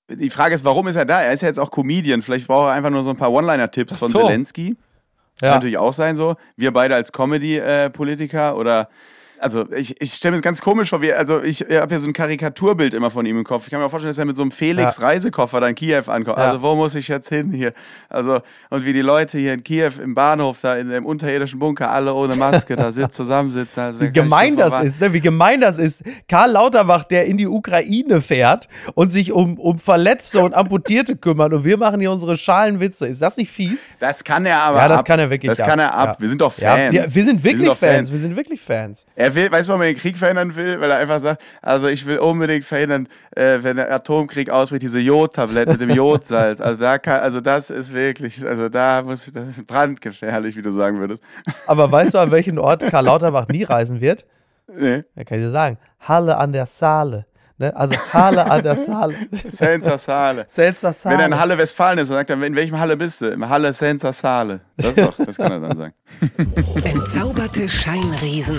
die 0.08 0.30
Frage 0.30 0.54
ist, 0.54 0.64
warum 0.64 0.88
ist 0.88 0.96
er 0.96 1.04
da? 1.04 1.22
Er 1.22 1.32
ist 1.32 1.42
ja 1.42 1.48
jetzt 1.48 1.58
auch 1.58 1.70
Comedian. 1.70 2.22
Vielleicht 2.22 2.46
braucht 2.46 2.66
er 2.66 2.72
einfach 2.72 2.90
nur 2.90 3.04
so 3.04 3.10
ein 3.10 3.16
paar 3.16 3.32
One-Liner-Tipps 3.32 3.98
von 3.98 4.10
so. 4.10 4.20
Zelensky. 4.20 4.76
Ja. 5.40 5.48
Kann 5.48 5.56
natürlich 5.56 5.78
auch 5.78 5.92
sein 5.92 6.16
so. 6.16 6.36
Wir 6.56 6.72
beide 6.72 6.94
als 6.94 7.12
Comedy-Politiker 7.12 8.50
äh, 8.50 8.54
oder 8.54 8.88
also 9.42 9.70
ich, 9.72 10.00
ich 10.00 10.12
stelle 10.14 10.32
mir 10.32 10.36
das 10.38 10.42
ganz 10.42 10.60
komisch 10.60 10.90
vor, 10.90 11.02
wie, 11.02 11.12
also 11.12 11.42
ich 11.42 11.60
habe 11.62 11.92
ja 11.92 11.98
so 11.98 12.08
ein 12.08 12.12
Karikaturbild 12.12 12.94
immer 12.94 13.10
von 13.10 13.26
ihm 13.26 13.38
im 13.38 13.44
Kopf. 13.44 13.64
Ich 13.64 13.70
kann 13.70 13.80
mir 13.80 13.86
auch 13.86 13.90
vorstellen, 13.90 14.10
dass 14.10 14.18
er 14.18 14.24
mit 14.24 14.36
so 14.36 14.42
einem 14.42 14.52
Felix-Reisekoffer 14.52 15.60
dann 15.60 15.74
Kiew 15.74 16.04
ankommt. 16.06 16.38
Ja. 16.38 16.44
Also 16.44 16.62
wo 16.62 16.74
muss 16.74 16.94
ich 16.94 17.08
jetzt 17.08 17.28
hin 17.28 17.52
hier? 17.52 17.72
Also 18.08 18.40
und 18.70 18.84
wie 18.84 18.92
die 18.92 19.02
Leute 19.02 19.38
hier 19.38 19.54
in 19.54 19.64
Kiew 19.64 19.92
im 20.02 20.14
Bahnhof 20.14 20.60
da 20.60 20.76
in 20.76 20.88
dem 20.88 21.04
unterirdischen 21.04 21.58
Bunker 21.58 21.90
alle 21.90 22.14
ohne 22.14 22.36
Maske 22.36 22.76
da 22.76 22.92
sitzen, 22.92 23.10
zusammensitzen. 23.10 23.82
Also, 23.82 24.00
wie 24.00 24.12
gemein 24.12 24.56
das 24.56 24.80
ist, 24.80 25.00
ne? 25.00 25.12
Wie 25.12 25.20
gemein 25.20 25.60
das 25.60 25.78
ist. 25.78 26.04
Karl 26.28 26.52
Lauterbach, 26.52 27.04
der 27.04 27.26
in 27.26 27.36
die 27.36 27.46
Ukraine 27.46 28.20
fährt 28.20 28.68
und 28.94 29.12
sich 29.12 29.32
um, 29.32 29.58
um 29.58 29.78
Verletzte 29.78 30.40
und 30.40 30.54
Amputierte 30.54 31.16
kümmert 31.16 31.52
und 31.52 31.64
wir 31.64 31.76
machen 31.76 32.00
hier 32.00 32.12
unsere 32.12 32.36
Schalenwitze. 32.36 33.08
Ist 33.08 33.20
das 33.20 33.36
nicht 33.36 33.50
fies? 33.50 33.86
Das 33.98 34.22
kann 34.22 34.46
er 34.46 34.60
aber. 34.62 34.78
Ja, 34.78 34.88
das 34.88 35.00
ab. 35.00 35.06
kann 35.06 35.20
er 35.20 35.30
wirklich. 35.30 35.50
Das 35.50 35.60
ab. 35.60 35.68
kann 35.68 35.78
er 35.78 35.94
ab. 35.94 36.08
Ja. 36.08 36.20
Wir 36.20 36.28
sind 36.28 36.40
doch 36.40 36.52
Fans. 36.52 36.62
Ja, 36.62 36.92
wir, 36.92 37.02
wir, 37.02 37.24
sind 37.24 37.42
wirklich 37.44 37.60
wir 37.60 37.68
sind 37.68 37.78
Fans. 37.78 37.96
Fans. 37.96 38.12
Wir 38.12 38.18
sind 38.18 38.36
wirklich 38.36 38.60
Fans. 38.60 39.04
Er 39.14 39.31
will, 39.34 39.50
weißt 39.50 39.68
du, 39.68 39.72
warum 39.72 39.82
er 39.82 39.88
den 39.88 39.96
Krieg 39.96 40.16
verhindern 40.16 40.54
will? 40.56 40.80
Weil 40.80 40.90
er 40.90 40.98
einfach 40.98 41.20
sagt, 41.20 41.42
also 41.60 41.88
ich 41.88 42.06
will 42.06 42.18
unbedingt 42.18 42.64
verhindern, 42.64 43.08
äh, 43.36 43.58
wenn 43.62 43.76
der 43.76 43.92
Atomkrieg 43.92 44.50
ausbricht, 44.50 44.82
diese 44.82 45.00
Jodtablette 45.00 45.72
mit 45.72 45.80
dem 45.80 45.90
Jodsalz. 45.96 46.60
Also 46.60 46.80
da 46.80 46.98
kann, 46.98 47.20
also 47.20 47.40
das 47.40 47.70
ist 47.70 47.94
wirklich, 47.94 48.46
also 48.46 48.68
da 48.68 49.02
muss 49.02 49.26
ich, 49.26 49.32
das 49.32 49.48
ist 49.48 49.66
brandgefährlich, 49.66 50.56
wie 50.56 50.62
du 50.62 50.70
sagen 50.70 51.00
würdest. 51.00 51.22
Aber 51.66 51.90
weißt 51.90 52.14
du, 52.14 52.18
an 52.18 52.30
welchen 52.30 52.58
Ort 52.58 52.86
Karl 52.90 53.04
Lauterbach 53.04 53.48
nie 53.48 53.64
reisen 53.64 54.00
wird? 54.00 54.24
Nee. 54.74 55.04
Ja, 55.16 55.24
kann 55.24 55.38
ich 55.38 55.44
dir 55.44 55.50
sagen. 55.50 55.78
Halle 56.00 56.36
an 56.36 56.52
der 56.52 56.66
Saale. 56.66 57.26
Ne? 57.58 57.74
Also 57.76 57.94
Halle 58.12 58.50
an 58.50 58.62
der 58.62 58.76
Saale. 58.76 59.14
Senza 59.30 59.98
Sale. 59.98 60.46
Senza 60.48 60.92
Saale. 60.92 61.14
Wenn 61.14 61.20
er 61.20 61.26
in 61.26 61.38
Halle 61.38 61.58
Westfalen 61.58 61.98
ist, 61.98 62.10
dann 62.10 62.18
sagt 62.18 62.30
er, 62.30 62.42
in 62.42 62.56
welchem 62.56 62.78
Halle 62.78 62.96
bist 62.96 63.20
du? 63.20 63.26
Im 63.26 63.48
Halle 63.48 63.72
Senza 63.72 64.12
Sale. 64.12 64.60
Das, 64.76 64.88
ist 64.88 64.98
doch, 64.98 65.24
das 65.24 65.36
kann 65.36 65.52
er 65.52 65.60
dann 65.60 65.76
sagen. 65.76 65.94
Entzauberte 66.84 67.68
Scheinriesen. 67.68 68.58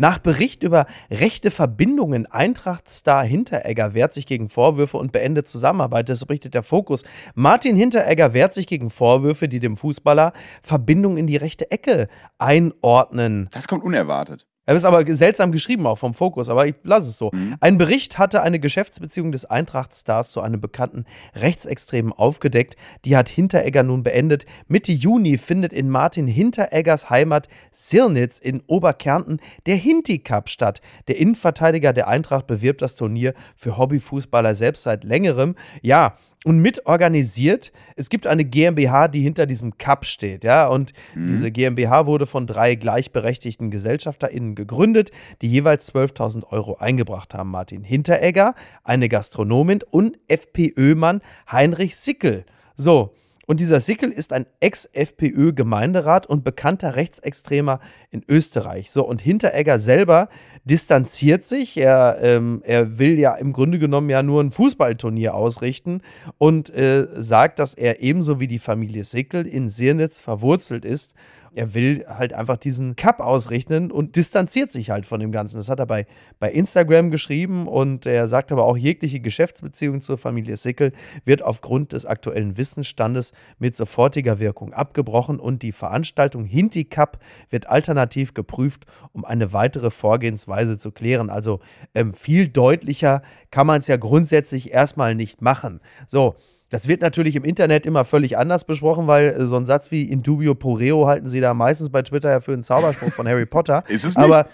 Nach 0.00 0.20
Bericht 0.20 0.62
über 0.62 0.86
rechte 1.10 1.50
Verbindungen 1.50 2.26
Eintracht-Star 2.26 3.24
Hinteregger 3.24 3.94
wehrt 3.94 4.14
sich 4.14 4.26
gegen 4.26 4.48
Vorwürfe 4.48 4.96
und 4.96 5.10
beendet 5.10 5.48
Zusammenarbeit. 5.48 6.08
Das 6.08 6.24
berichtet 6.24 6.54
der 6.54 6.62
Fokus. 6.62 7.02
Martin 7.34 7.74
Hinteregger 7.74 8.32
wehrt 8.32 8.54
sich 8.54 8.68
gegen 8.68 8.90
Vorwürfe, 8.90 9.48
die 9.48 9.58
dem 9.58 9.76
Fußballer 9.76 10.32
Verbindungen 10.62 11.18
in 11.18 11.26
die 11.26 11.36
rechte 11.36 11.72
Ecke 11.72 12.06
einordnen. 12.38 13.48
Das 13.50 13.66
kommt 13.66 13.82
unerwartet. 13.82 14.47
Er 14.68 14.74
ist 14.74 14.84
aber 14.84 15.02
seltsam 15.14 15.50
geschrieben 15.50 15.86
auch 15.86 15.96
vom 15.96 16.12
Fokus, 16.12 16.50
aber 16.50 16.66
ich 16.66 16.74
lasse 16.82 17.08
es 17.08 17.16
so. 17.16 17.30
Mhm. 17.32 17.56
Ein 17.58 17.78
Bericht 17.78 18.18
hatte 18.18 18.42
eine 18.42 18.60
Geschäftsbeziehung 18.60 19.32
des 19.32 19.46
Eintracht-Stars 19.46 20.30
zu 20.30 20.42
einem 20.42 20.60
bekannten 20.60 21.06
Rechtsextremen 21.34 22.12
aufgedeckt. 22.12 22.76
Die 23.06 23.16
hat 23.16 23.30
Hinteregger 23.30 23.82
nun 23.82 24.02
beendet. 24.02 24.44
Mitte 24.66 24.92
Juni 24.92 25.38
findet 25.38 25.72
in 25.72 25.88
Martin 25.88 26.26
Hintereggers 26.26 27.08
Heimat 27.08 27.48
Sirnitz 27.70 28.38
in 28.38 28.62
Oberkärnten 28.66 29.40
der 29.64 29.76
Hinti 29.76 30.18
Cup 30.18 30.50
statt. 30.50 30.82
Der 31.08 31.16
Innenverteidiger 31.16 31.94
der 31.94 32.06
Eintracht 32.06 32.46
bewirbt 32.46 32.82
das 32.82 32.94
Turnier 32.94 33.32
für 33.56 33.78
Hobbyfußballer 33.78 34.54
selbst 34.54 34.82
seit 34.82 35.02
längerem. 35.02 35.54
Ja, 35.80 36.18
und 36.44 36.60
mitorganisiert. 36.60 37.72
Es 37.96 38.10
gibt 38.10 38.26
eine 38.26 38.44
GmbH, 38.44 39.08
die 39.08 39.20
hinter 39.20 39.46
diesem 39.46 39.76
Cup 39.78 40.04
steht, 40.04 40.44
ja, 40.44 40.66
und 40.68 40.92
diese 41.14 41.50
GmbH 41.50 42.06
wurde 42.06 42.26
von 42.26 42.46
drei 42.46 42.74
gleichberechtigten 42.74 43.70
GesellschafterInnen 43.70 44.54
gegründet, 44.54 45.10
die 45.42 45.48
jeweils 45.48 45.92
12.000 45.94 46.44
Euro 46.50 46.76
eingebracht 46.76 47.34
haben. 47.34 47.50
Martin 47.50 47.82
Hinteregger, 47.82 48.54
eine 48.84 49.08
Gastronomin 49.08 49.80
und 49.90 50.18
FPÖ-Mann 50.28 51.20
Heinrich 51.50 51.96
Sickel. 51.96 52.44
So. 52.76 53.12
Und 53.48 53.60
dieser 53.60 53.80
Sickel 53.80 54.10
ist 54.10 54.34
ein 54.34 54.44
Ex-FPÖ-Gemeinderat 54.60 56.26
und 56.26 56.44
bekannter 56.44 56.96
Rechtsextremer 56.96 57.80
in 58.10 58.22
Österreich. 58.28 58.90
So, 58.90 59.06
und 59.08 59.22
Hinteregger 59.22 59.78
selber 59.78 60.28
distanziert 60.64 61.46
sich. 61.46 61.78
Er, 61.78 62.18
ähm, 62.20 62.60
er 62.66 62.98
will 62.98 63.18
ja 63.18 63.34
im 63.36 63.54
Grunde 63.54 63.78
genommen 63.78 64.10
ja 64.10 64.22
nur 64.22 64.42
ein 64.42 64.50
Fußballturnier 64.50 65.32
ausrichten 65.32 66.02
und 66.36 66.68
äh, 66.74 67.06
sagt, 67.16 67.58
dass 67.58 67.72
er 67.72 68.02
ebenso 68.02 68.38
wie 68.38 68.48
die 68.48 68.58
Familie 68.58 69.04
Sickel 69.04 69.46
in 69.46 69.70
Sirnitz 69.70 70.20
verwurzelt 70.20 70.84
ist. 70.84 71.14
Er 71.54 71.74
will 71.74 72.04
halt 72.08 72.32
einfach 72.32 72.56
diesen 72.56 72.96
Cup 72.96 73.20
ausrichten 73.20 73.90
und 73.90 74.16
distanziert 74.16 74.72
sich 74.72 74.90
halt 74.90 75.06
von 75.06 75.20
dem 75.20 75.32
Ganzen. 75.32 75.56
Das 75.56 75.68
hat 75.68 75.80
er 75.80 75.86
bei, 75.86 76.06
bei 76.38 76.50
Instagram 76.50 77.10
geschrieben 77.10 77.66
und 77.66 78.06
er 78.06 78.28
sagt 78.28 78.52
aber 78.52 78.64
auch, 78.64 78.76
jegliche 78.76 79.20
Geschäftsbeziehung 79.20 80.00
zur 80.00 80.18
Familie 80.18 80.56
Sickel 80.56 80.92
wird 81.24 81.42
aufgrund 81.42 81.92
des 81.92 82.06
aktuellen 82.06 82.56
Wissensstandes 82.56 83.32
mit 83.58 83.76
sofortiger 83.76 84.38
Wirkung 84.38 84.72
abgebrochen 84.72 85.40
und 85.40 85.62
die 85.62 85.72
Veranstaltung 85.72 86.44
Hinti 86.44 86.84
Cup 86.84 87.18
wird 87.50 87.68
alternativ 87.68 88.34
geprüft, 88.34 88.86
um 89.12 89.24
eine 89.24 89.52
weitere 89.52 89.90
Vorgehensweise 89.90 90.78
zu 90.78 90.92
klären. 90.92 91.30
Also 91.30 91.60
ähm, 91.94 92.14
viel 92.14 92.48
deutlicher 92.48 93.22
kann 93.50 93.66
man 93.66 93.78
es 93.78 93.86
ja 93.86 93.96
grundsätzlich 93.96 94.72
erstmal 94.72 95.14
nicht 95.14 95.42
machen. 95.42 95.80
So, 96.06 96.34
das 96.70 96.86
wird 96.86 97.00
natürlich 97.00 97.34
im 97.36 97.44
Internet 97.44 97.86
immer 97.86 98.04
völlig 98.04 98.36
anders 98.36 98.64
besprochen, 98.64 99.06
weil 99.06 99.28
äh, 99.28 99.46
so 99.46 99.56
ein 99.56 99.64
Satz 99.64 99.90
wie 99.90 100.02
in 100.02 100.22
dubio 100.22 100.54
pro 100.54 100.74
reo 100.74 101.06
halten 101.06 101.28
sie 101.28 101.40
da 101.40 101.54
meistens 101.54 101.88
bei 101.90 102.02
Twitter 102.02 102.30
ja 102.30 102.40
für 102.40 102.52
einen 102.52 102.62
Zauberspruch 102.62 103.12
von 103.12 103.26
Harry 103.26 103.46
Potter. 103.46 103.84
Ist 103.88 104.04
es 104.04 104.16
nicht? 104.16 104.24
Aber 104.24 104.48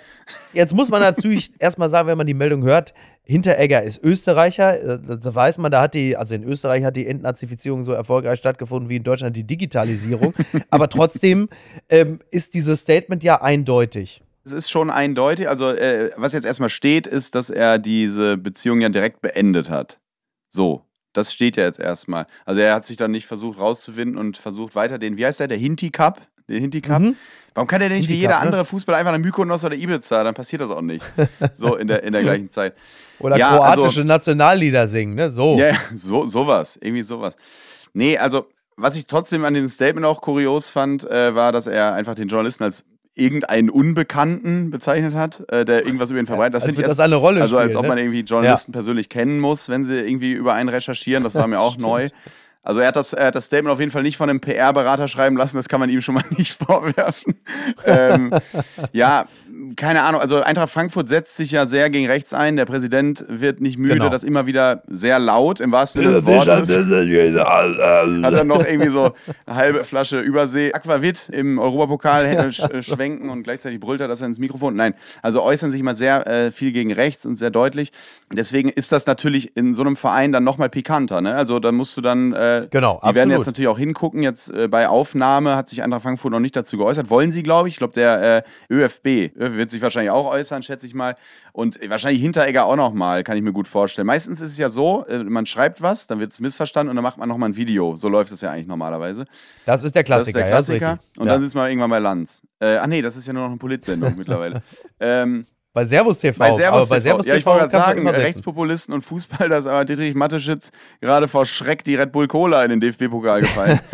jetzt 0.52 0.74
muss 0.74 0.90
man 0.90 1.00
natürlich 1.00 1.52
erstmal 1.58 1.88
sagen, 1.88 2.08
wenn 2.08 2.18
man 2.18 2.26
die 2.26 2.34
Meldung 2.34 2.62
hört, 2.62 2.94
Hinteregger 3.24 3.82
ist 3.82 4.02
Österreicher. 4.02 4.80
äh, 4.80 4.98
Da 5.18 5.34
weiß 5.34 5.58
man, 5.58 5.72
da 5.72 5.82
hat 5.82 5.94
die, 5.94 6.16
also 6.16 6.34
in 6.34 6.44
Österreich 6.44 6.84
hat 6.84 6.96
die 6.96 7.06
Entnazifizierung 7.06 7.84
so 7.84 7.92
erfolgreich 7.92 8.38
stattgefunden 8.38 8.88
wie 8.88 8.96
in 8.96 9.02
Deutschland 9.02 9.34
die 9.34 9.44
Digitalisierung. 9.46 10.34
Aber 10.70 10.88
trotzdem 10.88 11.48
ähm, 11.88 12.20
ist 12.30 12.54
dieses 12.54 12.80
Statement 12.80 13.24
ja 13.24 13.42
eindeutig. 13.42 14.22
Es 14.44 14.52
ist 14.52 14.70
schon 14.70 14.90
eindeutig. 14.90 15.48
Also, 15.48 15.70
äh, 15.70 16.10
was 16.16 16.34
jetzt 16.34 16.44
erstmal 16.44 16.68
steht, 16.68 17.06
ist, 17.06 17.34
dass 17.34 17.48
er 17.48 17.78
diese 17.78 18.36
Beziehung 18.36 18.82
ja 18.82 18.90
direkt 18.90 19.22
beendet 19.22 19.70
hat. 19.70 20.00
So. 20.50 20.82
Das 21.14 21.32
steht 21.32 21.56
ja 21.56 21.64
jetzt 21.64 21.80
erstmal. 21.80 22.26
Also, 22.44 22.60
er 22.60 22.74
hat 22.74 22.84
sich 22.84 22.98
dann 22.98 23.10
nicht 23.10 23.26
versucht 23.26 23.58
rauszuwinden 23.58 24.18
und 24.18 24.36
versucht 24.36 24.74
weiter 24.74 24.98
den, 24.98 25.16
wie 25.16 25.24
heißt 25.24 25.40
der, 25.40 25.48
der 25.48 25.56
Hinti 25.56 25.90
Cup? 25.90 26.20
Den 26.48 26.60
Hinti 26.60 26.82
Cup? 26.82 27.02
Warum 27.54 27.68
kann 27.68 27.80
der 27.80 27.88
denn 27.88 27.98
nicht 27.98 28.10
wie 28.10 28.14
jeder 28.14 28.30
ne? 28.30 28.38
andere 28.38 28.64
Fußballer 28.64 28.98
einfach 28.98 29.12
nach 29.12 29.18
Mykonos 29.18 29.64
oder 29.64 29.76
Ibiza? 29.76 30.22
Dann 30.24 30.34
passiert 30.34 30.60
das 30.60 30.70
auch 30.70 30.82
nicht. 30.82 31.04
So 31.54 31.76
in 31.76 31.86
der, 31.86 32.02
in 32.02 32.12
der 32.12 32.22
gleichen 32.22 32.48
Zeit. 32.48 32.74
Oder 33.20 33.36
Ja, 33.36 33.56
kroatische 33.56 34.00
also- 34.00 34.04
Nationallieder 34.04 34.86
singen, 34.88 35.14
ne? 35.14 35.30
So. 35.30 35.56
Ja, 35.56 35.68
ja, 35.68 35.78
so, 35.94 36.26
sowas. 36.26 36.76
Irgendwie 36.80 37.04
sowas. 37.04 37.36
Nee, 37.92 38.18
also, 38.18 38.48
was 38.76 38.96
ich 38.96 39.06
trotzdem 39.06 39.44
an 39.44 39.54
dem 39.54 39.68
Statement 39.68 40.04
auch 40.04 40.20
kurios 40.20 40.68
fand, 40.68 41.08
äh, 41.08 41.34
war, 41.34 41.52
dass 41.52 41.68
er 41.68 41.94
einfach 41.94 42.16
den 42.16 42.26
Journalisten 42.26 42.64
als 42.64 42.84
irgendeinen 43.14 43.70
Unbekannten 43.70 44.70
bezeichnet 44.70 45.14
hat, 45.14 45.44
äh, 45.48 45.64
der 45.64 45.86
irgendwas 45.86 46.10
über 46.10 46.20
ihn 46.20 46.26
verbreitet. 46.26 46.54
Das 46.54 46.64
als 46.64 46.70
finde 46.70 46.80
ich 46.80 46.88
erst, 46.88 46.98
das 46.98 47.04
eine 47.04 47.14
Rolle 47.14 47.40
Also 47.40 47.56
als 47.56 47.72
spielen, 47.72 47.78
ob 47.78 47.82
ne? 47.84 47.88
man 47.88 47.98
irgendwie 47.98 48.20
Journalisten 48.20 48.72
persönlich 48.72 49.08
kennen 49.08 49.38
muss, 49.38 49.68
wenn 49.68 49.84
sie 49.84 50.00
irgendwie 50.00 50.32
über 50.32 50.54
einen 50.54 50.68
recherchieren. 50.68 51.22
Das 51.22 51.34
war 51.34 51.46
mir 51.46 51.60
auch 51.60 51.76
neu. 51.76 52.08
Also 52.64 52.80
er 52.80 52.88
hat, 52.88 52.96
das, 52.96 53.12
er 53.12 53.26
hat 53.26 53.34
das 53.34 53.44
Statement 53.44 53.72
auf 53.72 53.78
jeden 53.78 53.92
Fall 53.92 54.02
nicht 54.02 54.16
von 54.16 54.30
einem 54.30 54.40
PR-Berater 54.40 55.06
schreiben 55.06 55.36
lassen, 55.36 55.58
das 55.58 55.68
kann 55.68 55.80
man 55.80 55.90
ihm 55.90 56.00
schon 56.00 56.14
mal 56.14 56.24
nicht 56.38 56.54
vorwerfen. 56.54 57.34
ähm, 57.84 58.32
ja, 58.92 59.26
keine 59.76 60.02
Ahnung. 60.04 60.20
Also 60.20 60.40
Eintracht 60.42 60.70
Frankfurt 60.70 61.08
setzt 61.08 61.36
sich 61.36 61.50
ja 61.50 61.66
sehr 61.66 61.90
gegen 61.90 62.06
rechts 62.06 62.32
ein. 62.34 62.56
Der 62.56 62.64
Präsident 62.64 63.24
wird 63.28 63.60
nicht 63.60 63.78
müde, 63.78 63.94
Genau. 63.94 64.08
das 64.08 64.22
immer 64.22 64.46
wieder 64.46 64.82
sehr 64.88 65.18
laut, 65.18 65.60
im 65.60 65.72
wahrsten 65.72 66.02
Sinne 66.02 66.14
des 66.14 66.24
Wortes. 66.26 66.68
Hat 67.48 68.34
dann 68.34 68.46
noch 68.46 68.64
irgendwie 68.64 68.90
so 68.90 69.12
eine 69.46 69.56
halbe 69.56 69.84
Flasche 69.84 70.20
Übersee 70.20 70.72
Aquavit 70.72 71.28
im 71.30 71.58
Europapokal 71.58 72.24
äh, 72.26 72.52
sch 72.52 72.62
schwenken 72.82 73.30
und 73.30 73.42
gleichzeitig 73.42 73.80
brüllt 73.80 74.00
er 74.00 74.08
das 74.08 74.20
ins 74.20 74.38
Mikrofon. 74.38 74.74
Nein, 74.74 74.94
also 75.22 75.42
äußern 75.42 75.70
sich 75.70 75.80
immer 75.80 75.94
sehr 75.94 76.26
äh, 76.26 76.50
viel 76.52 76.72
gegen 76.72 76.92
rechts 76.92 77.26
und 77.26 77.36
sehr 77.36 77.50
deutlich. 77.50 77.92
Deswegen 78.32 78.68
ist 78.68 78.92
das 78.92 79.06
natürlich 79.06 79.56
in 79.56 79.74
so 79.74 79.82
einem 79.82 79.96
Verein 79.96 80.32
dann 80.32 80.44
nochmal 80.44 80.68
pikanter. 80.70 81.20
Ne? 81.20 81.34
Also 81.34 81.58
da 81.58 81.72
musst 81.72 81.96
du 81.96 82.00
dann, 82.00 82.32
äh, 82.32 82.66
Genau, 82.70 82.94
die 83.02 83.06
werden 83.06 83.16
absolut. 83.16 83.36
jetzt 83.38 83.46
natürlich 83.46 83.68
auch 83.68 83.78
hingucken. 83.78 84.22
Jetzt 84.22 84.50
äh, 84.52 84.68
bei 84.68 84.88
Aufnahme 84.88 85.56
hat 85.56 85.68
sich 85.68 85.82
Eintracht 85.82 86.02
Frankfurt 86.02 86.32
noch 86.32 86.40
nicht 86.40 86.56
dazu 86.56 86.76
geäußert. 86.78 87.10
Wollen 87.10 87.30
sie, 87.30 87.42
glaube 87.42 87.68
ich. 87.68 87.74
Ich 87.74 87.78
glaube, 87.78 87.94
der 87.94 88.44
äh, 88.70 88.72
ÖFB 88.72 89.36
wird 89.52 89.70
sich 89.70 89.82
wahrscheinlich 89.82 90.10
auch 90.10 90.26
äußern, 90.26 90.62
schätze 90.62 90.86
ich 90.86 90.94
mal. 90.94 91.14
Und 91.52 91.78
wahrscheinlich 91.88 92.22
Hinteregger 92.22 92.64
auch 92.64 92.76
nochmal, 92.76 93.22
kann 93.22 93.36
ich 93.36 93.42
mir 93.42 93.52
gut 93.52 93.68
vorstellen. 93.68 94.06
Meistens 94.06 94.40
ist 94.40 94.50
es 94.50 94.58
ja 94.58 94.68
so, 94.68 95.04
äh, 95.06 95.22
man 95.22 95.46
schreibt 95.46 95.82
was, 95.82 96.06
dann 96.06 96.20
wird 96.20 96.32
es 96.32 96.40
missverstanden 96.40 96.90
und 96.90 96.96
dann 96.96 97.02
macht 97.02 97.18
man 97.18 97.28
nochmal 97.28 97.50
ein 97.50 97.56
Video. 97.56 97.96
So 97.96 98.08
läuft 98.08 98.32
es 98.32 98.40
ja 98.40 98.50
eigentlich 98.50 98.66
normalerweise. 98.66 99.26
Das 99.66 99.84
ist 99.84 99.94
der 99.94 100.02
Das 100.04 100.26
ist 100.26 100.32
Klassiker. 100.32 100.38
der 100.40 100.48
ja, 100.48 100.58
ist 100.58 100.66
Klassiker. 100.66 100.98
und 101.18 101.26
ja. 101.26 101.32
dann 101.32 101.40
sitzt 101.42 101.54
man 101.54 101.68
irgendwann 101.68 101.90
bei 101.90 101.98
Lanz. 101.98 102.42
Äh, 102.60 102.76
ah 102.76 102.86
nee, 102.86 103.02
das 103.02 103.16
ist 103.16 103.26
ja 103.26 103.32
nur 103.32 103.42
noch 103.42 103.50
eine 103.50 103.58
Politsendung 103.58 104.14
mittlerweile. 104.16 104.62
Ähm, 105.00 105.46
bei 105.74 105.84
Servus 105.84 106.20
TV. 106.20 106.38
bei 106.38 106.52
Servus, 106.52 106.82
aber 106.82 106.88
bei 106.88 106.96
TV. 106.96 107.02
Servus 107.02 107.26
Ja, 107.26 107.34
ich 107.34 107.42
TV 107.42 107.50
wollte 107.50 107.68
gerade 107.68 107.84
sagen. 107.84 108.08
Rechtspopulisten 108.08 108.94
und 108.94 109.02
Fußball, 109.02 109.48
da 109.48 109.58
ist 109.58 109.66
aber 109.66 109.84
Dietrich 109.84 110.14
Mateschitz 110.14 110.70
gerade 111.00 111.26
vor 111.26 111.44
Schreck 111.44 111.82
die 111.82 111.96
Red 111.96 112.12
Bull 112.12 112.28
Cola 112.28 112.62
in 112.62 112.70
den 112.70 112.80
DFB-Pokal 112.80 113.42
gefallen. 113.42 113.78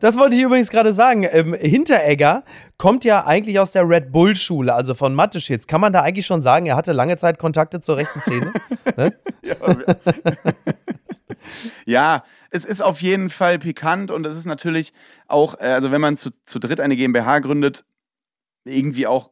Das 0.00 0.18
wollte 0.18 0.36
ich 0.36 0.42
übrigens 0.42 0.70
gerade 0.70 0.92
sagen. 0.92 1.26
Ähm, 1.30 1.54
Hinteregger 1.54 2.44
kommt 2.76 3.04
ja 3.04 3.24
eigentlich 3.24 3.60
aus 3.60 3.72
der 3.72 3.88
Red 3.88 4.10
Bull-Schule, 4.10 4.74
also 4.74 4.94
von 4.94 5.14
Mateschitz. 5.14 5.66
Kann 5.66 5.80
man 5.80 5.92
da 5.92 6.02
eigentlich 6.02 6.26
schon 6.26 6.42
sagen, 6.42 6.66
er 6.66 6.76
hatte 6.76 6.92
lange 6.92 7.16
Zeit 7.16 7.38
Kontakte 7.38 7.80
zur 7.80 7.96
rechten 7.96 8.20
Szene? 8.20 8.52
ne? 8.96 9.14
Ja, 11.84 12.22
es 12.50 12.64
ist 12.64 12.80
auf 12.80 13.02
jeden 13.02 13.30
Fall 13.30 13.58
pikant 13.58 14.10
und 14.10 14.26
es 14.26 14.36
ist 14.36 14.44
natürlich 14.44 14.92
auch, 15.26 15.58
äh, 15.58 15.68
also 15.68 15.90
wenn 15.90 16.00
man 16.00 16.16
zu, 16.16 16.30
zu 16.44 16.58
dritt 16.58 16.80
eine 16.80 16.96
GmbH 16.96 17.40
gründet, 17.40 17.84
irgendwie 18.64 19.06
auch 19.06 19.30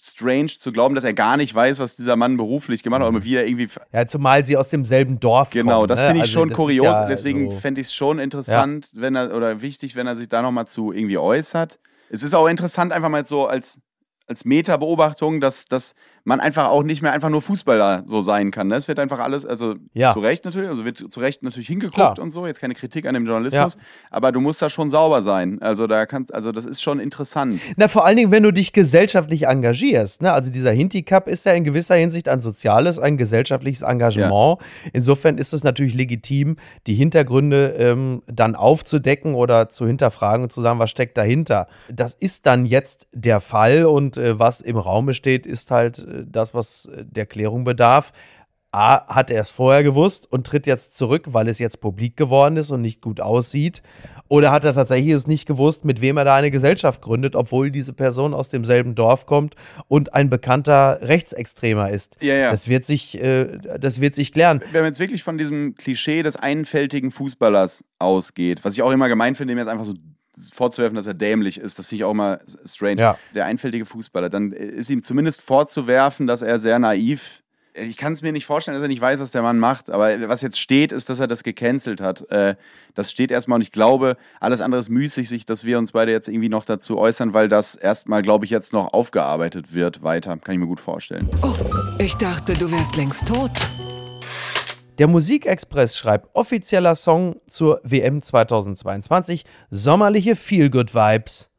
strange 0.00 0.46
zu 0.48 0.70
glauben, 0.72 0.94
dass 0.94 1.02
er 1.04 1.12
gar 1.12 1.36
nicht 1.36 1.54
weiß, 1.54 1.78
was 1.80 1.96
dieser 1.96 2.14
Mann 2.16 2.36
beruflich 2.36 2.82
gemacht 2.82 3.02
hat, 3.02 3.08
oder 3.08 3.24
wie 3.24 3.34
er 3.34 3.46
irgendwie. 3.46 3.68
Ja, 3.92 4.06
zumal 4.06 4.46
sie 4.46 4.56
aus 4.56 4.68
demselben 4.68 5.18
Dorf 5.18 5.50
Genau, 5.50 5.78
kommen. 5.78 5.88
das 5.88 6.00
ne? 6.00 6.06
finde 6.06 6.16
ich 6.18 6.22
Also 6.30 6.32
schon 6.40 6.52
kurios. 6.52 6.84
ja 6.96 7.06
Deswegen 7.06 7.50
so- 7.50 7.56
fände 7.58 7.80
ich 7.80 7.88
es 7.88 7.94
schon 7.94 8.18
interessant, 8.18 8.90
wenn 8.94 9.16
er, 9.16 9.34
oder 9.36 9.60
wichtig, 9.60 9.96
wenn 9.96 10.06
er 10.06 10.14
sich 10.16 10.28
da 10.28 10.40
nochmal 10.42 10.66
zu 10.66 10.92
irgendwie 10.92 11.18
äußert. 11.18 11.78
Es 12.10 12.22
ist 12.22 12.34
auch 12.34 12.46
interessant, 12.46 12.92
einfach 12.92 13.08
mal 13.08 13.26
so 13.26 13.46
als, 13.46 13.80
als 14.26 14.44
Meta-Beobachtung, 14.44 15.40
dass, 15.40 15.64
dass 15.64 15.94
man 16.28 16.40
einfach 16.40 16.68
auch 16.68 16.82
nicht 16.82 17.00
mehr 17.00 17.12
einfach 17.12 17.30
nur 17.30 17.40
Fußballer 17.40 18.02
so 18.04 18.20
sein 18.20 18.50
kann. 18.50 18.68
Ne? 18.68 18.74
Es 18.74 18.86
wird 18.86 18.98
einfach 18.98 19.18
alles, 19.18 19.46
also 19.46 19.76
Ja. 19.94 20.12
zu 20.12 20.18
Recht 20.20 20.44
natürlich, 20.44 20.68
also 20.68 20.84
wird 20.84 21.10
zu 21.10 21.20
Recht 21.20 21.42
natürlich 21.42 21.68
hingeguckt 21.68 21.94
Klar. 21.94 22.18
und 22.18 22.30
so, 22.32 22.46
jetzt 22.46 22.60
keine 22.60 22.74
Kritik 22.74 23.06
an 23.06 23.14
dem 23.14 23.24
Journalismus, 23.24 23.78
aber 24.10 24.30
du 24.30 24.40
musst 24.42 24.60
da 24.60 24.68
schon 24.68 24.90
sauber 24.90 25.22
sein. 25.22 25.58
Also 25.62 25.86
da 25.86 26.04
kannst, 26.04 26.32
also 26.34 26.52
das 26.52 26.66
ist 26.66 26.82
schon 26.82 27.00
interessant. 27.00 27.62
Na, 27.76 27.88
vor 27.88 28.04
allen 28.04 28.18
Dingen, 28.18 28.30
wenn 28.30 28.42
du 28.42 28.52
dich 28.52 28.74
gesellschaftlich 28.74 29.46
engagierst. 29.46 30.20
Ne? 30.20 30.30
Also 30.30 30.50
dieser 30.50 30.70
Hinti 30.70 31.02
Cup 31.02 31.28
ist 31.28 31.46
ja 31.46 31.52
in 31.54 31.64
gewisser 31.64 31.94
Hinsicht 31.96 32.28
ein 32.28 32.42
soziales, 32.42 32.98
ein 32.98 33.16
gesellschaftliches 33.16 33.80
Engagement. 33.80 34.58
Insofern 34.92 35.38
ist 35.38 35.54
es 35.54 35.64
natürlich 35.64 35.94
legitim, 35.94 36.56
die 36.86 36.94
Hintergründe 36.94 37.74
ähm, 37.78 38.22
dann 38.26 38.54
aufzudecken 38.54 39.34
oder 39.34 39.70
zu 39.70 39.86
hinterfragen 39.86 40.42
und 40.42 40.52
zu 40.52 40.60
sagen, 40.60 40.78
was 40.78 40.90
steckt 40.90 41.16
dahinter. 41.16 41.68
Das 41.90 42.14
ist 42.14 42.44
dann 42.44 42.66
jetzt 42.66 43.06
der 43.14 43.40
Fall 43.40 43.86
und 43.86 44.18
äh, 44.18 44.38
was 44.38 44.60
im 44.60 44.76
Raume 44.76 45.14
steht, 45.14 45.46
ist 45.46 45.70
halt 45.70 46.00
äh, 46.00 46.17
das, 46.26 46.54
was 46.54 46.88
der 46.94 47.26
Klärung 47.26 47.64
bedarf. 47.64 48.12
A, 48.70 49.06
hat 49.06 49.30
er 49.30 49.40
es 49.40 49.50
vorher 49.50 49.82
gewusst 49.82 50.30
und 50.30 50.46
tritt 50.46 50.66
jetzt 50.66 50.94
zurück, 50.94 51.24
weil 51.28 51.48
es 51.48 51.58
jetzt 51.58 51.80
publik 51.80 52.18
geworden 52.18 52.58
ist 52.58 52.70
und 52.70 52.82
nicht 52.82 53.00
gut 53.00 53.18
aussieht? 53.18 53.82
Oder 54.28 54.52
hat 54.52 54.66
er 54.66 54.74
tatsächlich 54.74 55.14
es 55.14 55.26
nicht 55.26 55.46
gewusst, 55.46 55.86
mit 55.86 56.02
wem 56.02 56.18
er 56.18 56.26
da 56.26 56.34
eine 56.34 56.50
Gesellschaft 56.50 57.00
gründet, 57.00 57.34
obwohl 57.34 57.70
diese 57.70 57.94
Person 57.94 58.34
aus 58.34 58.50
demselben 58.50 58.94
Dorf 58.94 59.24
kommt 59.24 59.54
und 59.88 60.12
ein 60.12 60.28
bekannter 60.28 60.98
Rechtsextremer 61.00 61.90
ist? 61.90 62.18
Ja, 62.20 62.34
ja. 62.34 62.50
Das 62.50 62.68
wird 62.68 62.84
sich, 62.84 63.18
äh, 63.18 63.58
das 63.80 64.02
wird 64.02 64.14
sich 64.14 64.32
klären. 64.32 64.60
Wenn 64.72 64.82
man 64.82 64.90
jetzt 64.90 65.00
wirklich 65.00 65.22
von 65.22 65.38
diesem 65.38 65.74
Klischee 65.74 66.22
des 66.22 66.36
einfältigen 66.36 67.10
Fußballers 67.10 67.84
ausgeht, 67.98 68.66
was 68.66 68.74
ich 68.74 68.82
auch 68.82 68.92
immer 68.92 69.08
gemein 69.08 69.34
finde, 69.34 69.54
ihm 69.54 69.58
jetzt 69.58 69.68
einfach 69.68 69.86
so 69.86 69.94
vorzuwerfen, 70.52 70.96
dass 70.96 71.06
er 71.06 71.14
dämlich 71.14 71.58
ist, 71.58 71.78
das 71.78 71.86
finde 71.86 72.02
ich 72.02 72.04
auch 72.04 72.12
immer 72.12 72.40
strange. 72.64 73.00
Ja. 73.00 73.18
Der 73.34 73.46
einfältige 73.46 73.84
Fußballer, 73.84 74.28
dann 74.28 74.52
ist 74.52 74.90
ihm 74.90 75.02
zumindest 75.02 75.40
vorzuwerfen, 75.40 76.26
dass 76.26 76.42
er 76.42 76.58
sehr 76.58 76.78
naiv 76.78 77.42
ich 77.74 77.96
kann 77.96 78.12
es 78.12 78.22
mir 78.22 78.32
nicht 78.32 78.46
vorstellen, 78.46 78.74
dass 78.74 78.82
er 78.82 78.88
nicht 78.88 79.00
weiß, 79.00 79.20
was 79.20 79.30
der 79.30 79.42
Mann 79.42 79.58
macht. 79.58 79.90
Aber 79.90 80.28
was 80.28 80.42
jetzt 80.42 80.58
steht, 80.58 80.92
ist, 80.92 81.10
dass 81.10 81.20
er 81.20 81.26
das 81.26 81.42
gecancelt 81.42 82.00
hat. 82.00 82.28
Äh, 82.30 82.56
das 82.94 83.10
steht 83.10 83.30
erstmal 83.30 83.56
und 83.56 83.62
ich 83.62 83.72
glaube, 83.72 84.16
alles 84.40 84.60
andere 84.60 84.80
ist 84.80 84.88
müßig, 84.88 85.28
sich, 85.28 85.46
dass 85.46 85.64
wir 85.64 85.78
uns 85.78 85.92
beide 85.92 86.12
jetzt 86.12 86.28
irgendwie 86.28 86.48
noch 86.48 86.64
dazu 86.64 86.98
äußern, 86.98 87.34
weil 87.34 87.48
das 87.48 87.74
erstmal, 87.74 88.22
glaube 88.22 88.44
ich, 88.44 88.50
jetzt 88.50 88.72
noch 88.72 88.92
aufgearbeitet 88.92 89.74
wird 89.74 90.02
weiter. 90.02 90.36
Kann 90.38 90.54
ich 90.54 90.58
mir 90.58 90.66
gut 90.66 90.80
vorstellen. 90.80 91.28
Oh, 91.42 91.54
ich 91.98 92.14
dachte, 92.14 92.54
du 92.54 92.70
wärst 92.70 92.96
längst 92.96 93.26
tot. 93.26 93.52
Der 94.98 95.06
Musikexpress 95.06 95.96
schreibt 95.96 96.28
offizieller 96.34 96.96
Song 96.96 97.40
zur 97.46 97.80
WM 97.84 98.20
2022, 98.20 99.44
sommerliche 99.70 100.34
Feel-Good-Vibes. 100.34 101.50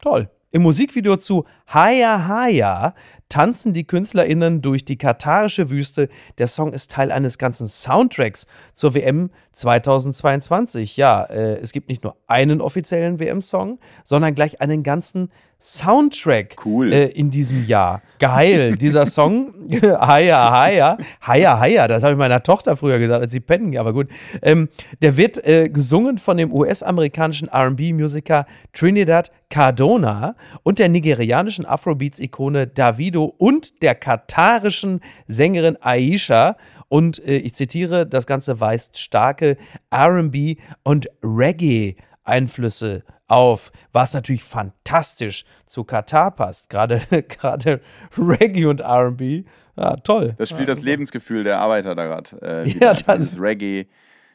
Toll. 0.00 0.30
Im 0.52 0.62
Musikvideo 0.62 1.16
zu 1.16 1.44
Haya 1.66 2.28
Haya 2.28 2.94
tanzen 3.28 3.72
die 3.72 3.86
KünstlerInnen 3.86 4.62
durch 4.62 4.84
die 4.84 4.96
katarische 4.96 5.70
Wüste. 5.70 6.08
Der 6.38 6.46
Song 6.46 6.72
ist 6.72 6.90
Teil 6.90 7.10
eines 7.10 7.38
ganzen 7.38 7.68
Soundtracks 7.68 8.46
zur 8.74 8.94
WM 8.94 9.30
2022. 9.52 10.96
Ja, 10.96 11.24
äh, 11.24 11.58
es 11.58 11.72
gibt 11.72 11.88
nicht 11.88 12.04
nur 12.04 12.16
einen 12.26 12.60
offiziellen 12.60 13.18
WM-Song, 13.18 13.78
sondern 14.04 14.34
gleich 14.34 14.60
einen 14.60 14.82
ganzen 14.82 15.30
Soundtrack 15.58 16.56
Cool. 16.66 16.92
äh, 16.92 17.06
in 17.06 17.30
diesem 17.30 17.66
Jahr. 17.66 18.02
Geil, 18.18 18.76
dieser 18.76 19.06
Song, 19.06 19.54
Haya 19.82 20.50
Haya, 20.52 20.98
Haya 21.22 21.58
Haya, 21.58 21.88
das 21.88 22.02
habe 22.02 22.12
ich 22.12 22.18
meiner 22.18 22.42
Tochter 22.42 22.76
früher 22.76 22.98
gesagt, 22.98 23.22
als 23.22 23.32
sie 23.32 23.40
pennen 23.40 23.70
ging, 23.70 23.80
aber 23.80 23.94
gut. 23.94 24.08
Ähm, 24.42 24.68
der 25.00 25.16
wird 25.16 25.42
äh, 25.46 25.70
gesungen 25.70 26.18
von 26.18 26.36
dem 26.36 26.52
US-amerikanischen 26.52 27.48
RB-Musiker 27.48 28.44
Trinidad 28.74 29.32
Cardona 29.48 30.36
und 30.62 30.78
der 30.78 30.90
nigerianischen 30.90 31.64
Afrobeats-Ikone 31.64 32.66
Davido 32.66 33.15
und 33.24 33.82
der 33.82 33.94
katarischen 33.94 35.00
Sängerin 35.26 35.76
Aisha. 35.80 36.56
Und 36.88 37.18
äh, 37.26 37.36
ich 37.38 37.54
zitiere, 37.54 38.06
das 38.06 38.26
Ganze 38.26 38.60
weist 38.60 38.98
starke 38.98 39.56
RB 39.92 40.56
und 40.84 41.08
Reggae-Einflüsse 41.22 43.02
auf, 43.28 43.72
was 43.92 44.14
natürlich 44.14 44.44
fantastisch 44.44 45.44
zu 45.66 45.84
Katar 45.84 46.30
passt. 46.30 46.70
Gerade, 46.70 47.00
gerade 47.28 47.80
Reggae 48.16 48.66
und 48.66 48.80
RB. 48.80 49.44
Ja, 49.76 49.96
toll. 49.96 50.34
Das 50.38 50.50
spielt 50.50 50.68
das 50.68 50.82
Lebensgefühl 50.82 51.44
der 51.44 51.58
Arbeiter 51.58 51.94
da 51.94 52.06
gerade. 52.06 52.40
Äh, 52.64 52.68
Ja, 52.68 52.94
das- 52.94 53.04
dieses 53.18 53.40
Reggae, 53.40 53.86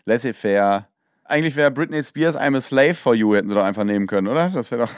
laissez-faire. 0.05 0.88
Eigentlich 1.32 1.55
wäre 1.55 1.71
Britney 1.71 2.03
Spears 2.03 2.38
I'm 2.38 2.55
a 2.57 2.61
Slave 2.61 2.93
for 2.93 3.15
You, 3.15 3.34
hätten 3.36 3.47
sie 3.47 3.55
doch 3.55 3.63
einfach 3.63 3.86
nehmen 3.86 4.05
können, 4.05 4.27
oder? 4.27 4.49
Das 4.49 4.69
wäre 4.69 4.82
doch. 4.84 4.91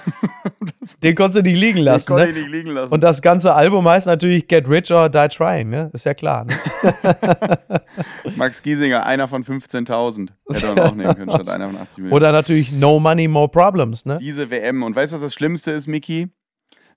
das 0.80 0.98
Den 1.00 1.14
konntest 1.16 1.40
du 1.46 1.50
nicht 1.50 1.60
liegen 1.60 1.78
lassen. 1.80 2.08
konnte 2.08 2.26
Ne? 2.26 2.30
ich 2.32 2.38
nicht 2.38 2.50
liegen 2.52 2.72
lassen. 2.72 2.92
Und 2.92 3.04
das 3.04 3.22
ganze 3.22 3.54
Album 3.54 3.88
heißt 3.88 4.08
natürlich 4.08 4.48
Get 4.48 4.68
Rich 4.68 4.92
or 4.92 5.10
Die 5.10 5.28
Trying, 5.30 5.70
ne? 5.70 5.92
Ist 5.94 6.06
ja 6.06 6.14
klar. 6.14 6.46
Ne? 6.46 6.54
Max 8.36 8.62
Giesinger, 8.62 9.06
einer 9.06 9.28
von 9.28 9.44
15.000. 9.44 10.30
Hätte 10.52 10.68
man 10.68 10.80
auch 10.80 10.96
nehmen 10.96 11.16
können, 11.16 11.32
statt 11.32 11.50
einer 11.50 11.68
von 11.70 11.78
80 11.78 11.98
Millionen. 12.00 12.14
Oder 12.18 12.32
natürlich 12.32 12.72
No 12.72 13.00
Money, 13.00 13.28
More 13.28 13.50
Problems, 13.50 14.06
ne? 14.06 14.18
Diese 14.20 14.50
WM. 14.50 14.84
Und 14.84 14.96
weißt 14.96 15.14
du, 15.14 15.16
was 15.16 15.22
das 15.22 15.34
Schlimmste 15.34 15.72
ist, 15.72 15.88
Miki? 15.88 16.30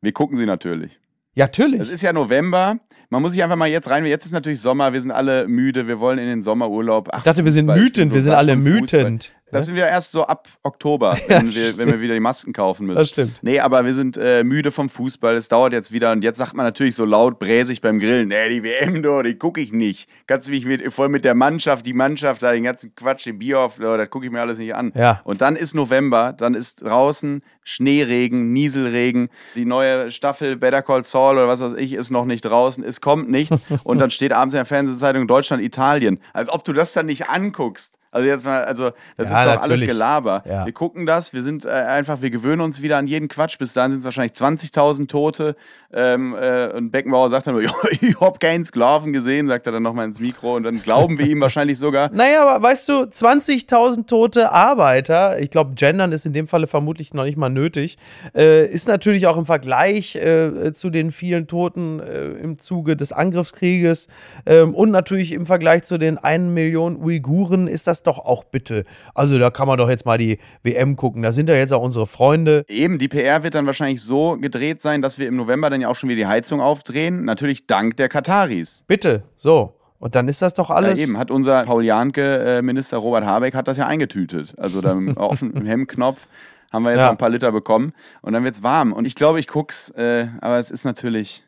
Wir 0.00 0.12
gucken 0.12 0.36
sie 0.36 0.46
natürlich. 0.46 0.98
Ja, 1.34 1.44
natürlich. 1.44 1.80
Es 1.80 1.88
ist 1.90 2.02
ja 2.02 2.12
November. 2.12 2.78
Man 3.08 3.22
muss 3.22 3.32
sich 3.32 3.42
einfach 3.42 3.56
mal 3.56 3.68
jetzt 3.68 3.88
rein. 3.90 4.04
Jetzt 4.04 4.26
ist 4.26 4.32
natürlich 4.32 4.60
Sommer. 4.60 4.92
Wir 4.92 5.00
sind 5.00 5.10
alle 5.12 5.46
müde. 5.46 5.86
Wir 5.86 6.00
wollen 6.00 6.18
in 6.18 6.26
den 6.26 6.42
Sommerurlaub. 6.42 7.08
Ach, 7.12 7.18
Ich 7.18 7.24
dachte, 7.24 7.44
wir 7.44 7.52
sind 7.52 7.68
wütend. 7.68 8.08
so 8.08 8.14
wir 8.14 8.22
sind 8.22 8.32
alle 8.32 8.64
wütend. 8.64 9.32
Das 9.52 9.66
sind 9.66 9.76
wir 9.76 9.86
erst 9.86 10.10
so 10.10 10.26
ab 10.26 10.48
Oktober, 10.64 11.16
wenn, 11.28 11.54
wir, 11.54 11.78
wenn 11.78 11.88
wir 11.88 12.00
wieder 12.00 12.14
die 12.14 12.20
Masken 12.20 12.52
kaufen 12.52 12.86
müssen. 12.86 12.98
Das 12.98 13.10
stimmt. 13.10 13.38
Nee, 13.42 13.60
aber 13.60 13.84
wir 13.84 13.94
sind 13.94 14.16
äh, 14.16 14.42
müde 14.42 14.72
vom 14.72 14.88
Fußball. 14.88 15.36
Es 15.36 15.48
dauert 15.48 15.72
jetzt 15.72 15.92
wieder. 15.92 16.10
Und 16.12 16.24
jetzt 16.24 16.38
sagt 16.38 16.54
man 16.54 16.66
natürlich 16.66 16.96
so 16.96 17.04
laut, 17.04 17.38
bräsig 17.38 17.80
beim 17.80 18.00
Grillen: 18.00 18.28
Nee, 18.28 18.48
die 18.48 18.64
WM, 18.64 19.02
do, 19.02 19.22
die 19.22 19.36
gucke 19.36 19.60
ich 19.60 19.72
nicht. 19.72 20.08
Kannst 20.26 20.48
du 20.48 20.52
mich 20.52 20.66
mit, 20.66 20.92
voll 20.92 21.08
mit 21.08 21.24
der 21.24 21.34
Mannschaft, 21.34 21.86
die 21.86 21.92
Mannschaft, 21.92 22.42
da 22.42 22.52
den 22.52 22.64
ganzen 22.64 22.94
Quatsch, 22.96 23.26
den 23.26 23.38
Bierhoff, 23.38 23.76
do, 23.76 23.96
das 23.96 24.10
gucke 24.10 24.26
ich 24.26 24.32
mir 24.32 24.40
alles 24.40 24.58
nicht 24.58 24.74
an. 24.74 24.92
Ja. 24.96 25.20
Und 25.24 25.40
dann 25.40 25.54
ist 25.54 25.74
November, 25.74 26.32
dann 26.32 26.54
ist 26.54 26.82
draußen 26.82 27.42
Schneeregen, 27.62 28.52
Nieselregen. 28.52 29.28
Die 29.54 29.64
neue 29.64 30.10
Staffel 30.10 30.56
Better 30.56 30.82
Call 30.82 31.04
Saul 31.04 31.36
oder 31.36 31.48
was 31.48 31.60
weiß 31.60 31.74
ich 31.74 31.92
ist 31.92 32.10
noch 32.10 32.24
nicht 32.24 32.42
draußen. 32.42 32.82
Es 32.82 33.00
kommt 33.00 33.30
nichts. 33.30 33.60
Und 33.84 33.98
dann 33.98 34.10
steht 34.10 34.32
abends 34.32 34.54
in 34.54 34.58
der 34.58 34.66
Fernsehzeitung 34.66 35.26
Deutschland, 35.26 35.62
Italien. 35.62 36.20
Als 36.32 36.48
ob 36.48 36.64
du 36.64 36.72
das 36.72 36.92
dann 36.92 37.06
nicht 37.06 37.28
anguckst. 37.28 37.98
Also 38.10 38.28
jetzt 38.28 38.46
mal, 38.46 38.64
also 38.64 38.90
das 39.16 39.30
Ja, 39.30 39.40
ist 39.40 39.46
doch 39.46 39.50
alles 39.52 39.60
natürlich. 39.80 39.88
Gelaber. 39.88 40.42
Ja. 40.48 40.64
Wir 40.64 40.72
gucken 40.72 41.06
das, 41.06 41.32
wir 41.32 41.42
sind 41.42 41.64
äh, 41.64 41.68
einfach, 41.68 42.22
wir 42.22 42.30
gewöhnen 42.30 42.60
uns 42.62 42.80
wieder 42.82 42.96
an 42.96 43.06
jeden 43.06 43.28
Quatsch. 43.28 43.58
Bis 43.58 43.74
dahin 43.74 43.90
sind 43.90 43.98
es 43.98 44.04
wahrscheinlich 44.04 44.32
20.000 44.32 45.08
Tote. 45.08 45.56
Ähm, 45.92 46.34
äh, 46.40 46.72
und 46.72 46.90
Beckenbauer 46.90 47.28
sagt 47.28 47.46
dann 47.46 47.54
nur, 47.54 47.62
"Ja, 47.64 47.72
ich 48.00 48.20
hab 48.20 48.40
keinen 48.40 48.64
Sklaven 48.64 49.12
gesehen, 49.12 49.48
sagt 49.48 49.66
er 49.66 49.72
dann 49.72 49.82
nochmal 49.82 50.06
ins 50.06 50.20
Mikro. 50.20 50.56
Und 50.56 50.62
dann 50.62 50.82
glauben 50.82 51.18
wir 51.18 51.26
ihm 51.26 51.40
wahrscheinlich 51.40 51.78
sogar. 51.78 52.10
Naja, 52.16 52.46
aber 52.48 52.62
weißt 52.62 52.88
du, 52.88 52.92
20.000 53.02 54.06
tote 54.06 54.50
Arbeiter, 54.50 55.38
ich 55.38 55.50
glaube, 55.50 55.74
Gendern 55.74 56.12
ist 56.12 56.24
in 56.24 56.32
dem 56.32 56.46
Falle 56.48 56.66
vermutlich 56.66 57.12
noch 57.14 57.24
nicht 57.24 57.36
mal 57.36 57.48
nötig, 57.50 57.98
äh, 58.34 58.66
ist 58.66 58.88
natürlich 58.88 59.26
auch 59.26 59.36
im 59.36 59.44
Vergleich 59.46 60.16
äh, 60.16 60.72
zu 60.72 60.90
den 60.90 61.12
vielen 61.12 61.46
Toten 61.46 62.00
äh, 62.00 62.26
im 62.42 62.58
Zuge 62.58 62.96
des 62.96 63.12
Angriffskrieges 63.12 64.08
ähm, 64.46 64.74
und 64.74 64.90
natürlich 64.90 65.32
im 65.32 65.46
Vergleich 65.46 65.82
zu 65.84 65.98
den 65.98 66.18
1 66.18 66.52
Million 66.52 66.96
Uiguren 66.96 67.68
ist 67.68 67.86
das 67.86 67.95
doch 68.02 68.18
auch 68.18 68.44
bitte. 68.44 68.84
Also 69.14 69.38
da 69.38 69.50
kann 69.50 69.66
man 69.68 69.78
doch 69.78 69.88
jetzt 69.88 70.06
mal 70.06 70.18
die 70.18 70.38
WM 70.62 70.96
gucken. 70.96 71.22
Da 71.22 71.32
sind 71.32 71.48
ja 71.48 71.54
jetzt 71.54 71.72
auch 71.72 71.82
unsere 71.82 72.06
Freunde. 72.06 72.64
Eben, 72.68 72.98
die 72.98 73.08
PR 73.08 73.42
wird 73.42 73.54
dann 73.54 73.66
wahrscheinlich 73.66 74.02
so 74.02 74.36
gedreht 74.38 74.80
sein, 74.82 75.02
dass 75.02 75.18
wir 75.18 75.28
im 75.28 75.36
November 75.36 75.70
dann 75.70 75.80
ja 75.80 75.88
auch 75.88 75.96
schon 75.96 76.08
wieder 76.08 76.18
die 76.18 76.26
Heizung 76.26 76.60
aufdrehen. 76.60 77.24
Natürlich 77.24 77.66
dank 77.66 77.96
der 77.96 78.08
Kataris. 78.08 78.84
Bitte, 78.86 79.22
so. 79.36 79.72
Und 79.98 80.14
dann 80.14 80.28
ist 80.28 80.42
das 80.42 80.52
doch 80.54 80.70
alles. 80.70 80.98
Ja, 81.00 81.06
eben, 81.06 81.16
hat 81.18 81.30
unser 81.30 81.62
Paul 81.62 81.82
Janke-Minister 81.84 82.98
Robert 82.98 83.24
Habeck 83.24 83.54
hat 83.54 83.68
das 83.68 83.76
ja 83.78 83.86
eingetütet. 83.86 84.54
Also 84.58 84.80
da 84.80 84.96
auf 85.16 85.38
dem 85.40 85.64
Hemdknopf 85.64 86.26
haben 86.72 86.82
wir 86.82 86.90
jetzt 86.90 87.00
Ja. 87.00 87.06
noch 87.06 87.12
ein 87.12 87.18
paar 87.18 87.30
Liter 87.30 87.52
bekommen 87.52 87.92
und 88.22 88.32
dann 88.32 88.44
wird's 88.44 88.62
warm. 88.62 88.92
Und 88.92 89.06
ich 89.06 89.14
glaube, 89.14 89.40
ich 89.40 89.46
guck's, 89.46 89.88
äh, 89.90 90.26
aber 90.40 90.58
es 90.58 90.70
ist 90.70 90.84
natürlich. 90.84 91.44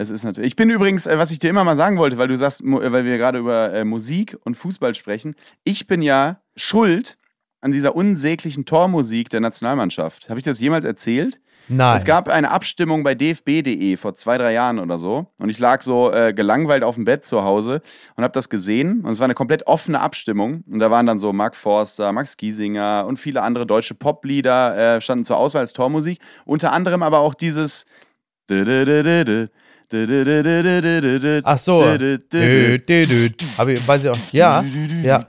Es 0.00 0.10
ist 0.10 0.22
natürlich. 0.22 0.46
Ich 0.46 0.56
bin 0.56 0.70
übrigens, 0.70 1.08
äh, 1.08 1.18
was 1.18 1.32
ich 1.32 1.40
dir 1.40 1.50
immer 1.50 1.64
mal 1.64 1.74
sagen 1.74 1.98
wollte, 1.98 2.18
weil 2.18 2.28
du 2.28 2.36
sagst, 2.36 2.60
äh, 2.60 2.92
weil 2.92 3.04
wir 3.04 3.18
gerade 3.18 3.40
über 3.40 3.72
äh, 3.74 3.84
Musik 3.84 4.36
und 4.44 4.56
Fußball 4.56 4.94
sprechen. 4.94 5.34
Ich 5.64 5.88
bin 5.88 6.02
ja 6.02 6.40
schuld 6.54 7.18
an 7.60 7.72
dieser 7.72 7.96
unsäglichen 7.96 8.64
Tormusik 8.64 9.28
der 9.28 9.40
Nationalmannschaft. 9.40 10.28
Habe 10.28 10.38
ich 10.38 10.44
das 10.44 10.60
jemals 10.60 10.84
erzählt? 10.84 11.40
Nein. 11.66 11.96
Es 11.96 12.04
gab 12.04 12.28
eine 12.28 12.52
Abstimmung 12.52 13.02
bei 13.02 13.16
dfb.de 13.16 13.96
vor 13.96 14.14
zwei, 14.14 14.38
drei 14.38 14.52
Jahren 14.52 14.78
oder 14.78 14.98
so. 14.98 15.26
Und 15.36 15.48
ich 15.48 15.58
lag 15.58 15.82
so 15.82 16.12
äh, 16.12 16.32
gelangweilt 16.32 16.84
auf 16.84 16.94
dem 16.94 17.04
Bett 17.04 17.24
zu 17.24 17.42
Hause 17.42 17.82
und 18.14 18.22
habe 18.22 18.32
das 18.32 18.48
gesehen. 18.48 19.00
Und 19.00 19.10
es 19.10 19.18
war 19.18 19.24
eine 19.24 19.34
komplett 19.34 19.66
offene 19.66 20.00
Abstimmung. 20.00 20.62
Und 20.70 20.78
da 20.78 20.92
waren 20.92 21.06
dann 21.06 21.18
so 21.18 21.32
Mark 21.32 21.56
Forster, 21.56 22.12
Max 22.12 22.36
Giesinger 22.36 23.04
und 23.08 23.18
viele 23.18 23.42
andere 23.42 23.66
deutsche 23.66 23.96
Poplieder 23.96 24.96
äh, 24.96 25.00
standen 25.00 25.24
zur 25.24 25.38
Auswahl 25.38 25.62
als 25.62 25.72
Tormusik. 25.72 26.20
Unter 26.44 26.72
anderem 26.72 27.02
aber 27.02 27.18
auch 27.18 27.34
dieses. 27.34 27.84
Ach 31.44 31.58
so. 31.58 31.80
Aber 33.56 33.72
ich 33.72 33.88
weiß 33.88 34.04
ich 34.04 34.10
auch. 34.10 34.32
Ja, 34.32 34.64
ja. 35.02 35.26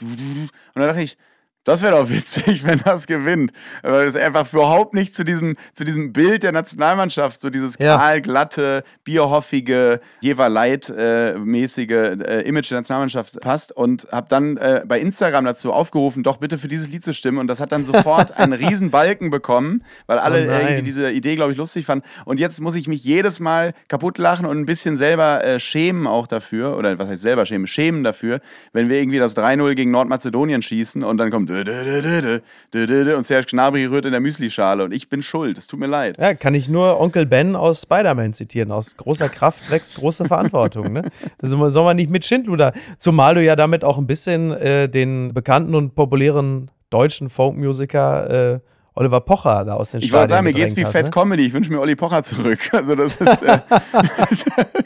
Und 0.00 0.48
dann 0.74 0.88
dachte 0.88 1.02
ich, 1.02 1.16
das 1.64 1.82
wäre 1.82 1.92
doch 1.96 2.10
witzig, 2.10 2.64
wenn 2.66 2.80
das 2.84 3.06
gewinnt. 3.06 3.52
Weil 3.82 4.06
es 4.06 4.16
einfach 4.16 4.52
überhaupt 4.52 4.94
nicht 4.94 5.14
zu 5.14 5.24
diesem, 5.24 5.56
zu 5.74 5.84
diesem 5.84 6.12
Bild 6.12 6.42
der 6.42 6.52
Nationalmannschaft, 6.52 7.40
so 7.40 7.50
dieses 7.50 7.78
Ja. 7.78 7.96
kahlglatte, 7.98 8.84
bierhoffige, 9.04 10.00
Jeverleit-mäßige 10.20 11.90
äh, 11.90 12.40
Image 12.48 12.70
der 12.70 12.78
Nationalmannschaft 12.78 13.40
passt. 13.40 13.72
Und 13.72 14.08
habe 14.10 14.26
dann 14.28 14.56
äh, 14.56 14.82
bei 14.86 15.00
Instagram 15.00 15.44
dazu 15.44 15.72
aufgerufen, 15.72 16.22
doch 16.22 16.36
bitte 16.38 16.58
für 16.58 16.68
dieses 16.68 16.88
Lied 16.88 17.02
zu 17.02 17.14
stimmen. 17.14 17.38
Und 17.38 17.46
das 17.46 17.60
hat 17.60 17.72
dann 17.72 17.84
sofort 17.84 18.32
einen 18.38 18.52
riesen 18.52 18.90
Balken 18.90 19.30
bekommen, 19.30 19.82
weil 20.06 20.18
alle 20.18 20.42
Oh 20.42 20.50
irgendwie 20.52 20.82
diese 20.82 21.10
Idee, 21.10 21.36
glaube 21.36 21.52
ich, 21.52 21.58
lustig 21.58 21.86
fanden. 21.86 22.04
Und 22.24 22.40
jetzt 22.40 22.60
muss 22.60 22.74
ich 22.74 22.88
mich 22.88 23.04
jedes 23.04 23.40
Mal 23.40 23.72
kaputt 23.88 24.18
lachen 24.18 24.46
und 24.46 24.58
ein 24.58 24.66
bisschen 24.66 24.96
selber 24.96 25.44
äh, 25.44 25.60
schämen 25.60 26.06
auch 26.06 26.26
dafür. 26.26 26.76
Oder 26.76 26.98
was 26.98 27.08
heißt 27.08 27.22
selber 27.22 27.46
schämen? 27.46 27.66
Schämen 27.66 28.02
dafür, 28.04 28.40
wenn 28.72 28.88
wir 28.88 28.98
irgendwie 29.00 29.18
das 29.18 29.36
3-0 29.36 29.74
gegen 29.74 29.90
Nordmazedonien 29.90 30.62
schießen 30.62 31.02
und 31.04 31.16
dann 31.18 31.30
kommt 31.30 31.50
und 31.52 33.26
Serge 33.26 33.46
Gnabry 33.50 33.86
rührt 33.86 34.06
in 34.06 34.12
der 34.12 34.20
Müslischale 34.20 34.84
und 34.84 34.92
ich 34.92 35.08
bin 35.08 35.22
schuld. 35.22 35.58
Es 35.58 35.66
tut 35.66 35.80
mir 35.80 35.86
leid. 35.86 36.18
Ja, 36.18 36.34
kann 36.34 36.54
ich 36.54 36.68
nur 36.68 37.00
Onkel 37.00 37.26
Ben 37.26 37.56
aus 37.56 37.82
Spider-Man 37.82 38.32
zitieren. 38.32 38.72
Aus 38.72 38.96
großer 38.96 39.28
Kraft 39.28 39.70
wächst 39.70 39.96
große 39.96 40.26
Verantwortung. 40.26 40.92
ne? 40.92 41.04
Das 41.38 41.50
soll 41.50 41.84
man 41.84 41.96
nicht 41.96 42.10
mit 42.10 42.24
Schindluder. 42.24 42.72
Zumal 42.98 43.34
du 43.34 43.42
ja 43.42 43.56
damit 43.56 43.84
auch 43.84 43.98
ein 43.98 44.06
bisschen 44.06 44.52
äh, 44.52 44.88
den 44.88 45.34
bekannten 45.34 45.74
und 45.74 45.94
populären 45.94 46.70
deutschen 46.90 47.30
Folkmusiker 47.30 48.54
äh, 48.54 48.60
Oliver 48.94 49.20
Pocher 49.20 49.64
da 49.64 49.74
aus 49.74 49.90
den 49.90 50.02
Ich 50.02 50.12
wollte 50.12 50.28
sagen, 50.28 50.44
mir 50.44 50.52
geht's 50.52 50.76
wie 50.76 50.84
Fett 50.84 51.06
ne? 51.06 51.10
Comedy. 51.10 51.46
Ich 51.46 51.52
wünsche 51.52 51.72
mir 51.72 51.80
Olli 51.80 51.96
Pocher 51.96 52.22
zurück. 52.22 52.58
Also 52.72 52.94
das 52.94 53.16
ist, 53.16 53.42
äh, 53.42 53.58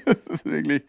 das 0.04 0.18
ist 0.28 0.44
wirklich. 0.44 0.82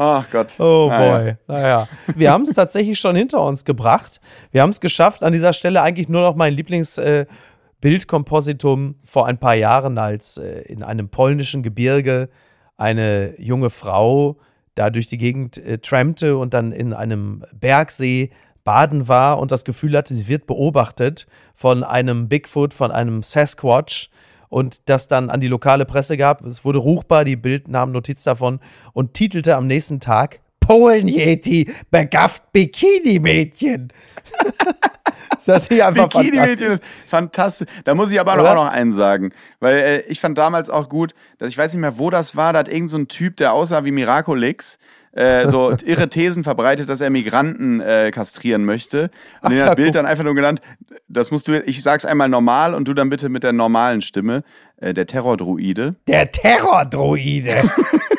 Ach 0.00 0.30
Gott. 0.30 0.54
Oh 0.60 0.88
boy. 0.88 1.34
Naja. 1.48 1.88
Wir 2.14 2.30
haben 2.30 2.42
es 2.42 2.54
tatsächlich 2.54 3.00
schon 3.00 3.16
hinter 3.16 3.44
uns 3.44 3.64
gebracht. 3.64 4.20
Wir 4.52 4.62
haben 4.62 4.70
es 4.70 4.80
geschafft. 4.80 5.24
An 5.24 5.32
dieser 5.32 5.52
Stelle 5.52 5.82
eigentlich 5.82 6.08
nur 6.08 6.22
noch 6.22 6.36
mein 6.36 6.54
Lieblingsbildkompositum 6.54 8.94
vor 9.04 9.26
ein 9.26 9.38
paar 9.38 9.56
Jahren, 9.56 9.98
als 9.98 10.38
äh, 10.38 10.60
in 10.62 10.84
einem 10.84 11.08
polnischen 11.08 11.64
Gebirge 11.64 12.28
eine 12.76 13.34
junge 13.40 13.70
Frau 13.70 14.36
da 14.76 14.90
durch 14.90 15.08
die 15.08 15.18
Gegend 15.18 15.58
äh, 15.58 15.78
trampte 15.78 16.36
und 16.36 16.54
dann 16.54 16.70
in 16.70 16.92
einem 16.92 17.44
Bergsee 17.52 18.30
baden 18.62 19.08
war 19.08 19.40
und 19.40 19.50
das 19.50 19.64
Gefühl 19.64 19.96
hatte, 19.96 20.14
sie 20.14 20.28
wird 20.28 20.46
beobachtet 20.46 21.26
von 21.54 21.82
einem 21.82 22.28
Bigfoot, 22.28 22.72
von 22.72 22.92
einem 22.92 23.24
Sasquatch 23.24 24.10
und 24.48 24.88
das 24.88 25.08
dann 25.08 25.30
an 25.30 25.40
die 25.40 25.48
lokale 25.48 25.84
Presse 25.84 26.16
gab. 26.16 26.44
Es 26.44 26.64
wurde 26.64 26.78
ruchbar, 26.78 27.24
die 27.24 27.36
Bild 27.36 27.68
nahm 27.68 27.92
Notiz 27.92 28.24
davon 28.24 28.60
und 28.92 29.14
titelte 29.14 29.56
am 29.56 29.66
nächsten 29.66 30.00
Tag 30.00 30.40
Polen-Yeti 30.60 31.70
begafft 31.90 32.52
Bikini-Mädchen. 32.52 33.92
das 35.46 35.68
ist 35.68 35.80
einfach 35.80 36.08
Bikini-Mädchen 36.08 36.78
fantastisch. 37.06 37.68
Da 37.84 37.94
muss 37.94 38.12
ich 38.12 38.20
aber 38.20 38.34
Oder? 38.34 38.50
auch 38.50 38.54
noch 38.54 38.72
einen 38.72 38.92
sagen. 38.92 39.32
Weil 39.60 39.76
äh, 39.76 40.00
ich 40.08 40.20
fand 40.20 40.38
damals 40.38 40.70
auch 40.70 40.88
gut, 40.88 41.14
dass 41.38 41.48
ich 41.48 41.58
weiß 41.58 41.72
nicht 41.72 41.80
mehr, 41.80 41.98
wo 41.98 42.10
das 42.10 42.36
war, 42.36 42.52
da 42.52 42.60
hat 42.60 42.68
irgend 42.68 42.90
so 42.90 42.98
ein 42.98 43.08
Typ, 43.08 43.36
der 43.36 43.52
aussah 43.52 43.84
wie 43.84 43.92
Miraculix, 43.92 44.78
äh, 45.12 45.46
so 45.46 45.72
irre 45.84 46.08
Thesen 46.08 46.44
verbreitet, 46.44 46.88
dass 46.88 47.00
er 47.00 47.10
Migranten 47.10 47.80
äh, 47.80 48.10
kastrieren 48.10 48.64
möchte. 48.64 49.10
Und 49.42 49.50
hat 49.50 49.58
ja, 49.58 49.74
Bild 49.74 49.88
guck. 49.88 49.94
dann 49.94 50.06
einfach 50.06 50.24
nur 50.24 50.34
genannt, 50.34 50.60
das 51.08 51.30
musst 51.30 51.48
du, 51.48 51.60
ich 51.62 51.82
sag's 51.82 52.04
einmal 52.04 52.28
normal 52.28 52.74
und 52.74 52.86
du 52.86 52.94
dann 52.94 53.10
bitte 53.10 53.28
mit 53.28 53.42
der 53.42 53.52
normalen 53.52 54.02
Stimme, 54.02 54.44
äh, 54.76 54.94
der 54.94 55.06
Terrordruide. 55.06 55.96
Der 56.06 56.30
Terrordroide. 56.30 57.62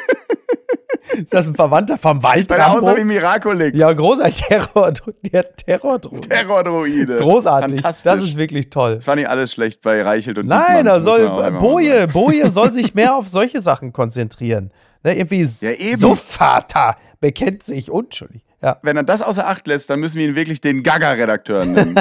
ist 1.23 1.33
das 1.33 1.47
ein 1.47 1.55
Verwandter 1.55 1.97
vom 1.97 2.21
Weil 2.23 2.45
er 2.49 2.71
aussah 2.71 2.79
wie 2.79 2.85
Waldrambo? 2.85 3.05
Miraculix. 3.05 3.77
Ja, 3.77 3.93
großartig. 3.93 4.41
Terror, 4.47 4.93
der 5.31 5.55
Terrordroide. 5.55 6.27
Terrordruide. 6.29 7.17
Großartig. 7.17 7.81
Fantastisch. 7.81 8.03
Das 8.03 8.21
ist 8.21 8.37
wirklich 8.37 8.69
toll. 8.69 8.95
Das 8.95 9.07
war 9.07 9.15
nicht 9.15 9.29
alles 9.29 9.53
schlecht 9.53 9.81
bei 9.81 10.01
Reichelt 10.01 10.37
und 10.37 10.47
Nein, 10.47 10.59
Diekmann, 10.65 10.85
da 10.85 10.99
soll 11.01 11.29
Boje. 11.59 12.07
Boje 12.07 12.49
soll 12.51 12.73
sich 12.73 12.95
mehr 12.95 13.15
auf 13.15 13.27
solche 13.27 13.61
Sachen 13.61 13.93
konzentrieren. 13.93 14.71
Ne, 15.03 15.17
irgendwie 15.17 15.47
Ja, 15.61 15.71
eben. 15.71 15.95
Suffvater 15.97 16.97
bekennt 17.21 17.63
sich 17.63 17.89
unschuldig. 17.89 18.43
Ja. 18.61 18.77
Wenn 18.81 18.97
er 18.97 19.03
das 19.03 19.21
außer 19.21 19.47
Acht 19.47 19.67
lässt, 19.67 19.89
dann 19.89 20.01
müssen 20.01 20.17
wir 20.19 20.27
ihn 20.27 20.35
wirklich 20.35 20.59
den 20.59 20.83
Gaga-Redakteur 20.83 21.63
nennen. 21.63 21.95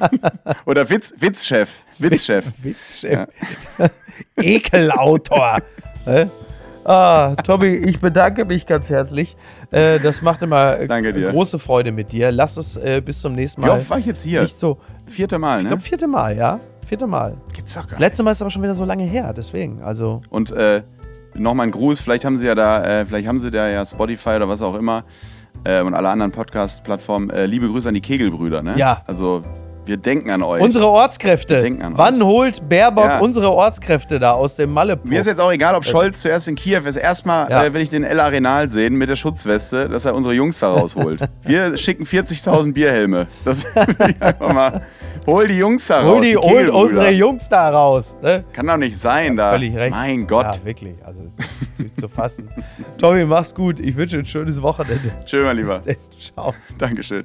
Oder 0.64 0.88
Witz, 0.88 1.12
Witzchef. 1.18 1.80
Witzchef. 1.98 2.46
Witzchef. 2.62 3.26
Ekelautor. 4.36 5.58
Ne? 6.06 6.30
Ah, 6.84 7.34
Tobi, 7.36 7.76
ich 7.76 8.00
bedanke 8.00 8.44
mich 8.44 8.66
ganz 8.66 8.90
herzlich. 8.90 9.36
Äh, 9.70 9.98
das 10.00 10.22
macht 10.22 10.42
immer 10.42 10.78
äh, 10.80 10.86
große 11.30 11.58
Freude 11.58 11.92
mit 11.92 12.12
dir. 12.12 12.32
Lass 12.32 12.56
es 12.56 12.76
äh, 12.76 13.00
bis 13.04 13.20
zum 13.20 13.34
nächsten 13.34 13.62
Wie 13.62 13.66
Mal. 13.66 13.78
oft 13.78 13.90
war 13.90 13.98
ich 13.98 14.06
jetzt 14.06 14.22
hier? 14.22 14.42
Nicht 14.42 14.58
so. 14.58 14.78
Vierte 15.06 15.38
Mal, 15.38 15.58
Ich 15.58 15.62
ne? 15.64 15.68
glaube, 15.68 15.82
vierte 15.82 16.06
Mal, 16.06 16.36
ja. 16.36 16.60
Vierte 16.86 17.06
Mal. 17.06 17.36
Gibt's 17.54 17.74
doch 17.74 17.82
gar 17.82 17.88
Das 17.90 17.98
nicht. 17.98 18.08
letzte 18.08 18.22
Mal 18.22 18.30
ist 18.32 18.40
aber 18.42 18.50
schon 18.50 18.62
wieder 18.62 18.74
so 18.74 18.84
lange 18.84 19.04
her, 19.04 19.32
deswegen. 19.32 19.82
Also, 19.82 20.22
Und 20.30 20.50
äh, 20.52 20.82
nochmal 21.34 21.66
ein 21.66 21.70
Gruß, 21.72 22.00
vielleicht 22.00 22.24
haben 22.24 22.36
sie 22.36 22.46
ja 22.46 22.54
da, 22.54 22.82
äh, 23.00 23.06
vielleicht 23.06 23.28
haben 23.28 23.38
sie 23.38 23.50
da 23.50 23.68
ja 23.68 23.84
Spotify 23.86 24.30
oder 24.30 24.48
was 24.48 24.62
auch 24.62 24.74
immer 24.74 25.04
äh, 25.64 25.82
und 25.82 25.94
alle 25.94 26.08
anderen 26.08 26.32
Podcast-Plattformen. 26.32 27.30
Liebe 27.46 27.68
Grüße 27.68 27.88
an 27.88 27.94
die 27.94 28.00
Kegelbrüder, 28.00 28.62
ne? 28.62 28.74
Ja. 28.76 29.02
Also, 29.06 29.42
wir 29.86 29.96
denken 29.96 30.30
an 30.30 30.42
euch. 30.42 30.60
unsere 30.62 30.86
Ortskräfte. 30.88 31.54
Wir 31.54 31.60
denken 31.62 31.82
an 31.82 31.98
Wann 31.98 32.22
holt 32.22 32.68
Baerbock 32.68 33.04
Ja. 33.04 33.18
unsere 33.20 33.50
Ortskräfte 33.50 34.18
da 34.18 34.32
aus 34.32 34.54
dem 34.56 34.72
malle 34.72 34.98
Mir 35.04 35.20
ist 35.20 35.26
jetzt 35.26 35.40
auch 35.40 35.50
egal, 35.52 35.74
ob 35.74 35.84
Scholz 35.84 36.22
zuerst 36.22 36.48
in 36.48 36.54
Kiew 36.54 36.82
ist. 36.86 36.96
Erstmal 36.96 37.50
Ja. 37.50 37.64
äh, 37.64 37.74
will 37.74 37.80
ich 37.80 37.90
den 37.90 38.04
El 38.04 38.20
Arenal 38.20 38.70
sehen 38.70 38.94
mit 38.94 39.08
der 39.08 39.16
Schutzweste, 39.16 39.88
dass 39.88 40.04
er 40.04 40.14
unsere 40.14 40.34
Jungs 40.34 40.58
da 40.60 40.72
rausholt. 40.72 41.20
Wir 41.42 41.76
schicken 41.76 42.04
40.000 42.04 42.72
Bierhelme. 42.72 43.26
Das 43.44 43.64
einfach 44.20 44.52
mal. 44.52 44.82
Hol 45.26 45.48
die 45.48 45.58
Jungs 45.58 45.86
da 45.86 46.00
raus. 46.00 46.06
Hol 46.16 46.20
die, 46.22 46.36
hol 46.36 46.68
unsere 46.70 47.10
Jungs 47.10 47.48
da 47.48 47.68
raus. 47.70 48.16
Ne? 48.22 48.44
Kann 48.52 48.66
doch 48.66 48.76
nicht 48.76 48.96
sein 48.96 49.36
da. 49.36 49.50
Völlig 49.52 49.76
recht. 49.76 49.90
Mein 49.90 50.26
Gott. 50.26 50.56
Ja, 50.56 50.64
wirklich. 50.64 50.94
Also, 51.04 51.20
das 51.22 51.32
ist 51.74 51.80
nicht 51.80 52.00
zu 52.00 52.08
fassen. 52.08 52.48
Tommy, 52.98 53.24
mach's 53.24 53.54
gut. 53.54 53.80
Ich 53.80 53.96
wünsche 53.96 54.18
ein 54.18 54.24
schönes 54.26 54.62
Wochenende. 54.62 55.10
Tschö, 55.24 55.44
mein 55.44 55.56
Lieber. 55.56 55.76
Bis 55.76 55.86
denn. 55.86 55.96
Ciao. 56.18 56.54
Dankeschön. 56.78 57.24